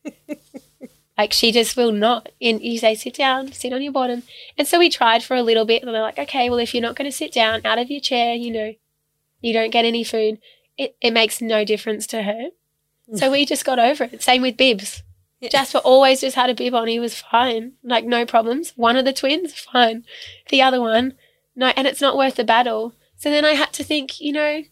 like 1.18 1.32
she 1.32 1.52
just 1.52 1.76
will 1.76 1.92
not. 1.92 2.30
And 2.40 2.62
you 2.62 2.78
say, 2.78 2.94
sit 2.94 3.14
down, 3.14 3.52
sit 3.52 3.72
on 3.72 3.82
your 3.82 3.92
bottom. 3.92 4.22
And 4.56 4.66
so 4.66 4.78
we 4.78 4.88
tried 4.88 5.22
for 5.22 5.36
a 5.36 5.42
little 5.42 5.64
bit 5.64 5.82
and 5.82 5.92
they're 5.92 6.02
like, 6.02 6.18
okay, 6.18 6.48
well, 6.48 6.58
if 6.58 6.74
you're 6.74 6.82
not 6.82 6.96
going 6.96 7.10
to 7.10 7.16
sit 7.16 7.32
down 7.32 7.60
out 7.64 7.78
of 7.78 7.90
your 7.90 8.00
chair, 8.00 8.34
you 8.34 8.50
know, 8.50 8.74
you 9.40 9.52
don't 9.52 9.70
get 9.70 9.84
any 9.84 10.04
food, 10.04 10.38
it, 10.76 10.96
it 11.00 11.12
makes 11.12 11.40
no 11.40 11.64
difference 11.64 12.06
to 12.08 12.22
her. 12.22 12.48
So 13.14 13.30
we 13.30 13.46
just 13.46 13.64
got 13.64 13.78
over 13.78 14.04
it. 14.04 14.22
Same 14.22 14.42
with 14.42 14.56
bibs. 14.56 15.02
Yeah. 15.40 15.48
Jasper 15.50 15.78
always 15.78 16.20
just 16.20 16.36
had 16.36 16.50
a 16.50 16.54
bib 16.54 16.74
on. 16.74 16.88
He 16.88 16.98
was 16.98 17.20
fine. 17.20 17.72
Like, 17.82 18.04
no 18.04 18.26
problems. 18.26 18.72
One 18.76 18.96
of 18.96 19.04
the 19.04 19.12
twins, 19.12 19.54
fine. 19.54 20.04
The 20.50 20.60
other 20.60 20.80
one, 20.80 21.14
no. 21.56 21.68
And 21.68 21.86
it's 21.86 22.00
not 22.00 22.16
worth 22.16 22.34
the 22.34 22.44
battle. 22.44 22.92
So 23.16 23.30
then 23.30 23.44
I 23.44 23.54
had 23.54 23.72
to 23.74 23.84
think, 23.84 24.20
you 24.20 24.32
know, 24.32 24.62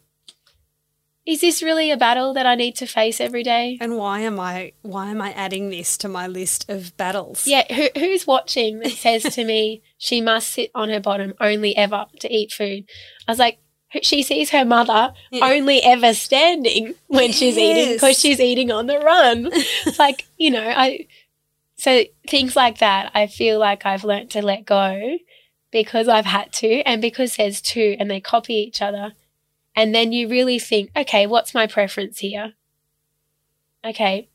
is 1.27 1.41
this 1.41 1.63
really 1.63 1.91
a 1.91 1.97
battle 1.97 2.33
that 2.35 2.47
I 2.47 2.55
need 2.55 2.77
to 2.77 2.87
face 2.87 3.21
every 3.21 3.43
day? 3.43 3.79
And 3.81 3.97
why 3.97 4.21
am 4.21 4.39
I 4.39 4.73
why 4.83 5.11
am 5.11 5.21
I 5.21 5.33
adding 5.33 5.71
this 5.71 5.97
to 5.99 6.09
my 6.09 6.29
list 6.29 6.71
of 6.71 6.97
battles? 6.97 7.47
Yeah, 7.47 7.65
who, 7.75 7.89
who's 7.99 8.27
watching 8.27 8.79
that 8.79 8.93
says 8.93 9.25
to 9.35 9.45
me 9.45 9.83
she 9.99 10.21
must 10.21 10.51
sit 10.51 10.71
on 10.75 10.89
her 10.91 11.01
bottom 11.01 11.35
only 11.41 11.77
ever 11.77 12.07
to 12.21 12.33
eat 12.33 12.53
food? 12.53 12.85
I 13.27 13.33
was 13.33 13.41
like, 13.41 13.59
she 14.03 14.23
sees 14.23 14.51
her 14.51 14.65
mother 14.65 15.13
yeah. 15.31 15.45
only 15.45 15.83
ever 15.83 16.15
standing 16.15 16.95
when 17.07 17.33
she's 17.33 17.57
yes. 17.57 17.77
eating 17.77 17.95
because 17.95 18.19
she's 18.19 18.41
eating 18.41 18.71
on 18.71 18.87
the 18.87 18.99
run. 18.99 19.51
like, 19.99 20.27
you 20.37 20.51
know, 20.51 20.67
I 20.67 21.07
so 21.77 22.05
things 22.29 22.57
like 22.57 22.79
that, 22.79 23.11
I 23.15 23.27
feel 23.27 23.59
like 23.59 23.85
I've 23.85 24.05
learnt 24.05 24.31
to 24.31 24.43
let 24.43 24.65
go 24.65 25.19
because 25.71 26.09
I've 26.09 26.25
had 26.27 26.53
to 26.55 26.81
and 26.83 27.03
because 27.03 27.37
there's 27.37 27.61
two 27.61 27.97
and 27.99 28.11
they 28.11 28.21
copy 28.21 28.55
each 28.55 28.81
other 28.81 29.13
and 29.77 29.95
then 29.95 30.11
you 30.11 30.27
really 30.27 30.59
think, 30.59 30.91
okay, 30.97 31.27
what's 31.27 31.53
my 31.53 31.67
preference 31.67 32.21
here? 32.21 32.55
Okay, 33.85 34.29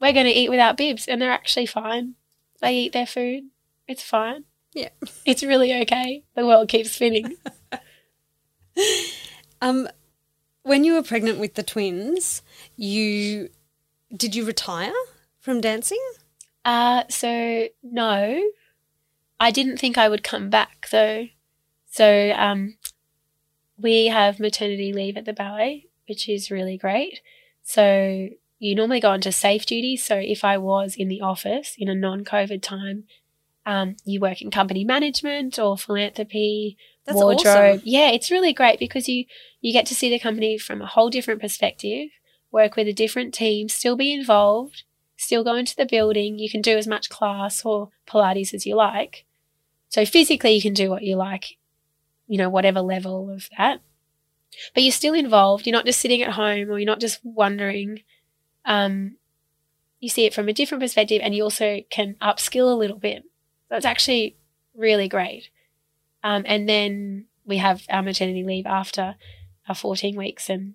we're 0.00 0.12
going 0.12 0.26
to 0.26 0.32
eat 0.32 0.50
without 0.50 0.76
bibs, 0.76 1.08
and 1.08 1.20
they're 1.20 1.32
actually 1.32 1.66
fine. 1.66 2.14
They 2.60 2.76
eat 2.76 2.92
their 2.92 3.06
food. 3.06 3.44
It's 3.88 4.02
fine. 4.02 4.44
Yeah. 4.74 4.90
It's 5.24 5.42
really 5.42 5.72
okay. 5.82 6.24
The 6.36 6.46
world 6.46 6.68
keeps 6.68 6.92
spinning. 6.92 7.36
um, 9.60 9.88
when 10.62 10.84
you 10.84 10.94
were 10.94 11.02
pregnant 11.02 11.38
with 11.38 11.54
the 11.54 11.62
twins, 11.62 12.42
you 12.76 13.48
did 14.14 14.34
you 14.34 14.44
retire 14.44 14.92
from 15.40 15.60
dancing? 15.60 16.02
Uh, 16.64 17.04
so 17.08 17.68
no, 17.82 18.42
I 19.40 19.50
didn't 19.50 19.78
think 19.78 19.98
I 19.98 20.08
would 20.08 20.22
come 20.22 20.50
back 20.50 20.88
though. 20.90 21.28
So 21.90 22.32
um, 22.36 22.76
we 23.76 24.06
have 24.06 24.40
maternity 24.40 24.92
leave 24.92 25.16
at 25.16 25.24
the 25.24 25.32
ballet, 25.32 25.88
which 26.08 26.28
is 26.28 26.50
really 26.50 26.78
great. 26.78 27.20
So 27.62 28.28
you 28.58 28.74
normally 28.74 29.00
go 29.00 29.12
into 29.12 29.32
safe 29.32 29.66
duty. 29.66 29.96
So 29.96 30.16
if 30.16 30.44
I 30.44 30.56
was 30.56 30.94
in 30.96 31.08
the 31.08 31.20
office 31.20 31.74
in 31.76 31.88
a 31.88 31.94
non-COVID 31.94 32.62
time, 32.62 33.04
um, 33.66 33.96
you 34.04 34.20
work 34.20 34.40
in 34.40 34.50
company 34.50 34.84
management 34.84 35.58
or 35.58 35.76
philanthropy, 35.76 36.76
That's 37.04 37.16
wardrobe. 37.16 37.46
Awesome. 37.46 37.82
Yeah, 37.84 38.10
it's 38.10 38.30
really 38.30 38.52
great 38.52 38.78
because 38.78 39.08
you 39.08 39.24
you 39.60 39.72
get 39.72 39.86
to 39.86 39.94
see 39.94 40.10
the 40.10 40.18
company 40.18 40.58
from 40.58 40.82
a 40.82 40.86
whole 40.86 41.10
different 41.10 41.40
perspective, 41.40 42.08
work 42.50 42.76
with 42.76 42.88
a 42.88 42.92
different 42.92 43.34
team, 43.34 43.68
still 43.68 43.96
be 43.96 44.12
involved, 44.12 44.84
still 45.16 45.44
go 45.44 45.54
into 45.54 45.76
the 45.76 45.86
building. 45.86 46.38
You 46.38 46.50
can 46.50 46.62
do 46.62 46.76
as 46.76 46.86
much 46.86 47.08
class 47.08 47.64
or 47.64 47.90
Pilates 48.06 48.54
as 48.54 48.66
you 48.66 48.76
like. 48.76 49.24
So 49.88 50.04
physically, 50.04 50.52
you 50.52 50.62
can 50.62 50.74
do 50.74 50.90
what 50.90 51.02
you 51.02 51.16
like 51.16 51.56
you 52.32 52.38
know, 52.38 52.48
whatever 52.48 52.80
level 52.80 53.30
of 53.30 53.50
that. 53.58 53.82
But 54.72 54.82
you're 54.82 54.92
still 54.92 55.12
involved. 55.12 55.66
You're 55.66 55.76
not 55.76 55.84
just 55.84 56.00
sitting 56.00 56.22
at 56.22 56.32
home 56.32 56.70
or 56.70 56.78
you're 56.78 56.86
not 56.86 56.98
just 56.98 57.20
wondering. 57.22 58.04
Um, 58.64 59.16
you 60.00 60.08
see 60.08 60.24
it 60.24 60.32
from 60.32 60.48
a 60.48 60.54
different 60.54 60.82
perspective 60.82 61.20
and 61.22 61.34
you 61.34 61.42
also 61.42 61.80
can 61.90 62.16
upskill 62.22 62.72
a 62.72 62.74
little 62.74 62.98
bit. 62.98 63.24
So 63.68 63.76
it's 63.76 63.84
actually 63.84 64.36
really 64.74 65.08
great. 65.08 65.50
Um, 66.24 66.44
and 66.46 66.68
then 66.68 67.26
we 67.44 67.56
have 67.58 67.82
our 67.90 68.02
maternity 68.02 68.44
leave 68.44 68.66
after 68.66 69.16
our 69.68 69.74
14 69.74 70.16
weeks 70.16 70.48
and 70.48 70.74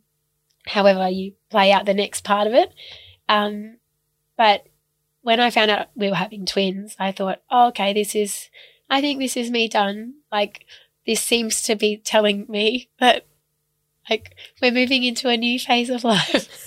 however 0.66 1.08
you 1.10 1.34
play 1.50 1.72
out 1.72 1.86
the 1.86 1.94
next 1.94 2.24
part 2.24 2.48
of 2.48 2.54
it. 2.54 2.74
Um, 3.30 3.78
but 4.38 4.68
when 5.22 5.40
I 5.40 5.50
found 5.50 5.72
out 5.72 5.88
we 5.96 6.10
were 6.10 6.16
having 6.16 6.46
twins, 6.46 6.96
I 7.00 7.12
thought, 7.12 7.42
oh, 7.50 7.68
okay, 7.70 7.94
this 7.94 8.16
is, 8.16 8.50
I 8.90 9.02
think 9.02 9.20
this 9.20 9.36
is 9.38 9.50
me 9.52 9.68
done. 9.68 10.16
Like, 10.32 10.66
this 11.06 11.22
seems 11.22 11.62
to 11.64 11.76
be 11.76 11.98
telling 11.98 12.46
me 12.50 12.90
that, 13.00 13.26
like, 14.10 14.36
we're 14.62 14.72
moving 14.72 15.04
into 15.04 15.30
a 15.30 15.38
new 15.38 15.60
phase 15.60 15.90
of 15.90 16.04
life. 16.04 16.64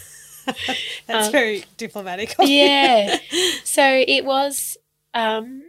That's 1.06 1.26
Um, 1.26 1.32
very 1.32 1.64
diplomatic. 1.76 2.34
yeah. 2.38 3.18
So 3.64 3.82
it 4.06 4.24
was, 4.24 4.76
um, 5.14 5.62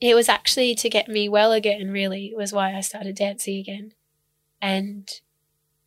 it 0.00 0.14
was 0.14 0.28
actually 0.28 0.74
to 0.76 0.88
get 0.90 1.08
me 1.08 1.28
well 1.28 1.52
again, 1.52 1.90
really, 1.90 2.32
was 2.36 2.52
why 2.52 2.74
I 2.74 2.80
started 2.80 3.16
dancing 3.16 3.58
again. 3.58 3.92
And 4.60 5.08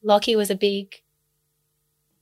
Lachy 0.03 0.35
was 0.35 0.49
a 0.49 0.55
big, 0.55 1.01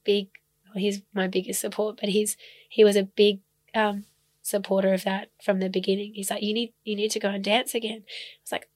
big, 0.04 0.30
well, 0.68 0.82
he's 0.82 1.02
my 1.14 1.28
biggest 1.28 1.62
support, 1.62 1.98
but 2.00 2.10
he's, 2.10 2.38
he 2.70 2.84
was 2.84 2.96
a 2.96 3.04
big, 3.04 3.40
um, 3.74 4.06
supporter 4.42 4.94
of 4.94 5.04
that 5.04 5.30
from 5.44 5.60
the 5.60 5.70
beginning. 5.70 6.14
He's 6.14 6.30
like, 6.30 6.44
you 6.44 6.54
need, 6.54 6.74
you 6.84 6.96
need 6.96 7.12
to 7.12 7.20
go 7.20 7.30
and 7.30 7.44
dance 7.44 7.74
again. 7.74 8.04
I 8.06 8.40
was 8.44 8.52
like, 8.52 8.70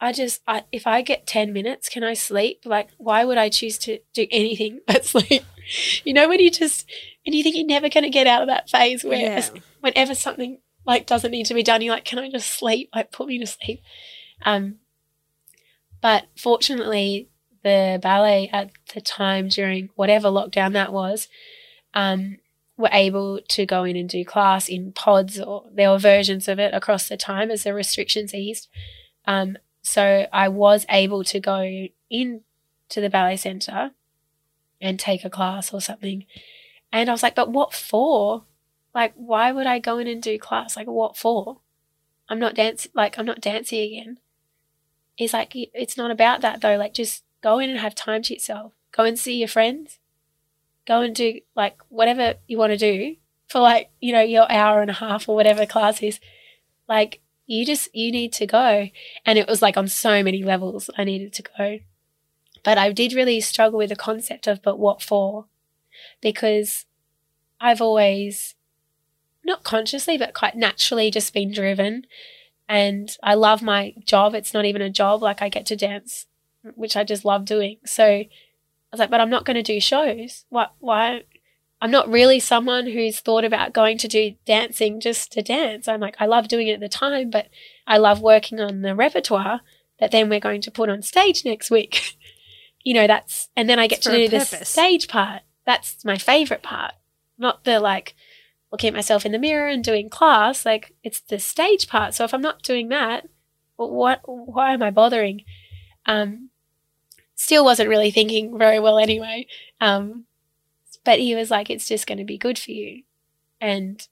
I 0.00 0.12
just, 0.12 0.42
I, 0.46 0.64
if 0.72 0.86
I 0.86 1.02
get 1.02 1.26
10 1.26 1.52
minutes, 1.52 1.88
can 1.88 2.02
I 2.02 2.14
sleep? 2.14 2.62
Like, 2.64 2.90
why 2.98 3.24
would 3.24 3.38
I 3.38 3.48
choose 3.48 3.78
to 3.78 3.98
do 4.14 4.26
anything 4.30 4.80
but 4.86 5.04
sleep? 5.04 5.42
You 6.04 6.12
know, 6.12 6.28
when 6.28 6.40
you 6.40 6.50
just, 6.50 6.90
and 7.24 7.34
you 7.34 7.42
think 7.42 7.56
you're 7.56 7.66
never 7.66 7.88
going 7.88 8.04
to 8.04 8.10
get 8.10 8.26
out 8.26 8.42
of 8.42 8.48
that 8.48 8.68
phase 8.68 9.04
where 9.04 9.18
Yeah. 9.20 9.48
whenever 9.80 10.14
something 10.14 10.58
like 10.86 11.06
doesn't 11.06 11.30
need 11.30 11.46
to 11.46 11.54
be 11.54 11.62
done, 11.62 11.82
you're 11.82 11.94
like, 11.94 12.04
can 12.04 12.18
I 12.18 12.30
just 12.30 12.50
sleep? 12.50 12.90
Like, 12.94 13.12
put 13.12 13.28
me 13.28 13.38
to 13.38 13.46
sleep. 13.46 13.82
Um, 14.44 14.76
but 16.00 16.24
fortunately, 16.36 17.28
the 17.62 17.98
ballet 18.02 18.50
at 18.52 18.70
the 18.94 19.00
time 19.00 19.48
during 19.48 19.90
whatever 19.94 20.28
lockdown 20.28 20.72
that 20.72 20.92
was, 20.92 21.28
um, 21.94 22.38
were 22.76 22.90
able 22.92 23.40
to 23.48 23.64
go 23.64 23.84
in 23.84 23.96
and 23.96 24.08
do 24.08 24.24
class 24.24 24.68
in 24.68 24.92
pods, 24.92 25.38
or 25.38 25.64
there 25.72 25.90
were 25.90 25.98
versions 25.98 26.48
of 26.48 26.58
it 26.58 26.74
across 26.74 27.08
the 27.08 27.16
time 27.16 27.50
as 27.50 27.62
the 27.62 27.72
restrictions 27.74 28.34
eased. 28.34 28.68
Um, 29.26 29.56
so 29.82 30.26
I 30.32 30.48
was 30.48 30.86
able 30.88 31.22
to 31.24 31.38
go 31.38 31.88
in 32.10 32.40
to 32.88 33.00
the 33.00 33.10
ballet 33.10 33.36
center 33.36 33.92
and 34.80 34.98
take 34.98 35.24
a 35.24 35.30
class 35.30 35.72
or 35.72 35.80
something. 35.80 36.24
And 36.90 37.08
I 37.08 37.12
was 37.12 37.22
like, 37.22 37.34
but 37.34 37.50
what 37.50 37.72
for? 37.72 38.44
Like, 38.94 39.14
why 39.16 39.52
would 39.52 39.66
I 39.66 39.78
go 39.78 39.98
in 39.98 40.06
and 40.06 40.22
do 40.22 40.38
class? 40.38 40.76
Like, 40.76 40.86
what 40.86 41.16
for? 41.16 41.58
I'm 42.28 42.38
not 42.38 42.54
dance 42.54 42.86
like 42.94 43.18
I'm 43.18 43.26
not 43.26 43.40
dancing 43.40 43.80
again. 43.80 44.18
He's 45.16 45.32
like, 45.32 45.52
it's 45.54 45.96
not 45.96 46.10
about 46.10 46.40
that 46.40 46.60
though. 46.60 46.76
Like, 46.76 46.94
just 46.94 47.24
go 47.42 47.58
in 47.58 47.70
and 47.70 47.78
have 47.78 47.94
time 47.94 48.22
to 48.22 48.34
yourself. 48.34 48.72
Go 48.92 49.04
and 49.04 49.18
see 49.18 49.36
your 49.36 49.48
friends. 49.48 49.98
Go 50.86 51.00
and 51.00 51.14
do 51.14 51.40
like 51.54 51.78
whatever 51.88 52.34
you 52.46 52.58
want 52.58 52.72
to 52.72 52.78
do 52.78 53.16
for 53.48 53.60
like 53.60 53.90
you 54.00 54.12
know 54.12 54.22
your 54.22 54.50
hour 54.50 54.80
and 54.80 54.90
a 54.90 54.94
half 54.94 55.28
or 55.28 55.34
whatever 55.34 55.66
class 55.66 56.02
is. 56.02 56.20
Like, 56.88 57.20
you 57.46 57.64
just 57.64 57.94
you 57.94 58.10
need 58.10 58.32
to 58.34 58.46
go. 58.46 58.88
And 59.24 59.38
it 59.38 59.48
was 59.48 59.62
like 59.62 59.76
on 59.76 59.88
so 59.88 60.22
many 60.22 60.42
levels 60.42 60.90
I 60.96 61.04
needed 61.04 61.32
to 61.34 61.42
go. 61.42 61.78
But 62.64 62.78
I 62.78 62.92
did 62.92 63.12
really 63.12 63.40
struggle 63.40 63.78
with 63.78 63.90
the 63.90 63.96
concept 63.96 64.46
of 64.46 64.62
but 64.62 64.78
what 64.78 65.02
for? 65.02 65.46
Because 66.20 66.86
I've 67.60 67.80
always 67.80 68.54
not 69.44 69.64
consciously 69.64 70.16
but 70.16 70.34
quite 70.34 70.56
naturally 70.56 71.10
just 71.10 71.34
been 71.34 71.52
driven 71.52 72.04
and 72.72 73.16
I 73.22 73.34
love 73.34 73.62
my 73.62 73.94
job. 74.06 74.34
It's 74.34 74.54
not 74.54 74.64
even 74.64 74.80
a 74.80 74.88
job 74.88 75.22
like 75.22 75.42
I 75.42 75.50
get 75.50 75.66
to 75.66 75.76
dance, 75.76 76.26
which 76.74 76.96
I 76.96 77.04
just 77.04 77.22
love 77.22 77.44
doing. 77.44 77.76
So 77.84 78.04
I 78.04 78.28
was 78.90 78.98
like, 78.98 79.10
but 79.10 79.20
I'm 79.20 79.28
not 79.28 79.44
going 79.44 79.56
to 79.56 79.62
do 79.62 79.78
shows. 79.78 80.46
What 80.48 80.72
why 80.78 81.24
I'm 81.82 81.90
not 81.90 82.08
really 82.08 82.40
someone 82.40 82.86
who's 82.86 83.20
thought 83.20 83.44
about 83.44 83.74
going 83.74 83.98
to 83.98 84.08
do 84.08 84.36
dancing 84.46 85.00
just 85.00 85.32
to 85.32 85.42
dance. 85.42 85.86
I'm 85.86 86.00
like, 86.00 86.16
I 86.18 86.24
love 86.24 86.48
doing 86.48 86.68
it 86.68 86.74
at 86.74 86.80
the 86.80 86.88
time, 86.88 87.28
but 87.28 87.48
I 87.86 87.98
love 87.98 88.22
working 88.22 88.58
on 88.58 88.80
the 88.80 88.94
repertoire 88.94 89.60
that 89.98 90.10
then 90.10 90.30
we're 90.30 90.40
going 90.40 90.62
to 90.62 90.70
put 90.70 90.88
on 90.88 91.02
stage 91.02 91.44
next 91.44 91.70
week. 91.70 92.16
you 92.82 92.94
know, 92.94 93.06
that's, 93.06 93.50
and 93.56 93.68
then 93.68 93.78
I 93.78 93.86
get 93.86 93.98
It's 93.98 94.06
to 94.06 94.16
do 94.16 94.28
the 94.28 94.44
stage 94.64 95.08
part. 95.08 95.42
That's 95.66 96.04
my 96.04 96.16
favorite 96.16 96.62
part, 96.62 96.94
not 97.36 97.64
the 97.64 97.80
like 97.80 98.14
looking 98.72 98.88
at 98.88 98.94
myself 98.94 99.24
in 99.26 99.32
the 99.32 99.38
mirror 99.38 99.68
and 99.68 99.84
doing 99.84 100.08
class. 100.08 100.64
Like, 100.64 100.94
it's 101.04 101.20
the 101.20 101.38
stage 101.38 101.86
part. 101.86 102.14
So 102.14 102.24
if 102.24 102.32
I'm 102.32 102.40
not 102.40 102.62
doing 102.62 102.88
that, 102.88 103.28
what, 103.76 104.20
why 104.24 104.72
am 104.72 104.82
I 104.82 104.90
bothering? 104.90 105.44
Um, 106.06 106.48
still 107.34 107.64
wasn't 107.64 107.90
really 107.90 108.10
thinking 108.10 108.58
very 108.58 108.80
well 108.80 108.98
anyway. 108.98 109.46
Um, 109.80 110.24
but 111.04 111.18
he 111.18 111.34
was 111.34 111.50
like, 111.50 111.68
it's 111.68 111.86
just 111.86 112.06
going 112.06 112.18
to 112.18 112.24
be 112.24 112.38
good 112.38 112.58
for 112.58 112.70
you. 112.70 113.02
And 113.60 114.06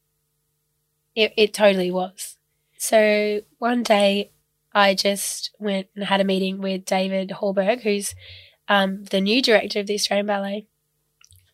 it, 1.14 1.32
it 1.36 1.54
totally 1.54 1.90
was. 1.90 2.36
So 2.76 3.40
one 3.58 3.82
day 3.82 4.30
I 4.72 4.94
just 4.94 5.54
went 5.58 5.88
and 5.94 6.04
had 6.04 6.20
a 6.20 6.24
meeting 6.24 6.61
with 6.61 6.84
David 6.84 7.30
Hallberg, 7.30 7.80
who's 7.80 8.14
um, 8.68 9.04
the 9.04 9.20
new 9.20 9.42
director 9.42 9.80
of 9.80 9.86
the 9.86 9.94
Australian 9.94 10.26
Ballet. 10.26 10.66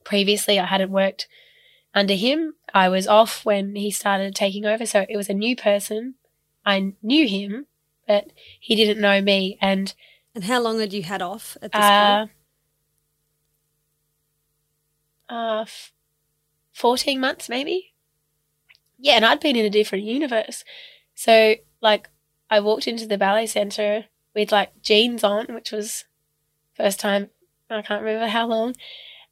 Previously, 0.04 0.59
I 0.59 0.66
hadn't 0.66 0.90
worked 0.90 1.28
under 1.97 2.14
him. 2.14 2.55
I 2.74 2.88
was 2.88 3.09
off 3.09 3.44
when 3.44 3.74
he 3.74 3.90
started 3.90 4.34
taking 4.36 4.66
over. 4.66 4.86
So 4.86 5.07
it 5.09 5.16
was 5.16 5.28
a 5.28 5.34
new 5.34 5.57
person. 5.57 6.14
I 6.64 6.94
knew 7.03 7.26
him, 7.26 7.66
but 8.07 8.32
he 8.61 8.76
didn't 8.76 9.01
know 9.01 9.20
me. 9.20 9.59
And 9.61 9.94
And 10.34 10.44
how 10.44 10.61
long 10.61 10.78
had 10.80 10.92
you 10.92 11.03
had 11.03 11.22
off 11.22 11.57
at 11.62 11.72
this 11.72 11.86
uh, 11.86 12.16
point? 12.18 12.30
uh, 15.28 15.61
f- 15.62 15.92
14 16.72 17.18
months 17.18 17.49
maybe. 17.49 17.94
Yeah, 18.99 19.14
and 19.14 19.24
I'd 19.24 19.40
been 19.40 19.57
in 19.57 19.66
a 19.66 19.70
different 19.70 20.05
universe. 20.05 20.64
So, 21.14 21.57
like, 21.80 22.09
I 22.51 22.61
walked 22.61 22.86
into 22.86 23.07
the 23.07 23.18
ballet 23.18 23.47
center 23.47 24.07
with 24.34 24.53
like 24.53 24.82
jeans 24.82 25.24
on, 25.24 25.47
which 25.55 25.72
was 25.72 26.05
first 26.74 27.01
time, 27.01 27.30
I 27.70 27.82
can't 27.82 28.03
remember 28.03 28.28
how 28.28 28.47
long. 28.47 28.74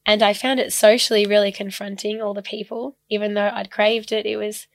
And 0.07 0.23
I 0.23 0.35
found 0.35 0.61
it 0.61 0.73
socially 0.73 1.27
really 1.27 1.51
confronting, 1.51 2.21
all 2.21 2.35
the 2.35 2.43
people, 2.43 2.97
even 3.09 3.35
though 3.35 3.51
I'd 3.53 3.71
craved 3.71 4.13
it. 4.13 4.27
It 4.27 4.37
was, 4.37 4.67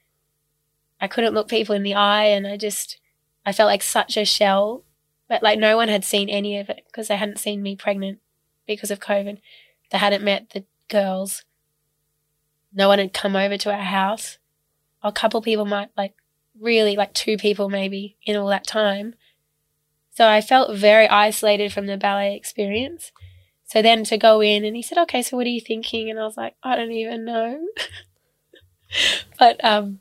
I 1.00 1.08
couldn't 1.08 1.34
look 1.36 1.48
people 1.48 1.76
in 1.76 1.84
the 1.84 1.94
eye, 1.94 2.26
and 2.26 2.48
I 2.48 2.58
just, 2.58 3.00
I 3.46 3.52
felt 3.52 3.68
like 3.68 3.84
such 3.84 4.18
a 4.18 4.26
shell. 4.26 4.84
But 5.28 5.44
like, 5.44 5.60
no 5.60 5.76
one 5.78 5.90
had 5.90 6.04
seen 6.04 6.30
any 6.30 6.58
of 6.58 6.70
it 6.70 6.84
because 6.88 7.08
they 7.08 7.18
hadn't 7.18 7.38
seen 7.38 7.62
me 7.62 7.76
pregnant 7.76 8.20
because 8.66 8.90
of 8.90 9.00
COVID. 9.00 9.38
They 9.92 9.98
hadn't 9.98 10.24
met 10.24 10.50
the 10.50 10.66
girls. 10.88 11.46
No 12.74 12.88
one 12.88 13.00
had 13.00 13.14
come 13.14 13.36
over 13.36 13.58
to 13.58 13.72
our 13.72 13.84
house. 13.84 14.40
A 15.04 15.12
couple 15.12 15.42
people 15.42 15.66
might 15.66 15.90
like 15.96 16.16
really 16.60 16.96
like 16.96 17.14
two 17.14 17.38
people 17.38 17.70
maybe 17.70 18.18
in 18.26 18.36
all 18.36 18.48
that 18.48 18.68
time. 18.68 19.14
So 20.12 20.28
I 20.28 20.42
felt 20.42 20.76
very 20.76 21.08
isolated 21.08 21.72
from 21.72 21.86
the 21.86 21.98
ballet 21.98 22.36
experience. 22.36 23.12
So 23.70 23.84
then 23.84 24.04
to 24.06 24.18
go 24.18 24.42
in 24.42 24.66
and 24.66 24.76
he 24.76 24.82
said, 24.82 24.98
Okay, 24.98 25.22
so 25.22 25.38
what 25.38 25.46
are 25.46 25.52
you 25.52 25.62
thinking? 25.62 26.10
And 26.10 26.20
I 26.20 26.24
was 26.24 26.38
like, 26.38 26.56
I 26.64 26.76
don't 26.76 26.92
even 26.92 27.24
know. 27.24 27.68
but 29.40 29.64
um 29.64 30.00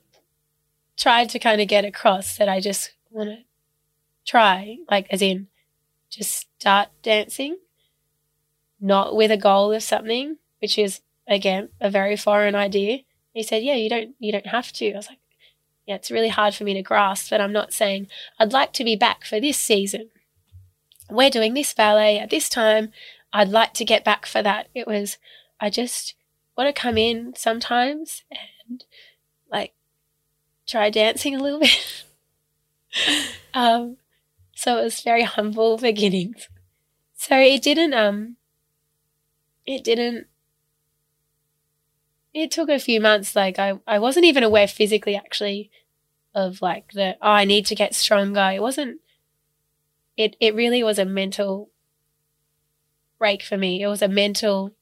tried 0.96 1.28
to 1.30 1.38
kind 1.38 1.60
of 1.60 1.68
get 1.68 1.84
across 1.84 2.36
that 2.38 2.48
I 2.48 2.60
just 2.60 2.92
want 3.10 3.28
to 3.28 3.38
try, 4.26 4.78
like 4.90 5.06
as 5.10 5.22
in 5.22 5.48
just 6.10 6.48
start 6.58 6.88
dancing 7.02 7.58
not 8.80 9.14
with 9.14 9.30
a 9.30 9.36
goal 9.36 9.72
of 9.72 9.82
something, 9.82 10.38
which 10.60 10.78
is 10.78 11.00
again 11.26 11.68
a 11.80 11.90
very 11.90 12.16
foreign 12.16 12.54
idea. 12.54 13.00
He 13.34 13.42
said, 13.42 13.62
"Yeah, 13.62 13.74
you 13.74 13.90
don't 13.90 14.14
you 14.18 14.32
don't 14.32 14.46
have 14.46 14.72
to." 14.72 14.92
I 14.92 14.96
was 14.96 15.08
like, 15.08 15.18
"Yeah, 15.86 15.96
it's 15.96 16.10
really 16.10 16.28
hard 16.28 16.54
for 16.54 16.64
me 16.64 16.72
to 16.74 16.82
grasp, 16.82 17.28
but 17.28 17.40
I'm 17.40 17.52
not 17.52 17.74
saying 17.74 18.08
I'd 18.38 18.52
like 18.52 18.72
to 18.74 18.84
be 18.84 18.96
back 18.96 19.24
for 19.24 19.40
this 19.40 19.58
season. 19.58 20.10
We're 21.10 21.30
doing 21.30 21.54
this 21.54 21.74
ballet 21.74 22.18
at 22.18 22.30
this 22.30 22.48
time. 22.48 22.92
I'd 23.32 23.48
like 23.48 23.74
to 23.74 23.84
get 23.84 24.04
back 24.04 24.26
for 24.26 24.42
that." 24.42 24.68
It 24.74 24.86
was 24.86 25.18
I 25.60 25.70
just 25.70 26.14
want 26.56 26.74
to 26.74 26.80
come 26.80 26.98
in 26.98 27.34
sometimes 27.36 28.24
and 28.68 28.84
like 29.50 29.74
try 30.66 30.90
dancing 30.90 31.34
a 31.34 31.42
little 31.42 31.60
bit. 31.60 32.04
um 33.54 33.96
so 34.54 34.78
it 34.78 34.84
was 34.84 35.00
very 35.00 35.22
humble 35.22 35.76
beginnings. 35.88 36.48
So 37.14 37.38
it 37.38 37.62
didn't 37.62 37.94
um 37.94 38.36
it 39.66 39.84
didn't 39.84 40.26
it 42.34 42.50
took 42.50 42.68
a 42.68 42.78
few 42.78 43.00
months 43.00 43.34
like 43.34 43.58
I, 43.58 43.78
I 43.86 43.98
wasn't 43.98 44.26
even 44.26 44.42
aware 44.42 44.68
physically 44.68 45.16
actually 45.16 45.70
of 46.34 46.62
like 46.62 46.92
the 46.92 47.16
oh 47.22 47.30
I 47.30 47.44
need 47.44 47.66
to 47.66 47.74
get 47.74 47.94
stronger. 47.94 48.50
It 48.54 48.62
wasn't 48.62 49.00
it 50.16 50.36
it 50.40 50.54
really 50.54 50.82
was 50.82 50.98
a 50.98 51.04
mental 51.04 51.70
break 53.18 53.42
for 53.42 53.56
me. 53.56 53.82
It 53.82 53.88
was 53.88 54.02
a 54.02 54.08
mental 54.08 54.72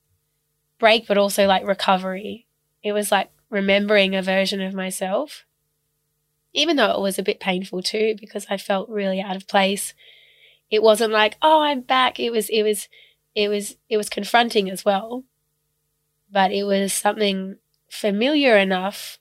break 0.78 1.06
but 1.06 1.18
also 1.18 1.46
like 1.46 1.66
recovery. 1.66 2.46
It 2.82 2.92
was 2.92 3.10
like 3.10 3.30
remembering 3.50 4.14
a 4.14 4.22
version 4.22 4.60
of 4.60 4.74
myself. 4.74 5.44
Even 6.52 6.76
though 6.76 6.92
it 6.92 7.00
was 7.00 7.18
a 7.18 7.22
bit 7.22 7.40
painful 7.40 7.82
too 7.82 8.14
because 8.18 8.46
I 8.48 8.56
felt 8.56 8.88
really 8.88 9.20
out 9.20 9.36
of 9.36 9.48
place. 9.48 9.94
It 10.70 10.82
wasn't 10.82 11.12
like, 11.12 11.36
oh 11.42 11.62
I'm 11.62 11.80
back. 11.80 12.18
It 12.18 12.30
was 12.30 12.48
it 12.48 12.62
was 12.62 12.88
it 13.34 13.48
was 13.48 13.76
it 13.88 13.96
was 13.96 14.08
confronting 14.08 14.70
as 14.70 14.84
well 14.84 15.24
but 16.30 16.52
it 16.52 16.64
was 16.64 16.92
something 16.92 17.56
familiar 17.88 18.56
enough 18.56 19.18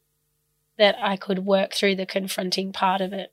that 0.77 0.95
I 1.01 1.15
could 1.15 1.45
work 1.45 1.73
through 1.73 1.95
the 1.95 2.05
confronting 2.05 2.73
part 2.73 3.01
of 3.01 3.13
it. 3.13 3.31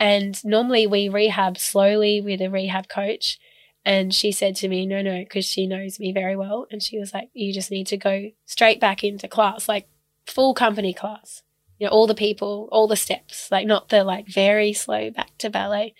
And 0.00 0.42
normally 0.44 0.86
we 0.86 1.08
rehab 1.08 1.58
slowly 1.58 2.20
with 2.20 2.40
a 2.40 2.48
rehab 2.48 2.88
coach. 2.88 3.38
And 3.88 4.12
she 4.14 4.32
said 4.32 4.54
to 4.56 4.68
me, 4.68 4.84
no, 4.84 5.00
no, 5.00 5.20
because 5.20 5.46
she 5.46 5.66
knows 5.66 5.98
me 5.98 6.12
very 6.12 6.36
well. 6.36 6.66
And 6.70 6.82
she 6.82 6.98
was 6.98 7.14
like, 7.14 7.30
you 7.32 7.54
just 7.54 7.70
need 7.70 7.86
to 7.86 7.96
go 7.96 8.30
straight 8.44 8.78
back 8.78 9.02
into 9.02 9.28
class, 9.28 9.66
like 9.66 9.88
full 10.26 10.52
company 10.52 10.92
class. 10.92 11.42
You 11.78 11.86
know, 11.86 11.92
all 11.92 12.06
the 12.06 12.14
people, 12.14 12.68
all 12.70 12.86
the 12.86 12.96
steps, 12.96 13.50
like 13.50 13.66
not 13.66 13.88
the 13.88 14.04
like 14.04 14.28
very 14.28 14.74
slow 14.74 15.10
back 15.10 15.38
to 15.38 15.48
ballet. 15.48 15.94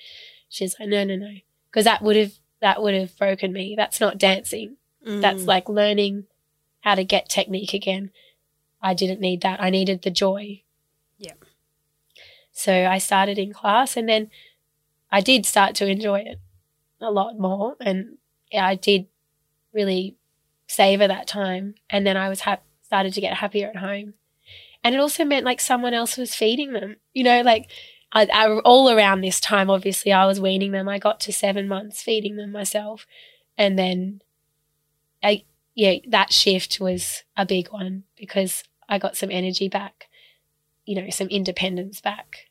She's 0.51 0.76
like, 0.78 0.91
no, 0.91 1.03
no, 1.03 1.16
no. 1.16 1.36
Because 1.70 1.86
that 1.86 2.03
would 2.03 2.16
have, 2.16 2.32
that 2.61 2.82
would 2.82 2.93
have 2.93 3.16
broken 3.16 3.55
me. 3.55 3.72
That's 3.74 4.01
not 4.01 4.18
dancing. 4.18 4.76
That's 5.03 5.45
mm. 5.45 5.47
like 5.47 5.70
learning 5.70 6.24
how 6.80 6.95
to 6.95 7.05
get 7.05 7.30
technique 7.30 7.72
again. 7.72 8.11
I 8.82 8.93
didn't 8.93 9.22
need 9.22 9.41
that. 9.41 9.62
I 9.62 9.70
needed 9.70 10.03
the 10.03 10.11
joy. 10.11 10.61
Yeah. 11.16 11.32
So 12.53 12.84
I 12.84 12.99
started 12.99 13.39
in 13.39 13.55
class 13.55 13.97
and 13.97 14.07
then 14.07 14.30
I 15.11 15.22
did 15.22 15.47
start 15.47 15.74
to 15.76 15.86
enjoy 15.86 16.18
it 16.18 16.39
a 17.01 17.11
lot 17.11 17.38
more. 17.38 17.76
And 17.80 18.18
I 18.53 18.74
did 18.74 19.07
really 19.72 20.16
savor 20.66 21.09
that 21.09 21.26
time. 21.26 21.74
And 21.90 22.07
then 22.07 22.16
I 22.16 22.28
was 22.28 22.40
ha- 22.40 22.59
started 22.82 23.12
to 23.14 23.20
get 23.20 23.34
happier 23.34 23.68
at 23.68 23.76
home. 23.76 24.14
And 24.84 24.94
it 24.94 25.01
also 25.01 25.24
meant 25.24 25.44
like 25.44 25.61
someone 25.61 25.94
else 25.94 26.16
was 26.16 26.34
feeding 26.34 26.72
them, 26.72 26.96
you 27.12 27.24
know, 27.24 27.42
like 27.42 27.70
I, 28.12 28.26
I, 28.32 28.49
all 28.61 28.90
around 28.90 29.20
this 29.20 29.40
time, 29.40 29.68
obviously, 29.68 30.12
I 30.12 30.26
was 30.26 30.40
weaning 30.40 30.72
them. 30.72 30.88
I 30.88 30.99
got 30.99 31.20
to 31.20 31.32
seven 31.32 31.68
months 31.68 32.03
feeding 32.03 32.36
them 32.36 32.53
myself. 32.53 33.07
And 33.57 33.78
then 33.78 34.22
I, 35.22 35.44
yeah, 35.74 35.96
that 36.09 36.32
shift 36.32 36.80
was 36.80 37.24
a 37.36 37.44
big 37.44 37.68
one 37.68 38.05
because 38.16 38.64
I 38.88 38.99
got 38.99 39.16
some 39.16 39.30
energy 39.30 39.68
back, 39.68 40.09
you 40.86 40.94
know, 40.94 41.11
some 41.11 41.28
independence 41.28 42.01
back. 42.01 42.49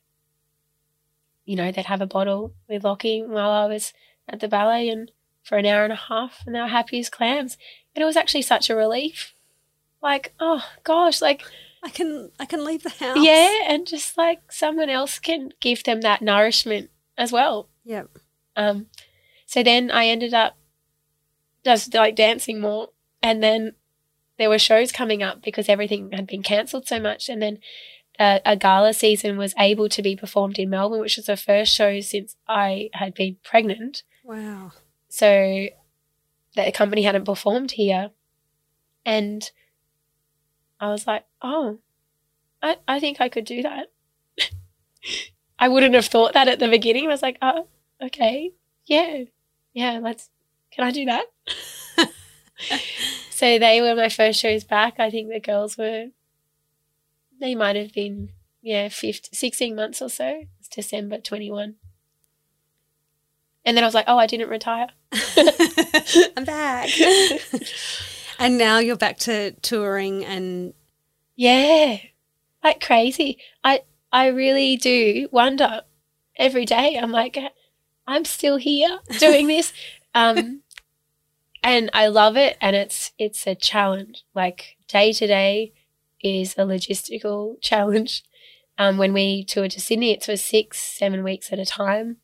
You 1.44 1.56
know, 1.56 1.72
they'd 1.72 1.86
have 1.86 2.02
a 2.02 2.06
bottle 2.06 2.52
with 2.68 2.84
Lachy 2.84 3.22
while 3.26 3.50
I 3.50 3.66
was 3.66 3.92
at 4.28 4.40
the 4.40 4.48
ballet 4.48 4.88
and 4.88 5.10
for 5.42 5.58
an 5.58 5.66
hour 5.66 5.84
and 5.84 5.92
a 5.92 5.96
half 5.96 6.42
and 6.44 6.54
they 6.54 6.60
were 6.60 6.68
happy 6.68 6.98
as 6.98 7.08
clams. 7.08 7.56
And 7.94 8.02
it 8.02 8.06
was 8.06 8.16
actually 8.16 8.42
such 8.42 8.68
a 8.68 8.76
relief. 8.76 9.34
Like, 10.02 10.34
oh 10.38 10.62
gosh, 10.84 11.20
like 11.20 11.44
I 11.82 11.90
can 11.90 12.30
I 12.38 12.44
can 12.44 12.64
leave 12.64 12.82
the 12.82 12.90
house. 12.90 13.18
yeah, 13.20 13.62
and 13.66 13.86
just 13.86 14.16
like 14.16 14.52
someone 14.52 14.90
else 14.90 15.18
can 15.18 15.52
give 15.60 15.84
them 15.84 16.00
that 16.02 16.22
nourishment 16.22 16.90
as 17.16 17.32
well. 17.32 17.68
Yeah. 17.84 18.04
Um, 18.56 18.86
so 19.46 19.62
then 19.62 19.90
I 19.90 20.06
ended 20.06 20.34
up 20.34 20.56
just 21.64 21.94
like 21.94 22.16
dancing 22.16 22.60
more, 22.60 22.90
and 23.22 23.42
then 23.42 23.74
there 24.38 24.48
were 24.48 24.58
shows 24.58 24.92
coming 24.92 25.22
up 25.22 25.42
because 25.42 25.68
everything 25.68 26.12
had 26.12 26.26
been 26.26 26.42
cancelled 26.42 26.86
so 26.86 27.00
much, 27.00 27.28
and 27.28 27.42
then 27.42 27.58
a, 28.18 28.40
a 28.44 28.56
gala 28.56 28.92
season 28.92 29.36
was 29.36 29.54
able 29.58 29.88
to 29.88 30.02
be 30.02 30.16
performed 30.16 30.58
in 30.58 30.70
Melbourne, 30.70 31.00
which 31.00 31.16
was 31.16 31.26
the 31.26 31.36
first 31.36 31.74
show 31.74 32.00
since 32.00 32.36
I 32.46 32.90
had 32.94 33.14
been 33.14 33.36
pregnant. 33.44 34.02
Wow. 34.28 34.72
So 35.08 35.68
the 36.54 36.70
company 36.72 37.02
hadn't 37.02 37.24
performed 37.24 37.72
here, 37.72 38.10
and 39.06 39.50
I 40.78 40.90
was 40.90 41.06
like, 41.06 41.24
oh, 41.40 41.78
I, 42.62 42.76
I 42.86 43.00
think 43.00 43.22
I 43.22 43.30
could 43.30 43.46
do 43.46 43.62
that. 43.62 43.86
I 45.58 45.68
wouldn't 45.68 45.94
have 45.94 46.04
thought 46.04 46.34
that 46.34 46.46
at 46.46 46.58
the 46.58 46.68
beginning. 46.68 47.06
I 47.06 47.08
was 47.08 47.22
like, 47.22 47.38
oh, 47.40 47.68
okay, 48.02 48.52
yeah, 48.84 49.24
yeah, 49.72 49.98
let's, 50.02 50.28
can 50.72 50.84
I 50.84 50.90
do 50.90 51.06
that? 51.06 51.24
so 53.30 53.58
they 53.58 53.80
were 53.80 53.94
my 53.94 54.10
first 54.10 54.40
shows 54.40 54.62
back. 54.62 55.00
I 55.00 55.10
think 55.10 55.30
the 55.30 55.40
girls 55.40 55.78
were, 55.78 56.08
they 57.40 57.54
might 57.54 57.76
have 57.76 57.94
been, 57.94 58.28
yeah, 58.60 58.90
15, 58.90 59.32
16 59.32 59.74
months 59.74 60.02
or 60.02 60.10
so. 60.10 60.42
It's 60.60 60.68
December 60.68 61.16
21. 61.16 61.76
And 63.68 63.76
then 63.76 63.84
I 63.84 63.86
was 63.86 63.94
like, 63.94 64.06
oh, 64.08 64.16
I 64.16 64.26
didn't 64.26 64.48
retire. 64.48 64.86
I'm 66.38 66.44
back. 66.44 66.88
and 68.38 68.56
now 68.56 68.78
you're 68.78 68.96
back 68.96 69.18
to 69.18 69.50
touring 69.60 70.24
and 70.24 70.72
Yeah, 71.36 71.98
like 72.64 72.80
crazy. 72.80 73.36
I 73.62 73.82
I 74.10 74.28
really 74.28 74.78
do 74.78 75.28
wonder 75.32 75.82
every 76.36 76.64
day. 76.64 76.98
I'm 76.98 77.12
like, 77.12 77.36
I'm 78.06 78.24
still 78.24 78.56
here 78.56 79.00
doing 79.18 79.48
this, 79.48 79.74
um, 80.14 80.62
and 81.62 81.90
I 81.92 82.06
love 82.06 82.38
it. 82.38 82.56
And 82.62 82.74
it's 82.74 83.12
it's 83.18 83.46
a 83.46 83.54
challenge. 83.54 84.24
Like 84.34 84.78
day 84.86 85.12
to 85.12 85.26
day 85.26 85.74
is 86.22 86.54
a 86.54 86.62
logistical 86.62 87.60
challenge. 87.60 88.24
Um, 88.78 88.96
when 88.96 89.12
we 89.12 89.44
toured 89.44 89.72
to 89.72 89.80
Sydney, 89.82 90.12
it's 90.12 90.24
for 90.24 90.38
six, 90.38 90.80
seven 90.80 91.22
weeks 91.22 91.52
at 91.52 91.58
a 91.58 91.66
time. 91.66 92.16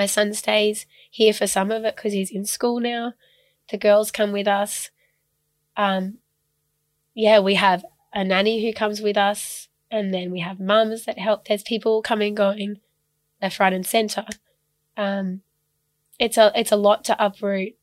My 0.00 0.06
son 0.06 0.32
stays 0.32 0.86
here 1.10 1.34
for 1.34 1.46
some 1.46 1.70
of 1.70 1.84
it 1.84 1.94
because 1.94 2.14
he's 2.14 2.30
in 2.30 2.46
school 2.46 2.80
now. 2.80 3.12
The 3.70 3.76
girls 3.76 4.10
come 4.10 4.32
with 4.32 4.48
us. 4.48 4.90
Um, 5.76 6.20
yeah, 7.12 7.40
we 7.40 7.56
have 7.56 7.84
a 8.14 8.24
nanny 8.24 8.64
who 8.64 8.72
comes 8.72 9.02
with 9.02 9.18
us, 9.18 9.68
and 9.90 10.14
then 10.14 10.30
we 10.30 10.40
have 10.40 10.58
mums 10.58 11.04
that 11.04 11.18
help. 11.18 11.44
There's 11.44 11.62
people 11.62 12.00
coming, 12.00 12.34
going, 12.34 12.80
left, 13.42 13.60
right, 13.60 13.74
and 13.74 13.84
centre. 13.84 14.24
Um, 14.96 15.42
it's 16.18 16.38
a 16.38 16.50
it's 16.54 16.72
a 16.72 16.76
lot 16.76 17.04
to 17.04 17.22
uproot 17.22 17.74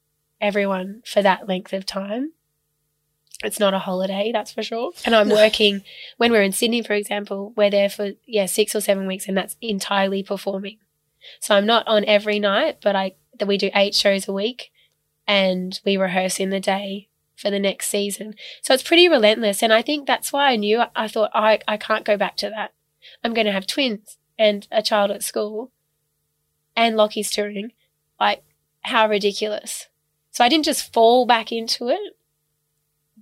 everyone 0.41 1.03
for 1.05 1.21
that 1.21 1.47
length 1.47 1.71
of 1.71 1.85
time. 1.85 2.31
It's 3.43 3.59
not 3.59 3.75
a 3.75 3.85
holiday, 3.85 4.31
that's 4.33 4.53
for 4.53 4.63
sure. 4.63 4.91
And 5.05 5.15
I'm 5.15 5.29
working 5.43 5.83
when 6.17 6.31
we're 6.31 6.41
in 6.41 6.51
Sydney, 6.51 6.81
for 6.81 6.93
example, 6.93 7.53
we're 7.55 7.69
there 7.69 7.91
for 7.91 8.13
yeah 8.25 8.47
six 8.47 8.75
or 8.75 8.81
seven 8.81 9.05
weeks, 9.05 9.27
and 9.27 9.37
that's 9.37 9.55
entirely 9.61 10.23
performing. 10.23 10.79
So 11.39 11.55
I'm 11.55 11.65
not 11.65 11.87
on 11.87 12.05
every 12.05 12.39
night, 12.39 12.77
but 12.81 12.95
I 12.95 13.15
that 13.37 13.47
we 13.47 13.57
do 13.57 13.69
eight 13.75 13.93
shows 13.93 14.27
a 14.27 14.33
week, 14.33 14.71
and 15.27 15.79
we 15.85 15.97
rehearse 15.97 16.39
in 16.39 16.49
the 16.49 16.59
day 16.59 17.09
for 17.35 17.51
the 17.51 17.59
next 17.59 17.89
season. 17.89 18.33
So 18.63 18.73
it's 18.73 18.83
pretty 18.83 19.07
relentless. 19.07 19.61
And 19.61 19.71
I 19.71 19.81
think 19.81 20.07
that's 20.07 20.33
why 20.33 20.51
I 20.51 20.55
knew 20.55 20.83
I 20.95 21.07
thought 21.07 21.29
I, 21.33 21.59
I 21.67 21.77
can't 21.77 22.05
go 22.05 22.17
back 22.17 22.35
to 22.37 22.49
that. 22.49 22.73
I'm 23.23 23.33
going 23.33 23.45
to 23.45 23.53
have 23.53 23.67
twins 23.67 24.17
and 24.39 24.67
a 24.71 24.81
child 24.81 25.11
at 25.11 25.23
school 25.23 25.71
and 26.75 26.97
Lachy's 26.97 27.29
touring. 27.29 27.73
Like, 28.19 28.43
how 28.81 29.07
ridiculous. 29.07 29.87
So 30.31 30.43
I 30.43 30.49
didn't 30.49 30.65
just 30.65 30.93
fall 30.93 31.25
back 31.25 31.51
into 31.51 31.89
it, 31.89 32.17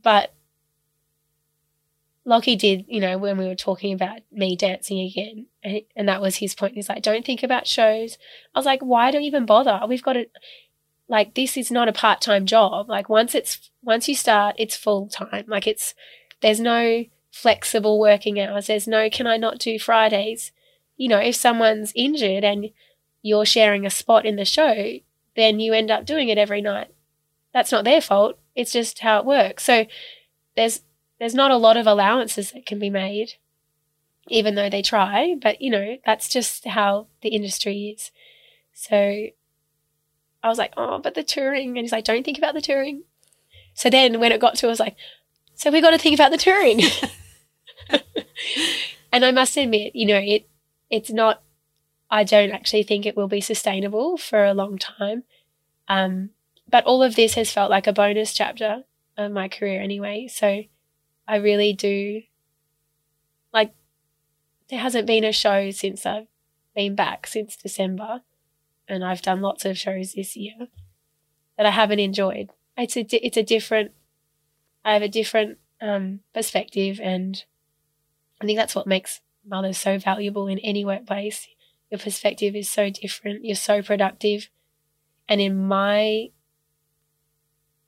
but 0.01 0.33
Lachy 2.25 2.55
did, 2.55 2.85
you 2.87 2.99
know, 2.99 3.17
when 3.17 3.37
we 3.37 3.45
were 3.45 3.55
talking 3.55 3.93
about 3.93 4.21
me 4.31 4.55
dancing 4.55 4.99
again, 4.99 5.45
and, 5.63 5.81
and 5.95 6.09
that 6.09 6.21
was 6.21 6.37
his 6.37 6.55
point. 6.55 6.73
He's 6.73 6.89
like, 6.89 7.03
don't 7.03 7.25
think 7.25 7.43
about 7.43 7.67
shows. 7.67 8.17
I 8.53 8.59
was 8.59 8.65
like, 8.65 8.81
why 8.81 9.11
do 9.11 9.19
you 9.19 9.27
even 9.27 9.45
bother? 9.45 9.81
We've 9.87 10.01
got 10.01 10.13
to, 10.13 10.25
like 11.07 11.35
this 11.35 11.57
is 11.57 11.71
not 11.71 11.87
a 11.87 11.93
part-time 11.93 12.45
job. 12.45 12.89
Like 12.89 13.09
once 13.09 13.35
it's 13.35 13.69
once 13.83 14.07
you 14.07 14.15
start 14.15 14.55
it's 14.57 14.75
full 14.75 15.07
time 15.07 15.45
like 15.47 15.67
it's 15.67 15.93
there's 16.41 16.59
no 16.59 17.05
flexible 17.31 17.99
working 17.99 18.39
hours. 18.39 18.67
There's 18.67 18.87
no 18.87 19.09
can 19.09 19.27
i 19.27 19.37
not 19.37 19.59
do 19.59 19.77
fridays? 19.77 20.51
You 20.97 21.09
know 21.09 21.19
if 21.19 21.35
someone's 21.35 21.93
injured 21.95 22.43
and 22.43 22.71
you're 23.21 23.45
sharing 23.45 23.85
a 23.85 23.89
spot 23.89 24.25
in 24.25 24.35
the 24.35 24.45
show 24.45 24.97
then 25.35 25.59
you 25.59 25.73
end 25.73 25.91
up 25.91 26.05
doing 26.05 26.29
it 26.29 26.37
every 26.37 26.61
night. 26.61 26.91
That's 27.53 27.71
not 27.71 27.83
their 27.83 28.01
fault. 28.01 28.39
It's 28.55 28.71
just 28.71 28.99
how 28.99 29.19
it 29.19 29.25
works. 29.25 29.63
So 29.63 29.85
there's 30.55 30.81
there's 31.19 31.35
not 31.35 31.51
a 31.51 31.57
lot 31.57 31.77
of 31.77 31.87
allowances 31.87 32.51
that 32.51 32.65
can 32.65 32.79
be 32.79 32.89
made 32.89 33.33
even 34.27 34.55
though 34.55 34.69
they 34.69 34.81
try 34.81 35.35
but 35.41 35.61
you 35.61 35.69
know 35.69 35.97
that's 36.05 36.27
just 36.27 36.65
how 36.65 37.07
the 37.21 37.29
industry 37.29 37.95
is 37.95 38.11
so 38.73 39.27
I 40.45 40.47
was 40.47 40.59
like, 40.59 40.73
oh, 40.77 40.99
but 40.99 41.15
the 41.15 41.23
touring. 41.23 41.69
And 41.69 41.79
he's 41.79 41.91
like, 41.91 42.03
don't 42.03 42.23
think 42.23 42.37
about 42.37 42.53
the 42.53 42.61
touring. 42.61 43.01
So 43.73 43.89
then 43.89 44.19
when 44.19 44.31
it 44.31 44.39
got 44.39 44.53
to, 44.57 44.67
I 44.67 44.69
was 44.69 44.79
like, 44.79 44.95
so 45.55 45.71
we 45.71 45.81
got 45.81 45.89
to 45.89 45.97
think 45.97 46.13
about 46.13 46.29
the 46.29 46.37
touring. 46.37 46.81
and 49.11 49.25
I 49.25 49.31
must 49.31 49.57
admit, 49.57 49.95
you 49.95 50.05
know, 50.05 50.19
it 50.19 50.47
it's 50.91 51.09
not, 51.09 51.41
I 52.11 52.23
don't 52.23 52.51
actually 52.51 52.83
think 52.83 53.07
it 53.07 53.17
will 53.17 53.27
be 53.27 53.41
sustainable 53.41 54.17
for 54.17 54.45
a 54.45 54.53
long 54.53 54.77
time. 54.77 55.23
Um, 55.87 56.29
but 56.69 56.83
all 56.85 57.01
of 57.01 57.15
this 57.15 57.33
has 57.33 57.51
felt 57.51 57.71
like 57.71 57.87
a 57.87 57.93
bonus 57.93 58.31
chapter 58.31 58.83
of 59.17 59.31
my 59.31 59.47
career 59.47 59.81
anyway. 59.81 60.27
So 60.27 60.65
I 61.27 61.37
really 61.37 61.73
do, 61.73 62.21
like, 63.53 63.73
there 64.69 64.79
hasn't 64.79 65.07
been 65.07 65.23
a 65.23 65.31
show 65.31 65.71
since 65.71 66.05
I've 66.05 66.27
been 66.75 66.95
back 66.95 67.27
since 67.27 67.55
December 67.55 68.21
and 68.87 69.03
I've 69.03 69.21
done 69.21 69.41
lots 69.41 69.65
of 69.65 69.77
shows 69.77 70.13
this 70.13 70.35
year 70.35 70.67
that 71.57 71.65
I 71.65 71.71
haven't 71.71 71.99
enjoyed. 71.99 72.51
It's 72.77 72.97
a 72.97 73.05
it's 73.25 73.37
a 73.37 73.43
different. 73.43 73.91
I 74.83 74.93
have 74.93 75.01
a 75.01 75.07
different 75.07 75.57
um, 75.81 76.19
perspective, 76.33 76.99
and 77.01 77.43
I 78.41 78.45
think 78.45 78.57
that's 78.57 78.75
what 78.75 78.87
makes 78.87 79.21
mothers 79.45 79.77
so 79.77 79.97
valuable 79.97 80.47
in 80.47 80.59
any 80.59 80.85
workplace. 80.85 81.47
Your 81.89 81.99
perspective 81.99 82.55
is 82.55 82.69
so 82.69 82.89
different. 82.89 83.45
You're 83.45 83.55
so 83.55 83.81
productive, 83.81 84.49
and 85.27 85.39
in 85.39 85.67
my 85.67 86.29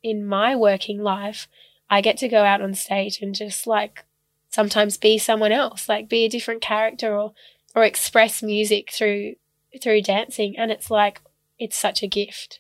in 0.02 0.26
my 0.26 0.56
working 0.56 1.02
life, 1.02 1.48
I 1.90 2.02
get 2.02 2.18
to 2.18 2.28
go 2.28 2.44
out 2.44 2.62
on 2.62 2.74
stage 2.74 3.22
and 3.22 3.34
just 3.34 3.66
like 3.68 4.06
sometimes 4.50 4.98
be 4.98 5.18
someone 5.18 5.52
else, 5.52 5.88
like 5.88 6.10
be 6.10 6.26
a 6.26 6.30
different 6.30 6.62
character 6.62 7.18
or 7.18 7.34
or 7.76 7.84
express 7.84 8.42
music 8.42 8.92
through 8.92 9.36
through 9.82 10.02
dancing 10.02 10.58
and 10.58 10.72
it's 10.72 10.90
like 10.90 11.22
it's 11.60 11.78
such 11.78 12.04
a 12.04 12.08
gift. 12.08 12.60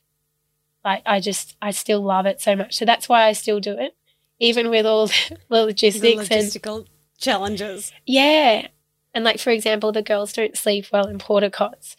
Like 0.83 1.01
I 1.05 1.19
just 1.19 1.55
I 1.61 1.71
still 1.71 2.01
love 2.01 2.25
it 2.25 2.41
so 2.41 2.55
much. 2.55 2.75
So 2.75 2.85
that's 2.85 3.09
why 3.09 3.23
I 3.23 3.33
still 3.33 3.59
do 3.59 3.77
it 3.77 3.95
even 4.39 4.69
with 4.69 4.85
all 4.85 5.07
the 5.07 5.37
logistics 5.49 6.29
the 6.29 6.35
and 6.35 6.45
logistical 6.45 6.85
challenges. 7.17 7.91
yeah. 8.05 8.67
And 9.13 9.23
like 9.23 9.39
for 9.39 9.49
example, 9.49 9.91
the 9.91 10.03
girls 10.03 10.33
don't 10.33 10.55
sleep 10.55 10.85
well 10.91 11.07
in 11.07 11.17
porta 11.17 11.49
cots. 11.49 11.95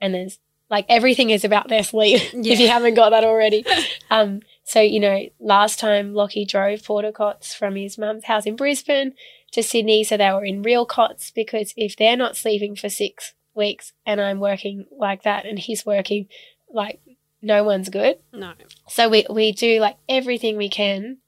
And 0.00 0.12
there's 0.12 0.38
like 0.68 0.86
everything 0.88 1.30
is 1.30 1.44
about 1.44 1.68
their 1.68 1.84
sleep 1.84 2.20
if 2.34 2.58
you 2.58 2.68
haven't 2.68 2.94
got 2.94 3.10
that 3.10 3.24
already. 3.24 3.64
um 4.10 4.40
so 4.66 4.80
you 4.80 4.98
know, 4.98 5.28
last 5.38 5.78
time 5.78 6.12
Lachy 6.12 6.44
drove 6.44 6.84
porta 6.84 7.12
cots 7.12 7.54
from 7.54 7.76
his 7.76 7.96
mum's 7.96 8.24
house 8.24 8.46
in 8.46 8.56
Brisbane 8.56 9.14
to 9.52 9.62
Sydney 9.62 10.02
so 10.02 10.16
they 10.16 10.30
were 10.32 10.44
in 10.44 10.62
real 10.62 10.84
cots 10.84 11.30
because 11.30 11.72
if 11.76 11.96
they're 11.96 12.16
not 12.16 12.36
sleeping 12.36 12.74
for 12.74 12.88
6 12.88 13.34
weeks 13.54 13.92
and 14.04 14.20
I'm 14.20 14.40
working 14.40 14.86
like 14.90 15.22
that 15.22 15.46
and 15.46 15.56
he's 15.56 15.86
working 15.86 16.26
like 16.68 17.00
no 17.40 17.62
one's 17.62 17.88
good. 17.88 18.18
No. 18.32 18.54
So 18.88 19.08
we 19.08 19.24
we 19.30 19.52
do 19.52 19.78
like 19.78 19.96
everything 20.08 20.56
we 20.56 20.68
can. 20.68 21.18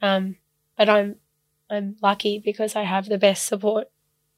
Um, 0.00 0.36
but 0.78 0.88
I'm 0.88 1.16
I'm 1.68 1.96
lucky 2.02 2.38
because 2.38 2.74
I 2.74 2.84
have 2.84 3.06
the 3.06 3.18
best 3.18 3.46
support 3.46 3.90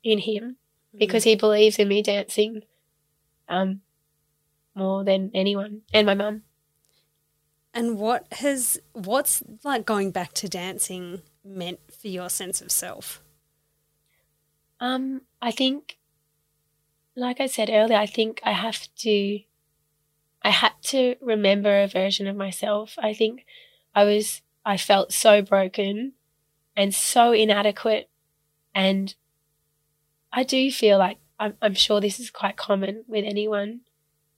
in 0.03 0.19
him 0.19 0.57
because 0.97 1.23
he 1.23 1.37
believes 1.37 1.79
in 1.79 1.89
me 1.89 2.03
dancing 2.03 2.63
um 3.49 3.81
more 4.75 5.05
than 5.05 5.31
anyone 5.35 5.83
and 5.93 6.05
my 6.05 6.15
mum. 6.15 6.43
And 7.75 7.99
what 7.99 8.33
has 8.35 8.81
what's 8.93 9.43
like 9.65 9.85
going 9.85 10.13
back 10.13 10.33
to 10.35 10.49
dancing 10.49 11.23
meant 11.45 11.81
for 11.93 12.07
your 12.07 12.31
sense 12.31 12.63
of 12.63 12.71
self? 12.71 13.21
Um, 14.79 15.23
I 15.43 15.51
think, 15.51 15.99
like 17.17 17.41
I 17.41 17.47
said 17.47 17.71
earlier, 17.71 17.99
I 17.99 18.07
think 18.07 18.41
I 18.45 18.53
have 18.53 18.89
to, 18.99 19.41
I 20.43 20.51
had 20.51 20.73
to 20.83 21.17
remember 21.21 21.83
a 21.83 21.89
version 21.89 22.29
of 22.29 22.37
myself. 22.37 22.95
I 22.99 23.13
think 23.13 23.45
I 23.93 24.05
was, 24.05 24.43
I 24.65 24.77
felt 24.77 25.13
so 25.13 25.43
broken 25.43 26.13
and 26.77 26.95
so 26.95 27.33
inadequate. 27.33 28.09
And 28.73 29.15
I 30.33 30.45
do 30.45 30.71
feel 30.71 30.99
like, 30.99 31.19
I'm, 31.41 31.55
I'm 31.61 31.75
sure 31.75 32.01
this 32.01 32.21
is 32.21 32.31
quite 32.31 32.57
common 32.57 33.05
with 33.09 33.25
anyone 33.25 33.81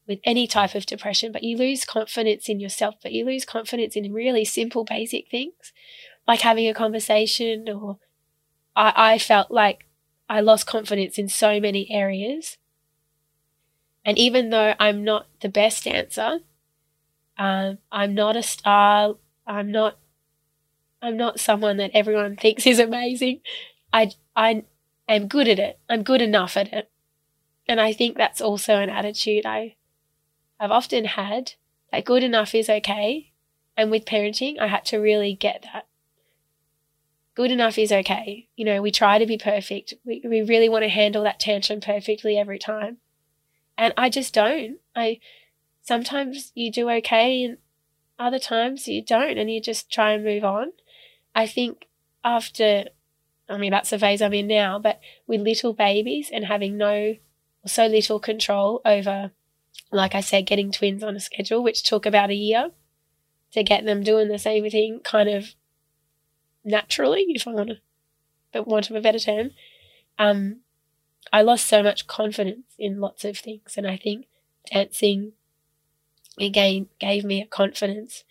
with 0.06 0.20
any 0.24 0.46
type 0.46 0.74
of 0.74 0.86
depression, 0.86 1.32
but 1.32 1.42
you 1.42 1.56
lose 1.56 1.84
confidence 1.84 2.48
in 2.48 2.60
yourself, 2.60 2.94
but 3.02 3.12
you 3.12 3.24
lose 3.24 3.44
confidence 3.44 3.96
in 3.96 4.12
really 4.12 4.44
simple, 4.44 4.84
basic 4.84 5.28
things 5.28 5.72
like 6.26 6.40
having 6.40 6.68
a 6.68 6.74
conversation 6.74 7.68
or 7.68 7.98
I, 8.74 9.14
I 9.14 9.18
felt 9.18 9.50
like 9.50 9.86
I 10.28 10.40
lost 10.40 10.66
confidence 10.66 11.18
in 11.18 11.28
so 11.28 11.60
many 11.60 11.90
areas. 11.90 12.58
And 14.04 14.18
even 14.18 14.50
though 14.50 14.74
I'm 14.78 15.04
not 15.04 15.26
the 15.40 15.48
best 15.48 15.84
dancer, 15.84 16.40
um, 17.38 17.78
I'm 17.90 18.14
not 18.14 18.36
a 18.36 18.42
star. 18.42 19.16
I'm 19.46 19.70
not. 19.70 19.98
I'm 21.02 21.16
not 21.16 21.38
someone 21.38 21.76
that 21.76 21.90
everyone 21.92 22.36
thinks 22.40 22.66
is 22.66 22.78
amazing. 22.78 23.40
I 23.92 24.12
I 24.34 24.64
am 25.08 25.28
good 25.28 25.48
at 25.48 25.58
it. 25.58 25.78
I'm 25.88 26.02
good 26.02 26.22
enough 26.22 26.56
at 26.56 26.72
it, 26.72 26.90
and 27.68 27.80
I 27.80 27.92
think 27.92 28.16
that's 28.16 28.40
also 28.40 28.76
an 28.76 28.90
attitude 28.90 29.44
I 29.44 29.76
I've 30.58 30.70
often 30.70 31.04
had. 31.04 31.52
That 31.92 32.04
good 32.04 32.24
enough 32.24 32.54
is 32.54 32.68
okay, 32.68 33.32
and 33.76 33.90
with 33.90 34.04
parenting, 34.04 34.58
I 34.58 34.66
had 34.66 34.84
to 34.86 34.98
really 34.98 35.34
get 35.34 35.64
that 35.72 35.86
good 37.36 37.52
enough 37.52 37.78
is 37.78 37.92
okay. 37.92 38.48
You 38.56 38.64
know, 38.64 38.82
we 38.82 38.90
try 38.90 39.18
to 39.18 39.26
be 39.26 39.38
perfect. 39.38 39.94
We, 40.04 40.22
we 40.24 40.42
really 40.42 40.68
want 40.68 40.82
to 40.82 40.88
handle 40.88 41.22
that 41.22 41.38
tantrum 41.38 41.80
perfectly 41.80 42.36
every 42.36 42.58
time. 42.58 42.96
And 43.78 43.92
I 43.96 44.08
just 44.08 44.34
don't. 44.34 44.78
I 44.96 45.20
sometimes 45.82 46.50
you 46.54 46.72
do 46.72 46.90
okay 46.90 47.44
and 47.44 47.58
other 48.18 48.38
times 48.38 48.88
you 48.88 49.02
don't 49.02 49.38
and 49.38 49.50
you 49.50 49.60
just 49.60 49.92
try 49.92 50.12
and 50.12 50.24
move 50.24 50.42
on. 50.42 50.72
I 51.34 51.46
think 51.46 51.86
after 52.24 52.86
I 53.48 53.58
mean 53.58 53.70
that's 53.70 53.90
the 53.90 53.98
phase 53.98 54.22
I'm 54.22 54.32
in 54.32 54.46
now, 54.46 54.78
but 54.78 54.98
with 55.26 55.42
little 55.42 55.74
babies 55.74 56.30
and 56.32 56.46
having 56.46 56.78
no 56.78 57.16
so 57.66 57.86
little 57.86 58.18
control 58.18 58.80
over 58.84 59.32
like 59.90 60.14
I 60.14 60.20
said, 60.20 60.46
getting 60.46 60.72
twins 60.72 61.02
on 61.02 61.16
a 61.16 61.20
schedule, 61.20 61.62
which 61.62 61.82
took 61.82 62.06
about 62.06 62.30
a 62.30 62.34
year 62.34 62.70
to 63.52 63.62
get 63.62 63.84
them 63.84 64.02
doing 64.02 64.28
the 64.28 64.38
same 64.38 64.68
thing 64.70 65.00
kind 65.04 65.28
of 65.28 65.54
naturally, 66.64 67.26
if 67.28 67.46
I 67.46 67.52
want 67.52 67.68
to, 67.70 67.76
but 68.52 68.66
want 68.66 68.90
of 68.90 68.96
a 68.96 69.00
better 69.00 69.18
term, 69.18 69.52
um, 70.18 70.60
I 71.32 71.42
lost 71.42 71.66
so 71.66 71.82
much 71.82 72.06
confidence 72.06 72.66
in 72.78 73.00
lots 73.00 73.24
of 73.24 73.38
things, 73.38 73.76
and 73.76 73.86
I 73.86 73.96
think 73.96 74.26
dancing 74.72 75.32
again 76.38 76.88
gave 76.98 77.24
me 77.24 77.40
a 77.40 77.46
confidence, 77.46 78.24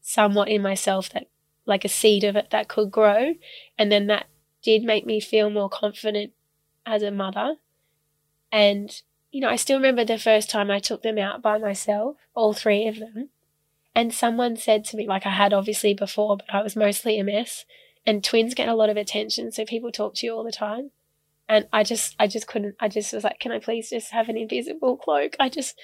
somewhat 0.00 0.48
in 0.48 0.62
myself 0.62 1.10
that, 1.10 1.28
like 1.64 1.84
a 1.84 1.88
seed 1.88 2.24
of 2.24 2.36
it 2.36 2.50
that 2.50 2.68
could 2.68 2.90
grow, 2.90 3.34
and 3.78 3.90
then 3.90 4.06
that 4.08 4.26
did 4.62 4.82
make 4.82 5.06
me 5.06 5.20
feel 5.20 5.50
more 5.50 5.68
confident 5.68 6.32
as 6.84 7.02
a 7.02 7.10
mother, 7.10 7.56
and 8.50 9.02
you 9.36 9.42
know, 9.42 9.50
I 9.50 9.56
still 9.56 9.76
remember 9.76 10.02
the 10.02 10.16
first 10.16 10.48
time 10.48 10.70
I 10.70 10.78
took 10.78 11.02
them 11.02 11.18
out 11.18 11.42
by 11.42 11.58
myself, 11.58 12.16
all 12.34 12.54
three 12.54 12.88
of 12.88 12.98
them. 12.98 13.28
And 13.94 14.14
someone 14.14 14.56
said 14.56 14.82
to 14.86 14.96
me, 14.96 15.06
like 15.06 15.26
I 15.26 15.30
had 15.30 15.52
obviously 15.52 15.92
before, 15.92 16.38
but 16.38 16.46
I 16.50 16.62
was 16.62 16.74
mostly 16.74 17.18
a 17.18 17.24
mess. 17.24 17.66
And 18.06 18.24
twins 18.24 18.54
get 18.54 18.66
a 18.66 18.74
lot 18.74 18.88
of 18.88 18.96
attention, 18.96 19.52
so 19.52 19.66
people 19.66 19.92
talk 19.92 20.14
to 20.14 20.26
you 20.26 20.32
all 20.32 20.42
the 20.42 20.50
time. 20.50 20.90
And 21.50 21.68
I 21.70 21.84
just, 21.84 22.16
I 22.18 22.28
just 22.28 22.46
couldn't. 22.46 22.76
I 22.80 22.88
just 22.88 23.12
was 23.12 23.24
like, 23.24 23.38
can 23.38 23.52
I 23.52 23.58
please 23.58 23.90
just 23.90 24.10
have 24.12 24.30
an 24.30 24.38
invisible 24.38 24.96
cloak? 24.96 25.36
I 25.38 25.50
just, 25.50 25.78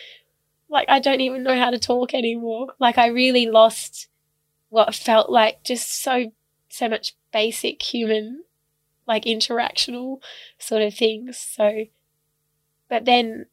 like, 0.70 0.88
I 0.88 0.98
don't 0.98 1.20
even 1.20 1.42
know 1.42 1.58
how 1.58 1.68
to 1.68 1.78
talk 1.78 2.14
anymore. 2.14 2.68
Like, 2.78 2.96
I 2.96 3.08
really 3.08 3.44
lost 3.44 4.08
what 4.70 4.94
felt 4.94 5.28
like 5.28 5.62
just 5.62 6.02
so, 6.02 6.32
so 6.70 6.88
much 6.88 7.14
basic 7.34 7.82
human, 7.82 8.44
like 9.06 9.24
interactional 9.24 10.22
sort 10.58 10.80
of 10.80 10.94
things. 10.94 11.36
So, 11.36 11.84
but 12.92 13.06
then 13.06 13.46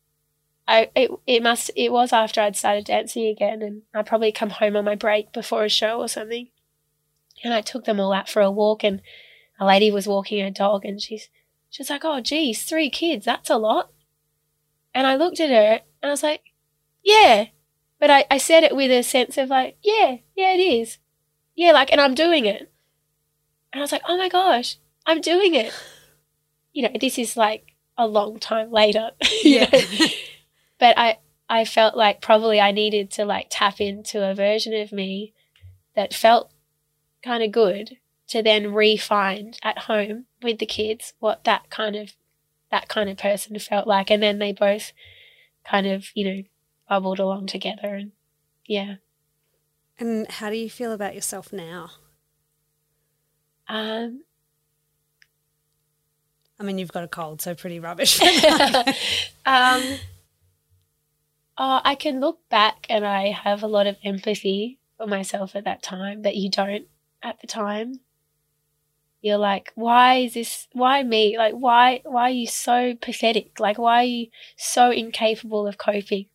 I 0.67 0.91
it, 0.93 1.09
it 1.25 1.41
must 1.41 1.71
it 1.73 1.93
was 1.93 2.11
after 2.11 2.41
I'd 2.41 2.57
started 2.57 2.83
dancing 2.83 3.25
again 3.25 3.61
and 3.61 3.83
I'd 3.93 4.05
probably 4.05 4.33
come 4.33 4.49
home 4.49 4.75
on 4.75 4.83
my 4.83 4.95
break 4.95 5.31
before 5.31 5.63
a 5.63 5.69
show 5.69 6.01
or 6.01 6.09
something. 6.09 6.49
And 7.41 7.53
I 7.53 7.61
took 7.61 7.85
them 7.85 8.01
all 8.01 8.11
out 8.11 8.27
for 8.27 8.41
a 8.41 8.51
walk 8.51 8.83
and 8.83 9.01
a 9.57 9.65
lady 9.65 9.91
was 9.91 10.09
walking 10.09 10.43
her 10.43 10.49
dog 10.49 10.83
and 10.83 11.01
she's 11.01 11.29
she 11.69 11.81
was 11.81 11.89
like, 11.89 12.03
Oh 12.03 12.19
geez, 12.19 12.63
three 12.63 12.89
kids, 12.89 13.23
that's 13.23 13.49
a 13.49 13.55
lot. 13.55 13.91
And 14.93 15.07
I 15.07 15.15
looked 15.15 15.39
at 15.39 15.49
her 15.49 15.79
and 16.01 16.09
I 16.09 16.09
was 16.09 16.21
like, 16.23 16.41
Yeah. 17.01 17.45
But 17.97 18.09
I, 18.09 18.25
I 18.29 18.39
said 18.39 18.65
it 18.65 18.75
with 18.75 18.91
a 18.91 19.03
sense 19.03 19.37
of 19.37 19.47
like, 19.47 19.77
Yeah, 19.81 20.17
yeah 20.35 20.51
it 20.51 20.59
is. 20.59 20.97
Yeah, 21.55 21.71
like 21.71 21.93
and 21.93 22.01
I'm 22.01 22.13
doing 22.13 22.45
it. 22.45 22.69
And 23.71 23.79
I 23.79 23.83
was 23.83 23.93
like, 23.93 24.03
Oh 24.05 24.17
my 24.17 24.27
gosh, 24.27 24.79
I'm 25.05 25.21
doing 25.21 25.55
it. 25.55 25.71
You 26.71 26.83
know, 26.83 26.91
this 27.01 27.17
is 27.17 27.35
like 27.35 27.69
a 27.99 28.07
long 28.07 28.39
time 28.39 28.71
later. 28.71 29.11
Yeah. 29.43 29.69
but 30.79 30.97
I 30.97 31.19
I 31.49 31.65
felt 31.65 31.95
like 31.95 32.21
probably 32.21 32.59
I 32.59 32.71
needed 32.71 33.11
to 33.11 33.25
like 33.25 33.47
tap 33.49 33.79
into 33.81 34.23
a 34.27 34.33
version 34.33 34.73
of 34.73 34.91
me 34.91 35.33
that 35.95 36.13
felt 36.13 36.51
kind 37.23 37.43
of 37.43 37.51
good 37.51 37.97
to 38.29 38.41
then 38.41 38.73
re-find 38.73 39.57
at 39.63 39.79
home 39.79 40.25
with 40.41 40.59
the 40.59 40.65
kids 40.65 41.13
what 41.19 41.43
that 41.43 41.69
kind 41.69 41.95
of 41.95 42.13
that 42.71 42.87
kind 42.87 43.09
of 43.09 43.17
person 43.17 43.57
felt 43.59 43.87
like 43.87 44.09
and 44.11 44.21
then 44.23 44.39
they 44.39 44.53
both 44.53 44.93
kind 45.65 45.87
of 45.87 46.09
you 46.13 46.23
know 46.23 46.43
bubbled 46.87 47.19
along 47.19 47.47
together 47.47 47.95
and 47.95 48.11
yeah 48.65 48.95
And 49.97 50.29
how 50.31 50.49
do 50.49 50.55
you 50.55 50.69
feel 50.69 50.93
about 50.93 51.15
yourself 51.15 51.51
now? 51.51 51.89
um 53.67 54.23
I 56.59 56.63
mean, 56.63 56.77
you've 56.77 56.91
got 56.91 57.05
a 57.05 57.07
cold, 57.07 57.41
so 57.41 57.55
pretty 57.55 57.79
rubbish. 57.79 58.21
um, 59.45 59.81
oh, 61.57 61.81
I 61.83 61.95
can 61.97 62.19
look 62.19 62.39
back 62.49 62.85
and 62.89 63.05
I 63.05 63.31
have 63.31 63.63
a 63.63 63.67
lot 63.67 63.87
of 63.87 63.95
empathy 64.03 64.77
for 64.97 65.07
myself 65.07 65.55
at 65.55 65.63
that 65.63 65.81
time 65.81 66.23
that 66.23 66.35
you 66.35 66.49
don't 66.49 66.87
at 67.23 67.39
the 67.39 67.47
time. 67.47 68.01
You're 69.21 69.37
like, 69.37 69.71
why 69.75 70.15
is 70.17 70.33
this? 70.33 70.67
Why 70.73 71.03
me? 71.03 71.37
Like, 71.37 71.53
why? 71.53 72.01
Why 72.03 72.23
are 72.23 72.29
you 72.29 72.47
so 72.47 72.93
pathetic? 73.01 73.59
Like, 73.59 73.77
why 73.77 74.01
are 74.01 74.07
you 74.07 74.27
so 74.57 74.91
incapable 74.91 75.65
of 75.65 75.77
coping? 75.77 76.25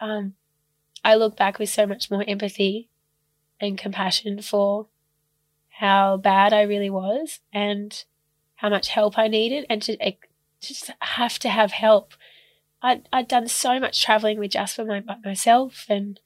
Um, 0.00 0.34
I 1.04 1.14
look 1.14 1.36
back 1.36 1.58
with 1.58 1.68
so 1.68 1.86
much 1.86 2.10
more 2.10 2.24
empathy 2.26 2.88
and 3.60 3.78
compassion 3.78 4.42
for 4.42 4.88
how 5.78 6.16
bad 6.16 6.52
I 6.52 6.62
really 6.62 6.90
was 6.90 7.40
and 7.52 8.04
how 8.62 8.70
much 8.70 8.88
help 8.88 9.18
I 9.18 9.28
needed, 9.28 9.66
and 9.68 9.82
to 9.82 9.98
eh, 10.00 10.12
just 10.60 10.90
have 11.00 11.38
to 11.40 11.50
have 11.50 11.72
help. 11.72 12.14
I'd, 12.80 13.08
I'd 13.12 13.28
done 13.28 13.48
so 13.48 13.78
much 13.78 14.02
traveling 14.02 14.38
with 14.38 14.52
Jasper 14.52 14.84
my, 14.84 15.00
by 15.00 15.16
myself, 15.22 15.84
and 15.88 16.18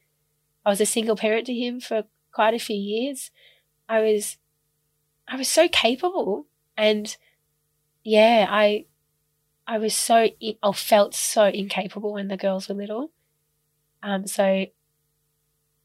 I 0.64 0.70
was 0.70 0.80
a 0.80 0.86
single 0.86 1.16
parent 1.16 1.46
to 1.46 1.54
him 1.54 1.80
for 1.80 2.04
quite 2.36 2.52
a 2.52 2.58
few 2.58 2.76
years, 2.76 3.30
I 3.88 4.02
was, 4.02 4.36
I 5.26 5.36
was 5.36 5.48
so 5.48 5.68
capable. 5.68 6.46
And 6.76 7.16
yeah, 8.04 8.46
I, 8.50 8.84
I 9.66 9.78
was 9.78 9.94
so, 9.94 10.28
I 10.62 10.72
felt 10.74 11.14
so 11.14 11.46
incapable 11.46 12.12
when 12.12 12.28
the 12.28 12.36
girls 12.36 12.68
were 12.68 12.74
little. 12.74 13.10
Um, 14.02 14.26
so 14.26 14.66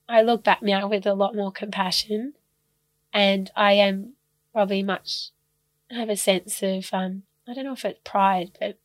I 0.10 0.22
look 0.22 0.44
back 0.44 0.62
now 0.62 0.90
with 0.90 1.06
a 1.06 1.14
lot 1.14 1.36
more 1.36 1.54
compassion 1.54 2.34
and 3.14 3.50
I 3.56 3.74
am 3.74 4.14
probably 4.52 4.84
much, 4.84 5.30
have 5.96 6.10
a 6.10 6.18
sense 6.18 6.62
of, 6.64 6.90
um, 6.94 7.24
I 7.48 7.54
don't 7.54 7.66
know 7.66 7.74
if 7.74 7.86
it's 7.86 8.00
pride, 8.04 8.52
but 8.60 8.78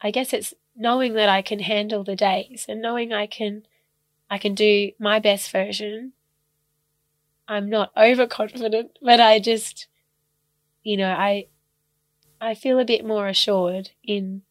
I 0.00 0.10
guess 0.10 0.32
it's 0.32 0.54
knowing 0.76 1.14
that 1.14 1.28
I 1.28 1.42
can 1.42 1.60
handle 1.60 2.04
the 2.04 2.16
days 2.16 2.66
and 2.68 2.80
knowing 2.80 3.12
I 3.12 3.26
can 3.26 3.64
I 4.32 4.38
can 4.38 4.54
do 4.54 4.92
my 4.98 5.18
best 5.18 5.50
version. 5.50 6.12
I'm 7.48 7.68
not 7.68 7.90
overconfident, 7.96 8.98
but 9.02 9.20
I 9.20 9.40
just 9.40 9.88
you 10.82 10.96
know, 10.96 11.10
I 11.10 11.46
I 12.40 12.54
feel 12.54 12.78
a 12.78 12.84
bit 12.84 13.04
more 13.04 13.28
assured 13.28 13.90
in 14.02 14.42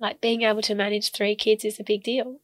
like 0.00 0.20
being 0.20 0.42
able 0.42 0.62
to 0.62 0.74
manage 0.74 1.12
three 1.12 1.36
kids 1.36 1.64
is 1.64 1.78
a 1.78 1.84
big 1.84 2.02
deal. 2.02 2.40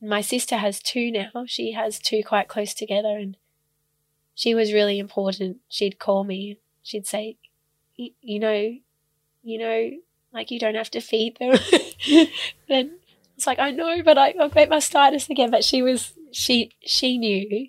My 0.00 0.20
sister 0.20 0.56
has 0.56 0.80
two 0.80 1.10
now. 1.10 1.44
She 1.46 1.72
has 1.72 1.98
two 1.98 2.22
quite 2.24 2.48
close 2.48 2.72
together 2.72 3.18
and 3.18 3.36
she 4.34 4.54
was 4.54 4.72
really 4.72 4.98
important. 4.98 5.58
She'd 5.68 5.98
call 5.98 6.22
me. 6.22 6.58
She'd 6.88 7.06
say, 7.06 7.36
you 7.96 8.40
know, 8.40 8.74
you 9.42 9.58
know, 9.58 9.90
like 10.32 10.50
you 10.50 10.58
don't 10.58 10.74
have 10.74 10.90
to 10.92 11.02
feed 11.02 11.36
them. 11.36 11.58
then 12.68 12.98
it's 13.36 13.46
like 13.46 13.58
I 13.58 13.72
know, 13.72 14.02
but 14.02 14.16
I, 14.16 14.28
I've 14.40 14.54
got 14.54 14.70
mastitis 14.70 15.28
again. 15.28 15.50
But 15.50 15.64
she 15.64 15.82
was 15.82 16.14
she 16.32 16.72
she 16.80 17.18
knew. 17.18 17.68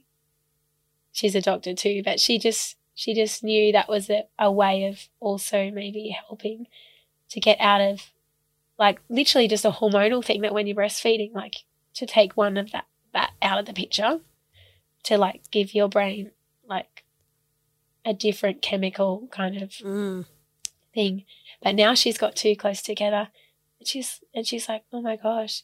She's 1.12 1.36
a 1.36 1.42
doctor 1.42 1.74
too, 1.74 2.02
but 2.06 2.22
she 2.22 2.40
just 2.40 2.78
she 2.96 3.14
just 3.14 3.44
knew 3.44 3.74
that 3.74 3.90
was 3.90 4.10
a, 4.10 4.24
a 4.40 4.50
way 4.50 4.86
of 4.86 5.10
also 5.20 5.70
maybe 5.70 6.16
helping 6.26 6.68
to 7.32 7.42
get 7.42 7.60
out 7.60 7.82
of 7.82 8.14
like 8.78 9.02
literally 9.10 9.50
just 9.50 9.66
a 9.66 9.72
hormonal 9.72 10.24
thing 10.24 10.40
that 10.44 10.54
when 10.54 10.66
you're 10.66 10.78
breastfeeding, 10.78 11.34
like 11.34 11.66
to 11.96 12.06
take 12.06 12.38
one 12.38 12.56
of 12.56 12.72
that 12.72 12.86
that 13.12 13.32
out 13.42 13.60
of 13.60 13.66
the 13.66 13.74
picture 13.74 14.22
to 15.04 15.18
like 15.18 15.42
give 15.52 15.76
your 15.76 15.90
brain 15.90 16.32
like 16.66 17.04
a 18.10 18.14
different 18.14 18.62
chemical 18.62 19.28
kind 19.32 19.62
of 19.62 19.70
Mm. 19.70 20.26
thing. 20.94 21.26
But 21.62 21.76
now 21.76 21.94
she's 21.94 22.18
got 22.18 22.36
two 22.36 22.56
close 22.56 22.82
together. 22.82 23.30
And 23.80 23.88
she's 23.88 24.22
and 24.34 24.48
she's 24.48 24.68
like, 24.68 24.84
Oh 24.92 25.02
my 25.02 25.16
gosh. 25.16 25.64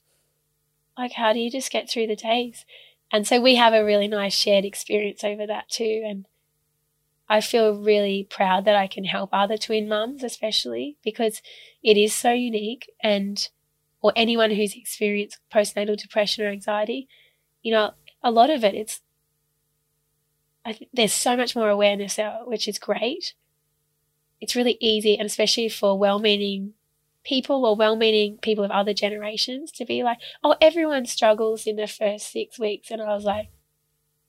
Like 0.98 1.14
how 1.14 1.34
do 1.34 1.40
you 1.40 1.50
just 1.50 1.72
get 1.72 1.90
through 1.90 2.08
the 2.08 2.16
days? 2.16 2.66
And 3.12 3.28
so 3.28 3.42
we 3.42 3.56
have 3.56 3.74
a 3.74 3.84
really 3.84 4.08
nice 4.08 4.36
shared 4.36 4.66
experience 4.66 5.24
over 5.24 5.46
that 5.48 5.70
too. 5.70 6.04
And 6.06 6.26
I 7.28 7.42
feel 7.42 7.82
really 7.82 8.28
proud 8.30 8.66
that 8.66 8.76
I 8.76 8.88
can 8.88 9.06
help 9.06 9.30
other 9.34 9.58
twin 9.58 9.88
mums, 9.88 10.24
especially 10.24 10.98
because 11.04 11.42
it 11.82 11.98
is 11.98 12.14
so 12.14 12.32
unique 12.32 12.92
and 13.02 13.50
or 14.02 14.14
anyone 14.16 14.52
who's 14.52 14.76
experienced 14.76 15.40
postnatal 15.52 15.98
depression 15.98 16.46
or 16.46 16.50
anxiety, 16.50 17.08
you 17.64 17.72
know, 17.72 17.94
a 18.22 18.30
lot 18.30 18.52
of 18.52 18.64
it 18.64 18.76
it's 18.76 19.02
I 20.66 20.78
there's 20.94 21.14
so 21.14 21.38
much 21.38 21.56
more 21.56 21.70
awareness 21.70 22.18
out, 22.18 22.48
which 22.48 22.68
is 22.68 22.80
great 22.80 23.34
it's 24.42 24.56
really 24.56 24.78
easy, 24.80 25.18
and 25.18 25.26
especially 25.26 25.70
for 25.70 25.98
well 25.98 26.20
meaning 26.20 26.74
people 27.24 27.66
or 27.66 27.76
well 27.76 27.96
meaning 27.96 28.38
people 28.38 28.64
of 28.64 28.72
other 28.72 28.94
generations 28.94 29.72
to 29.72 29.86
be 29.86 30.04
like, 30.04 30.20
oh, 30.44 30.56
everyone 30.62 31.06
struggles 31.06 31.66
in 31.66 31.76
the 31.76 31.88
first 31.88 32.32
six 32.32 32.60
weeks. 32.60 32.92
And 32.92 33.02
I 33.02 33.14
was 33.16 33.24
like, 33.24 33.50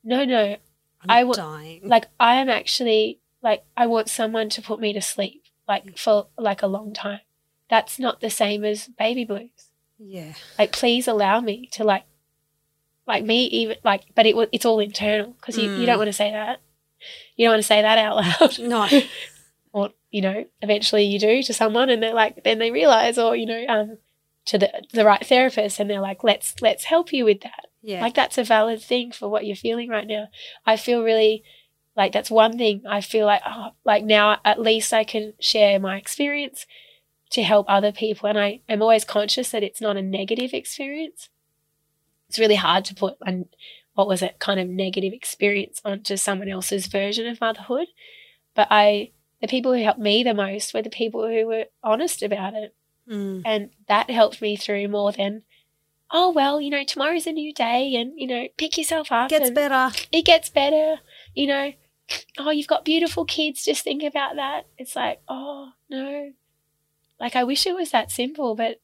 no, 0.03 0.25
no. 0.25 0.57
I'm 1.01 1.09
I 1.09 1.23
wa- 1.23 1.33
dying. 1.33 1.81
Like, 1.83 2.07
I 2.19 2.35
am 2.35 2.49
actually, 2.49 3.19
like, 3.43 3.63
I 3.75 3.85
want 3.85 4.09
someone 4.09 4.49
to 4.49 4.61
put 4.61 4.79
me 4.79 4.93
to 4.93 5.01
sleep, 5.01 5.43
like, 5.67 5.85
mm. 5.85 5.99
for 5.99 6.27
like 6.37 6.63
a 6.63 6.67
long 6.67 6.93
time. 6.93 7.19
That's 7.69 7.99
not 7.99 8.21
the 8.21 8.29
same 8.29 8.63
as 8.63 8.87
baby 8.87 9.25
blues. 9.25 9.69
yeah. 9.99 10.33
Like, 10.57 10.71
please 10.71 11.07
allow 11.07 11.41
me 11.41 11.67
to, 11.73 11.83
like, 11.83 12.05
like 13.07 13.23
me, 13.23 13.45
even, 13.45 13.77
like, 13.83 14.03
but 14.15 14.25
it 14.25 14.35
it's 14.51 14.65
all 14.65 14.79
internal 14.79 15.31
because 15.31 15.57
you, 15.57 15.71
you 15.71 15.85
don't 15.85 15.97
want 15.97 16.09
to 16.09 16.13
say 16.13 16.31
that. 16.31 16.59
You 17.35 17.45
don't 17.45 17.53
want 17.53 17.61
to 17.63 17.67
say 17.67 17.81
that 17.81 17.97
out 17.97 18.15
loud. 18.17 18.59
No. 18.59 18.87
or 19.73 19.89
you 20.11 20.21
know 20.21 20.45
eventually 20.61 21.03
you 21.03 21.19
do 21.19 21.43
to 21.43 21.53
someone 21.53 21.89
and 21.89 22.01
they're 22.01 22.13
like 22.13 22.43
then 22.43 22.57
they 22.59 22.71
realize 22.71 23.17
or 23.17 23.35
you 23.35 23.45
know 23.45 23.65
um 23.67 23.97
to 24.45 24.57
the 24.57 24.71
the 24.93 25.03
right 25.05 25.25
therapist 25.25 25.79
and 25.79 25.89
they're 25.89 25.99
like 26.01 26.23
let's 26.23 26.55
let's 26.61 26.85
help 26.85 27.11
you 27.11 27.25
with 27.25 27.41
that 27.41 27.65
Yeah. 27.81 28.01
like 28.01 28.15
that's 28.15 28.37
a 28.37 28.43
valid 28.45 28.81
thing 28.81 29.11
for 29.11 29.27
what 29.29 29.45
you're 29.45 29.57
feeling 29.57 29.89
right 29.89 30.07
now 30.07 30.29
i 30.65 30.77
feel 30.77 31.03
really 31.03 31.43
like 31.97 32.13
that's 32.13 32.31
one 32.31 32.57
thing 32.57 32.81
i 32.87 33.01
feel 33.01 33.25
like 33.25 33.41
oh, 33.45 33.71
like 33.83 34.05
now 34.05 34.39
at 34.45 34.61
least 34.61 34.93
i 34.93 35.03
can 35.03 35.33
share 35.39 35.79
my 35.79 35.97
experience 35.97 36.65
to 37.31 37.43
help 37.43 37.65
other 37.67 37.91
people 37.91 38.29
and 38.29 38.39
i 38.39 38.61
am 38.69 38.81
always 38.81 39.03
conscious 39.03 39.51
that 39.51 39.63
it's 39.63 39.81
not 39.81 39.97
a 39.97 40.01
negative 40.01 40.53
experience 40.53 41.27
it's 42.27 42.39
really 42.39 42.55
hard 42.55 42.85
to 42.85 42.95
put 42.95 43.17
an 43.21 43.47
what 43.93 44.07
was 44.07 44.21
it 44.21 44.39
kind 44.39 44.59
of 44.59 44.67
negative 44.67 45.13
experience 45.13 45.81
onto 45.83 46.15
someone 46.17 46.49
else's 46.49 46.87
version 46.87 47.27
of 47.27 47.41
motherhood 47.41 47.87
but 48.53 48.67
i 48.69 49.11
the 49.41 49.47
people 49.47 49.73
who 49.73 49.83
helped 49.83 49.99
me 49.99 50.23
the 50.23 50.33
most 50.33 50.73
were 50.73 50.81
the 50.81 50.89
people 50.89 51.27
who 51.27 51.45
were 51.45 51.65
honest 51.83 52.23
about 52.23 52.53
it. 52.53 52.75
Mm. 53.09 53.43
And 53.45 53.69
that 53.87 54.09
helped 54.09 54.41
me 54.41 54.55
through 54.55 54.87
more 54.87 55.11
than, 55.11 55.43
oh, 56.11 56.31
well, 56.31 56.59
you 56.59 56.69
know, 56.69 56.83
tomorrow's 56.83 57.27
a 57.27 57.31
new 57.31 57.53
day 57.53 57.95
and, 57.95 58.13
you 58.19 58.27
know, 58.27 58.47
pick 58.57 58.77
yourself 58.77 59.11
up. 59.11 59.31
It 59.31 59.39
gets 59.39 59.51
better. 59.51 59.95
It 60.11 60.25
gets 60.25 60.49
better. 60.49 61.01
You 61.35 61.47
know, 61.47 61.73
oh, 62.39 62.49
you've 62.49 62.67
got 62.67 62.85
beautiful 62.85 63.25
kids. 63.25 63.63
Just 63.63 63.83
think 63.83 64.03
about 64.03 64.35
that. 64.35 64.65
It's 64.77 64.95
like, 64.95 65.21
oh, 65.27 65.71
no. 65.89 66.31
Like, 67.19 67.35
I 67.35 67.43
wish 67.43 67.65
it 67.65 67.75
was 67.75 67.91
that 67.91 68.11
simple, 68.11 68.55
but 68.55 68.81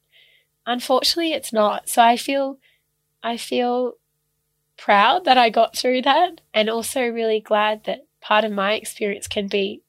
unfortunately 0.66 1.34
it's 1.34 1.52
not. 1.52 1.90
So 1.90 2.02
I 2.02 2.16
feel, 2.16 2.60
I 3.24 3.38
feel 3.38 3.94
proud 4.78 5.26
that 5.26 5.38
I 5.38 5.50
got 5.50 5.76
through 5.78 6.02
that 6.04 6.42
and 6.54 6.70
also 6.70 7.02
really 7.08 7.40
glad 7.40 7.86
that 7.86 8.06
part 8.22 8.44
of 8.44 8.52
my 8.52 8.74
experience 8.74 9.28
can 9.28 9.48
be 9.48 9.82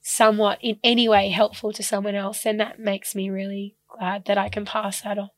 somewhat 0.00 0.58
in 0.62 0.78
any 0.82 1.08
way 1.08 1.28
helpful 1.30 1.72
to 1.72 1.82
someone 1.82 2.14
else 2.14 2.44
and 2.44 2.58
that 2.60 2.78
makes 2.78 3.14
me 3.14 3.30
really 3.30 3.76
glad 3.88 4.24
that 4.26 4.36
I 4.38 4.48
can 4.48 4.64
pass 4.64 5.00
that 5.02 5.18
on. 5.18 5.30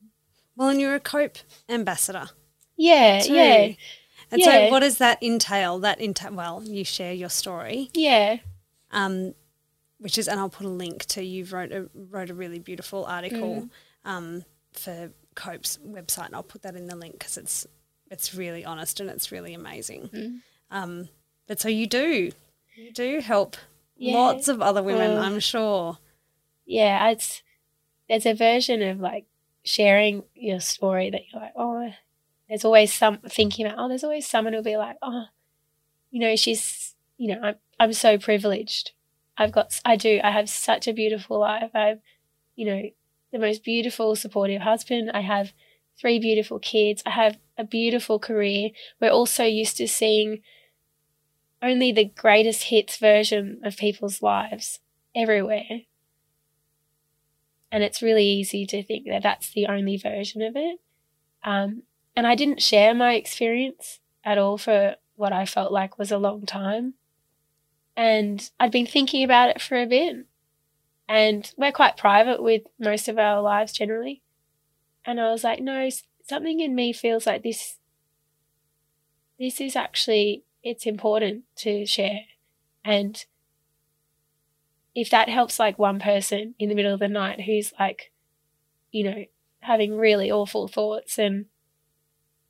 Well, 0.55 0.69
and 0.69 0.79
you're 0.81 0.95
a 0.95 0.99
Cope 0.99 1.37
ambassador. 1.69 2.29
Yeah, 2.77 3.19
too. 3.19 3.33
yeah. 3.33 3.69
And 4.31 4.41
Yeah. 4.41 4.45
so, 4.67 4.71
what 4.71 4.79
does 4.79 4.97
that 4.97 5.21
entail? 5.21 5.79
That 5.79 6.01
entail. 6.01 6.33
Well, 6.33 6.63
you 6.63 6.83
share 6.83 7.13
your 7.13 7.29
story, 7.29 7.89
Yeah. 7.93 8.37
um, 8.91 9.35
which 9.99 10.17
is, 10.17 10.27
and 10.27 10.39
I'll 10.39 10.49
put 10.49 10.65
a 10.65 10.69
link 10.69 11.05
to. 11.07 11.23
You 11.23 11.45
wrote 11.45 11.71
a 11.71 11.89
wrote 11.93 12.29
a 12.29 12.33
really 12.33 12.59
beautiful 12.59 13.05
article 13.05 13.69
um, 14.03 14.45
for 14.71 15.11
Cope's 15.35 15.77
website, 15.85 16.27
and 16.27 16.35
I'll 16.35 16.43
put 16.43 16.61
that 16.63 16.75
in 16.75 16.87
the 16.87 16.95
link 16.95 17.19
because 17.19 17.37
it's 17.37 17.67
it's 18.09 18.33
really 18.35 18.63
honest 18.63 18.99
and 18.99 19.09
it's 19.09 19.31
really 19.31 19.53
amazing. 19.53 20.41
Um, 20.71 21.09
but 21.47 21.59
so 21.59 21.69
you 21.69 21.87
do, 21.87 22.31
you 22.75 22.91
do 22.93 23.19
help 23.19 23.57
Yeah. 23.97 24.15
lots 24.17 24.47
of 24.47 24.61
other 24.61 24.81
women, 24.83 25.13
Well, 25.15 25.23
I'm 25.23 25.39
sure. 25.39 25.97
Yeah, 26.65 27.09
it's 27.09 27.41
there's 28.09 28.25
a 28.25 28.33
version 28.33 28.81
of 28.81 28.99
like 28.99 29.25
sharing 29.63 30.23
your 30.35 30.59
story 30.59 31.09
that 31.09 31.21
you're 31.31 31.41
like, 31.41 31.53
oh, 31.55 31.91
there's 32.47 32.65
always 32.65 32.93
some 32.93 33.17
thinking 33.19 33.65
about, 33.65 33.79
oh, 33.79 33.87
there's 33.89 34.03
always 34.03 34.27
someone 34.27 34.53
who'll 34.53 34.61
be 34.63 34.77
like, 34.77 34.97
oh, 35.01 35.25
you 36.11 36.19
know, 36.19 36.35
she's, 36.35 36.95
you 37.17 37.27
know, 37.33 37.41
I'm 37.41 37.55
I'm 37.79 37.93
so 37.93 38.17
privileged. 38.17 38.91
I've 39.37 39.51
got, 39.51 39.81
I 39.83 39.97
do, 39.97 40.21
I 40.23 40.31
have 40.31 40.47
such 40.49 40.87
a 40.87 40.93
beautiful 40.93 41.39
life. 41.39 41.71
I 41.73 41.87
have, 41.87 41.99
you 42.55 42.65
know, 42.65 42.83
the 43.35 43.45
most 43.45 43.65
beautiful, 43.65 44.15
supportive 44.15 44.61
husband. 44.61 45.11
I 45.13 45.19
have 45.19 45.51
three 45.99 46.19
beautiful 46.19 46.57
kids. 46.57 47.03
I 47.05 47.09
have 47.09 47.37
a 47.57 47.65
beautiful 47.65 48.17
career. 48.17 48.69
We're 49.01 49.11
also 49.11 49.43
used 49.43 49.75
to 49.77 49.89
seeing 49.89 50.39
only 51.61 51.91
the 51.91 52.05
greatest 52.05 52.63
hits 52.63 52.95
version 52.95 53.59
of 53.65 53.75
people's 53.75 54.21
lives 54.21 54.79
everywhere. 55.13 55.81
And 57.73 57.83
it's 57.83 58.01
really 58.01 58.25
easy 58.25 58.65
to 58.67 58.81
think 58.81 59.05
that 59.07 59.23
that's 59.23 59.51
the 59.51 59.67
only 59.67 59.97
version 59.97 60.41
of 60.41 60.55
it. 60.55 60.79
Um, 61.43 61.83
and 62.15 62.25
I 62.25 62.35
didn't 62.35 62.61
share 62.61 62.93
my 62.93 63.15
experience 63.15 63.99
at 64.23 64.37
all 64.37 64.57
for 64.57 64.95
what 65.17 65.33
I 65.33 65.45
felt 65.45 65.73
like 65.73 65.99
was 65.99 66.11
a 66.11 66.17
long 66.17 66.45
time. 66.45 66.93
And 67.97 68.49
I'd 68.61 68.71
been 68.71 68.87
thinking 68.87 69.25
about 69.25 69.49
it 69.49 69.61
for 69.61 69.77
a 69.81 69.85
bit. 69.85 70.25
And 71.07 71.51
we're 71.57 71.71
quite 71.71 71.97
private 71.97 72.41
with 72.41 72.63
most 72.79 73.07
of 73.07 73.19
our 73.19 73.41
lives 73.41 73.71
generally. 73.71 74.21
And 75.05 75.19
I 75.19 75.31
was 75.31 75.43
like, 75.43 75.61
no, 75.61 75.89
something 76.27 76.59
in 76.59 76.73
me 76.73 76.93
feels 76.93 77.25
like 77.27 77.43
this 77.43 77.77
this 79.39 79.59
is 79.59 79.75
actually 79.75 80.43
it's 80.63 80.85
important 80.85 81.43
to 81.57 81.85
share. 81.85 82.21
And 82.83 83.23
if 84.95 85.09
that 85.09 85.29
helps 85.29 85.59
like 85.59 85.77
one 85.77 85.99
person 85.99 86.55
in 86.57 86.69
the 86.69 86.75
middle 86.75 86.93
of 86.93 86.99
the 86.99 87.07
night 87.07 87.41
who's 87.41 87.73
like, 87.79 88.11
you 88.91 89.03
know, 89.03 89.25
having 89.59 89.97
really 89.97 90.31
awful 90.31 90.67
thoughts 90.67 91.19
and 91.19 91.45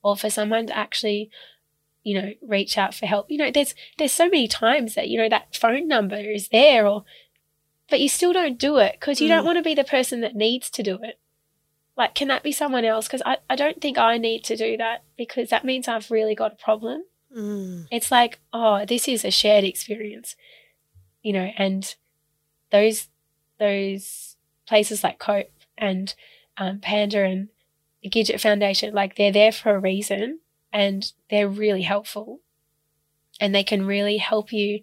or 0.02 0.16
for 0.16 0.30
someone 0.30 0.68
to 0.68 0.76
actually, 0.76 1.28
you 2.04 2.20
know, 2.20 2.32
reach 2.40 2.78
out 2.78 2.94
for 2.94 3.06
help. 3.06 3.30
You 3.30 3.38
know, 3.38 3.50
there's 3.50 3.74
there's 3.98 4.12
so 4.12 4.26
many 4.26 4.46
times 4.46 4.94
that, 4.94 5.08
you 5.08 5.18
know, 5.18 5.28
that 5.28 5.56
phone 5.56 5.88
number 5.88 6.16
is 6.16 6.48
there 6.48 6.86
or 6.86 7.04
but 7.88 8.00
you 8.00 8.08
still 8.08 8.32
don't 8.32 8.58
do 8.58 8.76
it 8.78 8.92
because 8.98 9.20
you 9.20 9.28
don't 9.28 9.42
Mm. 9.42 9.46
want 9.46 9.58
to 9.58 9.62
be 9.62 9.74
the 9.74 9.84
person 9.84 10.20
that 10.20 10.34
needs 10.34 10.70
to 10.70 10.82
do 10.82 10.98
it. 11.02 11.18
Like, 11.96 12.14
can 12.14 12.28
that 12.28 12.42
be 12.42 12.52
someone 12.52 12.84
else? 12.84 13.06
Because 13.06 13.22
I, 13.24 13.38
I 13.48 13.56
don't 13.56 13.80
think 13.80 13.96
I 13.96 14.18
need 14.18 14.44
to 14.44 14.56
do 14.56 14.76
that 14.76 15.02
because 15.16 15.48
that 15.50 15.64
means 15.64 15.88
I've 15.88 16.10
really 16.10 16.34
got 16.34 16.52
a 16.52 16.56
problem. 16.56 17.04
Mm. 17.34 17.86
It's 17.90 18.10
like, 18.10 18.38
oh, 18.52 18.84
this 18.84 19.08
is 19.08 19.24
a 19.24 19.30
shared 19.30 19.64
experience, 19.64 20.36
you 21.22 21.32
know, 21.32 21.50
and 21.56 21.94
those 22.70 23.08
those 23.58 24.36
places 24.66 25.02
like 25.02 25.18
Cope 25.18 25.50
and 25.78 26.14
um, 26.58 26.78
Panda 26.80 27.22
and 27.24 27.48
the 28.02 28.10
Gidget 28.10 28.40
Foundation, 28.40 28.92
like 28.94 29.16
they're 29.16 29.32
there 29.32 29.52
for 29.52 29.74
a 29.74 29.78
reason 29.78 30.40
and 30.72 31.10
they're 31.30 31.48
really 31.48 31.82
helpful, 31.82 32.40
and 33.40 33.54
they 33.54 33.64
can 33.64 33.86
really 33.86 34.18
help 34.18 34.52
you, 34.52 34.80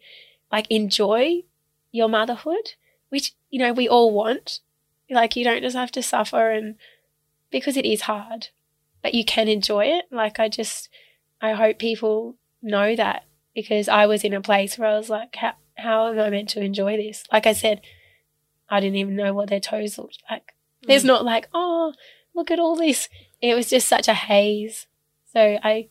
like 0.51 0.65
enjoy 0.71 1.43
your 1.91 2.09
motherhood, 2.09 2.73
which 3.13 3.33
you 3.51 3.59
know 3.59 3.71
we 3.71 3.87
all 3.87 4.11
want. 4.11 4.59
Like 5.07 5.35
you 5.35 5.43
don't 5.43 5.61
just 5.61 5.75
have 5.75 5.91
to 5.91 6.01
suffer 6.01 6.49
and 6.49 6.75
because 7.51 7.77
it 7.77 7.85
is 7.85 8.01
hard, 8.01 8.47
but 9.03 9.13
you 9.13 9.23
can 9.23 9.47
enjoy 9.47 9.85
it. 9.85 10.05
Like 10.11 10.39
I 10.39 10.49
just, 10.49 10.89
I 11.39 11.51
hope 11.51 11.77
people 11.77 12.35
know 12.63 12.95
that 12.95 13.25
because 13.53 13.87
I 13.87 14.07
was 14.07 14.23
in 14.23 14.33
a 14.33 14.41
place 14.41 14.79
where 14.79 14.89
I 14.89 14.97
was 14.97 15.11
like, 15.11 15.35
how, 15.35 15.53
how 15.77 16.07
am 16.07 16.19
I 16.19 16.31
meant 16.31 16.49
to 16.49 16.61
enjoy 16.61 16.97
this? 16.97 17.23
Like 17.31 17.45
I 17.45 17.53
said, 17.53 17.81
I 18.67 18.79
didn't 18.79 18.95
even 18.95 19.15
know 19.15 19.35
what 19.35 19.49
their 19.49 19.59
toes 19.59 19.99
looked 19.99 20.23
like. 20.31 20.55
Hmm. 20.81 20.87
There's 20.87 21.05
not 21.05 21.23
like, 21.23 21.47
oh, 21.53 21.93
look 22.33 22.49
at 22.49 22.59
all 22.59 22.75
this. 22.75 23.07
It 23.39 23.53
was 23.53 23.69
just 23.69 23.87
such 23.87 24.07
a 24.07 24.15
haze. 24.15 24.87
So 25.31 25.59
I, 25.63 25.89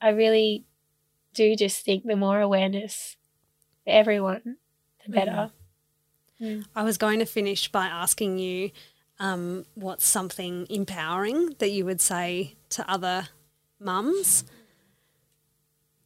I 0.00 0.10
really 0.10 0.64
do 1.34 1.56
just 1.56 1.84
think 1.84 2.04
the 2.04 2.14
more 2.14 2.40
awareness 2.40 3.16
for 3.82 3.90
everyone, 3.90 4.58
the 5.04 5.10
better. 5.10 5.50
I 6.74 6.82
was 6.82 6.98
going 6.98 7.18
to 7.18 7.26
finish 7.26 7.70
by 7.70 7.86
asking 7.86 8.38
you 8.38 8.70
um, 9.18 9.66
what's 9.74 10.06
something 10.06 10.66
empowering 10.70 11.54
that 11.58 11.70
you 11.70 11.84
would 11.84 12.00
say 12.00 12.56
to 12.70 12.88
other 12.90 13.28
mums. 13.80 14.44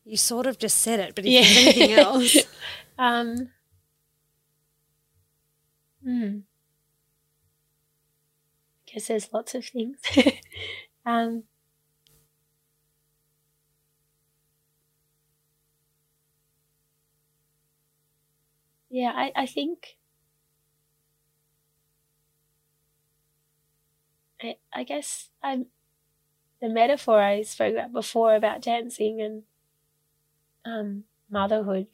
You 0.05 0.16
sort 0.16 0.47
of 0.47 0.59
just 0.59 0.78
said 0.78 1.01
it, 1.01 1.14
but 1.14 1.24
if 1.26 1.33
there's 1.35 1.57
anything 1.57 1.93
else, 1.99 2.37
Um, 2.99 3.51
hmm. 6.05 6.41
Guess 8.87 9.09
there's 9.09 9.33
lots 9.33 9.55
of 9.55 9.64
things. 9.66 9.99
um, 11.07 11.45
yeah, 18.91 19.12
I, 19.14 19.33
I 19.35 19.47
think. 19.47 19.97
I, 24.43 24.57
I 24.72 24.84
guess 24.84 25.30
I'm 25.43 25.66
the 26.61 26.68
metaphor 26.68 27.20
I 27.20 27.43
spoke 27.43 27.74
about 27.74 27.93
before 27.93 28.34
about 28.34 28.62
dancing 28.62 29.20
and 29.20 29.43
um, 30.64 31.05
motherhood 31.30 31.86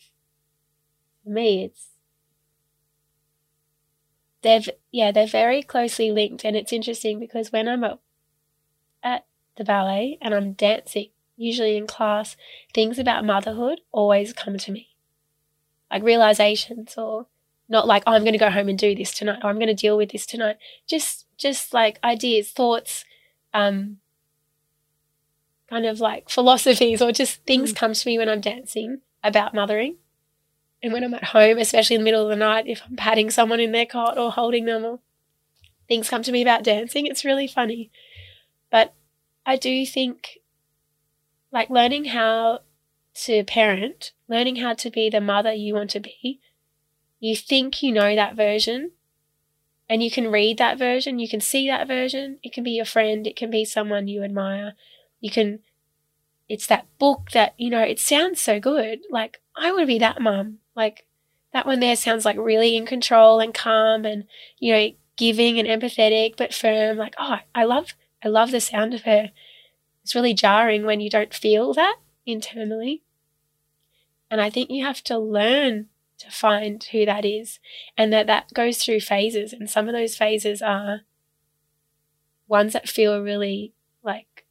for 1.25 1.31
me 1.31 1.65
it's 1.65 1.89
they're 4.43 4.61
yeah 4.93 5.11
they're 5.11 5.27
very 5.27 5.63
closely 5.63 6.11
linked 6.11 6.45
and 6.45 6.55
it's 6.55 6.73
interesting 6.73 7.19
because 7.19 7.51
when 7.51 7.67
i'm 7.67 7.83
at, 7.83 7.99
at 9.03 9.25
the 9.57 9.65
ballet 9.65 10.19
and 10.21 10.35
i'm 10.35 10.53
dancing 10.53 11.09
usually 11.39 11.77
in 11.77 11.87
class 11.87 12.37
things 12.75 12.99
about 12.99 13.25
motherhood 13.25 13.81
always 13.93 14.33
come 14.33 14.59
to 14.59 14.73
me. 14.73 14.89
Like 15.91 16.03
realizations 16.03 16.99
or 16.99 17.27
not 17.69 17.87
like 17.87 18.03
oh, 18.07 18.13
i'm 18.13 18.23
going 18.23 18.33
to 18.33 18.39
go 18.39 18.51
home 18.51 18.69
and 18.69 18.79
do 18.79 18.95
this 18.95 19.13
tonight 19.13 19.41
or 19.43 19.51
i'm 19.51 19.59
going 19.59 19.69
to 19.69 19.75
deal 19.75 19.97
with 19.97 20.11
this 20.11 20.27
tonight. 20.27 20.57
Just 20.87 21.27
just 21.37 21.73
like 21.73 21.99
ideas 22.03 22.51
thoughts 22.51 23.05
um 23.55 23.99
kind 25.69 25.87
of 25.87 26.01
like 26.01 26.31
philosophies 26.31 27.03
or 27.03 27.13
just 27.13 27.45
things 27.45 27.73
come 27.73 27.93
to 27.93 28.09
me 28.09 28.19
when 28.19 28.29
i'm 28.29 28.41
dancing 28.41 29.01
about 29.23 29.55
mothering. 29.55 29.97
And 30.83 30.93
when 30.93 31.03
I'm 31.03 31.15
at 31.15 31.25
home, 31.25 31.59
especially 31.59 31.97
in 31.97 32.03
the 32.03 32.05
middle 32.05 32.23
of 32.23 32.29
the 32.29 32.37
night, 32.37 32.67
if 32.67 32.83
I'm 32.89 32.97
patting 32.97 33.31
someone 33.31 33.61
in 33.61 33.73
their 33.73 33.87
cot 33.87 34.17
or 34.17 34.31
holding 34.31 34.65
them 34.65 34.85
or 34.85 35.01
things 35.89 36.09
come 36.09 36.23
to 36.23 36.33
me 36.33 36.43
about 36.43 36.63
dancing, 36.63 37.07
it's 37.07 37.25
really 37.25 37.49
funny. 37.49 37.91
But 38.71 38.95
I 39.45 39.57
do 39.57 39.85
think 39.85 40.39
like 41.51 41.71
learning 41.71 42.07
how 42.07 42.61
to 43.15 43.43
parent, 43.45 44.13
learning 44.29 44.57
how 44.57 44.75
to 44.75 44.91
be 44.91 45.11
the 45.11 45.21
mother 45.21 45.53
you 45.53 45.75
want 45.75 45.91
to 45.91 46.01
be, 46.01 46.41
you 47.21 47.37
think 47.37 47.83
you 47.83 47.93
know 47.93 48.15
that 48.15 48.37
version 48.37 48.93
and 49.89 50.03
you 50.03 50.11
can 50.11 50.31
read 50.31 50.59
that 50.59 50.79
version, 50.79 51.19
you 51.19 51.29
can 51.29 51.41
see 51.41 51.67
that 51.67 51.89
version. 51.89 52.39
It 52.43 52.53
can 52.53 52.63
be 52.63 52.73
your 52.73 52.85
friend, 52.85 53.27
it 53.27 53.37
can 53.37 53.51
be 53.51 53.65
someone 53.65 54.09
you 54.09 54.23
admire. 54.23 54.75
You 55.21 55.31
can 55.31 55.61
it's 56.49 56.67
that 56.67 56.87
book 56.99 57.31
that, 57.33 57.55
you 57.59 57.69
know, 57.69 57.83
it 57.83 58.01
sounds 58.01 58.41
so 58.41 58.59
good. 58.59 59.01
Like, 59.11 59.41
I 59.55 59.71
to 59.77 59.87
be 59.87 59.99
that 59.99 60.21
mum. 60.21 60.59
Like, 60.75 61.07
that 61.53 61.67
one 61.67 61.81
there 61.81 61.97
sounds 61.97 62.25
like 62.25 62.39
really 62.39 62.77
in 62.77 62.87
control 62.87 63.41
and 63.41 63.53
calm 63.53 64.05
and, 64.05 64.25
you 64.59 64.73
know, 64.73 64.91
giving 65.17 65.59
and 65.59 65.69
empathetic 65.69 66.37
but 66.37 66.55
firm. 66.55 66.97
Like, 66.97 67.15
oh, 67.19 67.39
I 67.55 67.65
love, 67.65 67.95
I 68.25 68.29
love 68.29 68.51
the 68.51 68.61
sound 68.61 68.95
of 68.95 69.03
her. 69.03 69.31
It's 70.03 70.15
really 70.15 70.35
jarring 70.35 70.85
when 70.85 71.01
you 71.01 71.11
don't 71.11 71.35
feel 71.35 71.75
that 71.75 71.97
internally. 72.25 73.03
And 74.31 74.41
I 74.41 74.49
think 74.49 74.71
you 74.71 74.85
have 74.87 75.03
to 75.05 75.19
learn 75.19 75.89
to 76.19 76.31
find 76.31 76.83
who 76.85 77.07
that 77.07 77.25
is 77.25 77.59
and 77.97 78.13
that 78.13 78.27
that 78.27 78.53
goes 78.53 78.79
through 78.79 79.01
phases. 79.01 79.53
And 79.53 79.71
some 79.71 79.89
of 79.89 79.95
those 79.95 80.17
phases 80.17 80.61
are 80.61 81.03
ones 82.47 82.73
that 82.73 82.89
feel 82.89 83.23
really 83.23 83.73
like 84.03 84.45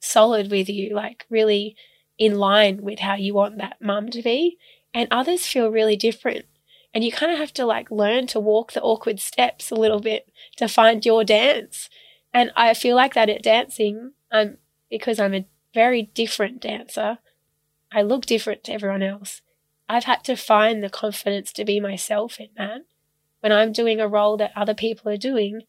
solid 0.00 0.50
with 0.50 0.68
you, 0.68 0.94
like 0.94 1.26
really 1.28 1.76
in 2.18 2.38
line 2.38 2.82
with 2.82 3.00
how 3.00 3.14
you 3.14 3.34
want 3.34 3.58
that 3.58 3.80
mum 3.80 4.10
to 4.10 4.22
be. 4.22 4.58
And 4.94 5.08
others 5.10 5.46
feel 5.46 5.68
really 5.68 5.96
different. 5.96 6.46
And 6.94 7.02
you 7.02 7.10
kind 7.10 7.32
of 7.32 7.38
have 7.38 7.54
to 7.54 7.64
like 7.64 7.90
learn 7.90 8.26
to 8.28 8.40
walk 8.40 8.72
the 8.72 8.82
awkward 8.82 9.18
steps 9.20 9.70
a 9.70 9.74
little 9.74 10.00
bit 10.00 10.30
to 10.56 10.68
find 10.68 11.04
your 11.04 11.24
dance. 11.24 11.88
And 12.34 12.50
I 12.56 12.74
feel 12.74 12.96
like 12.96 13.14
that 13.14 13.30
at 13.30 13.42
dancing, 13.42 14.12
um, 14.30 14.58
because 14.90 15.18
I'm 15.18 15.34
a 15.34 15.46
very 15.72 16.02
different 16.02 16.60
dancer. 16.60 17.18
I 17.90 18.02
look 18.02 18.26
different 18.26 18.64
to 18.64 18.72
everyone 18.72 19.02
else. 19.02 19.40
I've 19.92 20.04
had 20.04 20.24
to 20.24 20.36
find 20.36 20.82
the 20.82 20.88
confidence 20.88 21.52
to 21.52 21.66
be 21.66 21.78
myself 21.78 22.40
in 22.40 22.48
that. 22.56 22.80
When 23.40 23.52
I'm 23.52 23.72
doing 23.72 24.00
a 24.00 24.08
role 24.08 24.38
that 24.38 24.52
other 24.56 24.72
people 24.72 25.12
are 25.12 25.18
doing, 25.18 25.62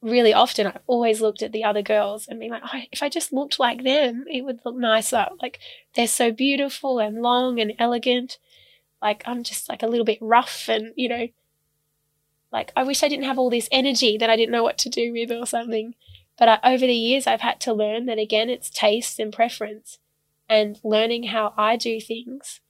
really 0.00 0.32
often 0.32 0.68
I've 0.68 0.78
always 0.86 1.20
looked 1.20 1.42
at 1.42 1.50
the 1.50 1.64
other 1.64 1.82
girls 1.82 2.28
and 2.28 2.38
been 2.38 2.52
like, 2.52 2.62
oh, 2.72 2.82
if 2.92 3.02
I 3.02 3.08
just 3.08 3.32
looked 3.32 3.58
like 3.58 3.82
them, 3.82 4.26
it 4.30 4.44
would 4.44 4.60
look 4.64 4.76
nicer. 4.76 5.26
Like 5.42 5.58
they're 5.94 6.06
so 6.06 6.30
beautiful 6.30 7.00
and 7.00 7.20
long 7.20 7.58
and 7.58 7.72
elegant. 7.80 8.38
Like 9.02 9.24
I'm 9.26 9.42
just 9.42 9.68
like 9.68 9.82
a 9.82 9.88
little 9.88 10.04
bit 10.04 10.18
rough 10.20 10.68
and, 10.68 10.92
you 10.94 11.08
know, 11.08 11.26
like 12.52 12.70
I 12.76 12.84
wish 12.84 13.02
I 13.02 13.08
didn't 13.08 13.24
have 13.24 13.40
all 13.40 13.50
this 13.50 13.68
energy 13.72 14.16
that 14.18 14.30
I 14.30 14.36
didn't 14.36 14.52
know 14.52 14.62
what 14.62 14.78
to 14.78 14.88
do 14.88 15.12
with 15.12 15.32
or 15.32 15.46
something. 15.46 15.96
But 16.38 16.48
I, 16.48 16.74
over 16.74 16.86
the 16.86 16.94
years, 16.94 17.26
I've 17.26 17.40
had 17.40 17.58
to 17.62 17.74
learn 17.74 18.06
that 18.06 18.20
again, 18.20 18.50
it's 18.50 18.70
taste 18.70 19.18
and 19.18 19.32
preference 19.32 19.98
and 20.48 20.78
learning 20.84 21.24
how 21.24 21.52
I 21.56 21.76
do 21.76 22.00
things 22.00 22.60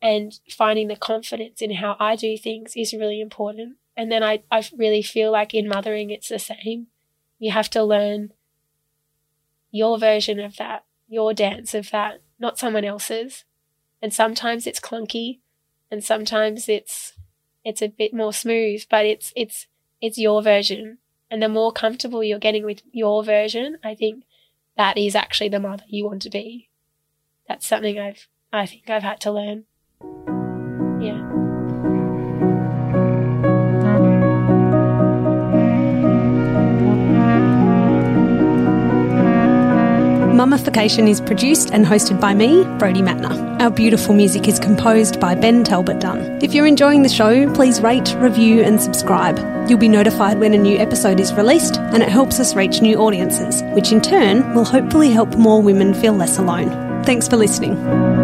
and 0.00 0.38
finding 0.50 0.88
the 0.88 0.96
confidence 0.96 1.62
in 1.62 1.72
how 1.72 1.96
I 1.98 2.16
do 2.16 2.36
things 2.36 2.74
is 2.76 2.92
really 2.92 3.20
important. 3.20 3.76
And 3.96 4.10
then 4.10 4.22
I, 4.22 4.42
I 4.50 4.62
really 4.76 5.02
feel 5.02 5.30
like 5.30 5.54
in 5.54 5.68
mothering, 5.68 6.10
it's 6.10 6.28
the 6.28 6.38
same. 6.38 6.88
You 7.38 7.52
have 7.52 7.70
to 7.70 7.82
learn 7.82 8.32
your 9.70 9.98
version 9.98 10.40
of 10.40 10.56
that, 10.56 10.84
your 11.08 11.32
dance 11.32 11.74
of 11.74 11.90
that, 11.90 12.20
not 12.38 12.58
someone 12.58 12.84
else's. 12.84 13.44
And 14.02 14.12
sometimes 14.12 14.66
it's 14.66 14.80
clunky 14.80 15.38
and 15.90 16.04
sometimes 16.04 16.68
it's 16.68 17.14
it's 17.64 17.80
a 17.80 17.88
bit 17.88 18.12
more 18.12 18.32
smooth, 18.32 18.84
but 18.90 19.06
it's 19.06 19.32
it's 19.34 19.66
it's 20.00 20.18
your 20.18 20.42
version. 20.42 20.98
And 21.30 21.42
the 21.42 21.48
more 21.48 21.72
comfortable 21.72 22.22
you're 22.22 22.38
getting 22.38 22.64
with 22.64 22.82
your 22.92 23.24
version, 23.24 23.78
I 23.82 23.94
think 23.94 24.24
that 24.76 24.98
is 24.98 25.14
actually 25.14 25.48
the 25.48 25.60
mother 25.60 25.84
you 25.88 26.04
want 26.04 26.22
to 26.22 26.30
be. 26.30 26.68
That's 27.48 27.66
something 27.66 27.98
I've 27.98 28.28
I 28.52 28.66
think 28.66 28.88
I've 28.88 29.02
had 29.02 29.20
to 29.22 29.32
learn. 29.32 29.64
Mummification 40.44 41.08
is 41.08 41.22
produced 41.22 41.70
and 41.70 41.86
hosted 41.86 42.20
by 42.20 42.34
me, 42.34 42.64
Brody 42.78 43.00
Matner. 43.00 43.58
Our 43.62 43.70
beautiful 43.70 44.14
music 44.14 44.46
is 44.46 44.58
composed 44.58 45.18
by 45.18 45.34
Ben 45.34 45.64
Talbot 45.64 46.00
Dunn. 46.00 46.20
If 46.42 46.52
you're 46.52 46.66
enjoying 46.66 47.02
the 47.02 47.08
show, 47.08 47.50
please 47.54 47.80
rate, 47.80 48.14
review, 48.18 48.60
and 48.60 48.78
subscribe. 48.78 49.38
You'll 49.70 49.78
be 49.78 49.88
notified 49.88 50.38
when 50.38 50.52
a 50.52 50.58
new 50.58 50.76
episode 50.76 51.18
is 51.18 51.32
released, 51.32 51.78
and 51.78 52.02
it 52.02 52.10
helps 52.10 52.40
us 52.40 52.54
reach 52.54 52.82
new 52.82 52.98
audiences, 52.98 53.62
which 53.74 53.90
in 53.90 54.02
turn 54.02 54.54
will 54.54 54.66
hopefully 54.66 55.08
help 55.08 55.34
more 55.36 55.62
women 55.62 55.94
feel 55.94 56.12
less 56.12 56.36
alone. 56.36 56.68
Thanks 57.04 57.26
for 57.26 57.38
listening. 57.38 58.23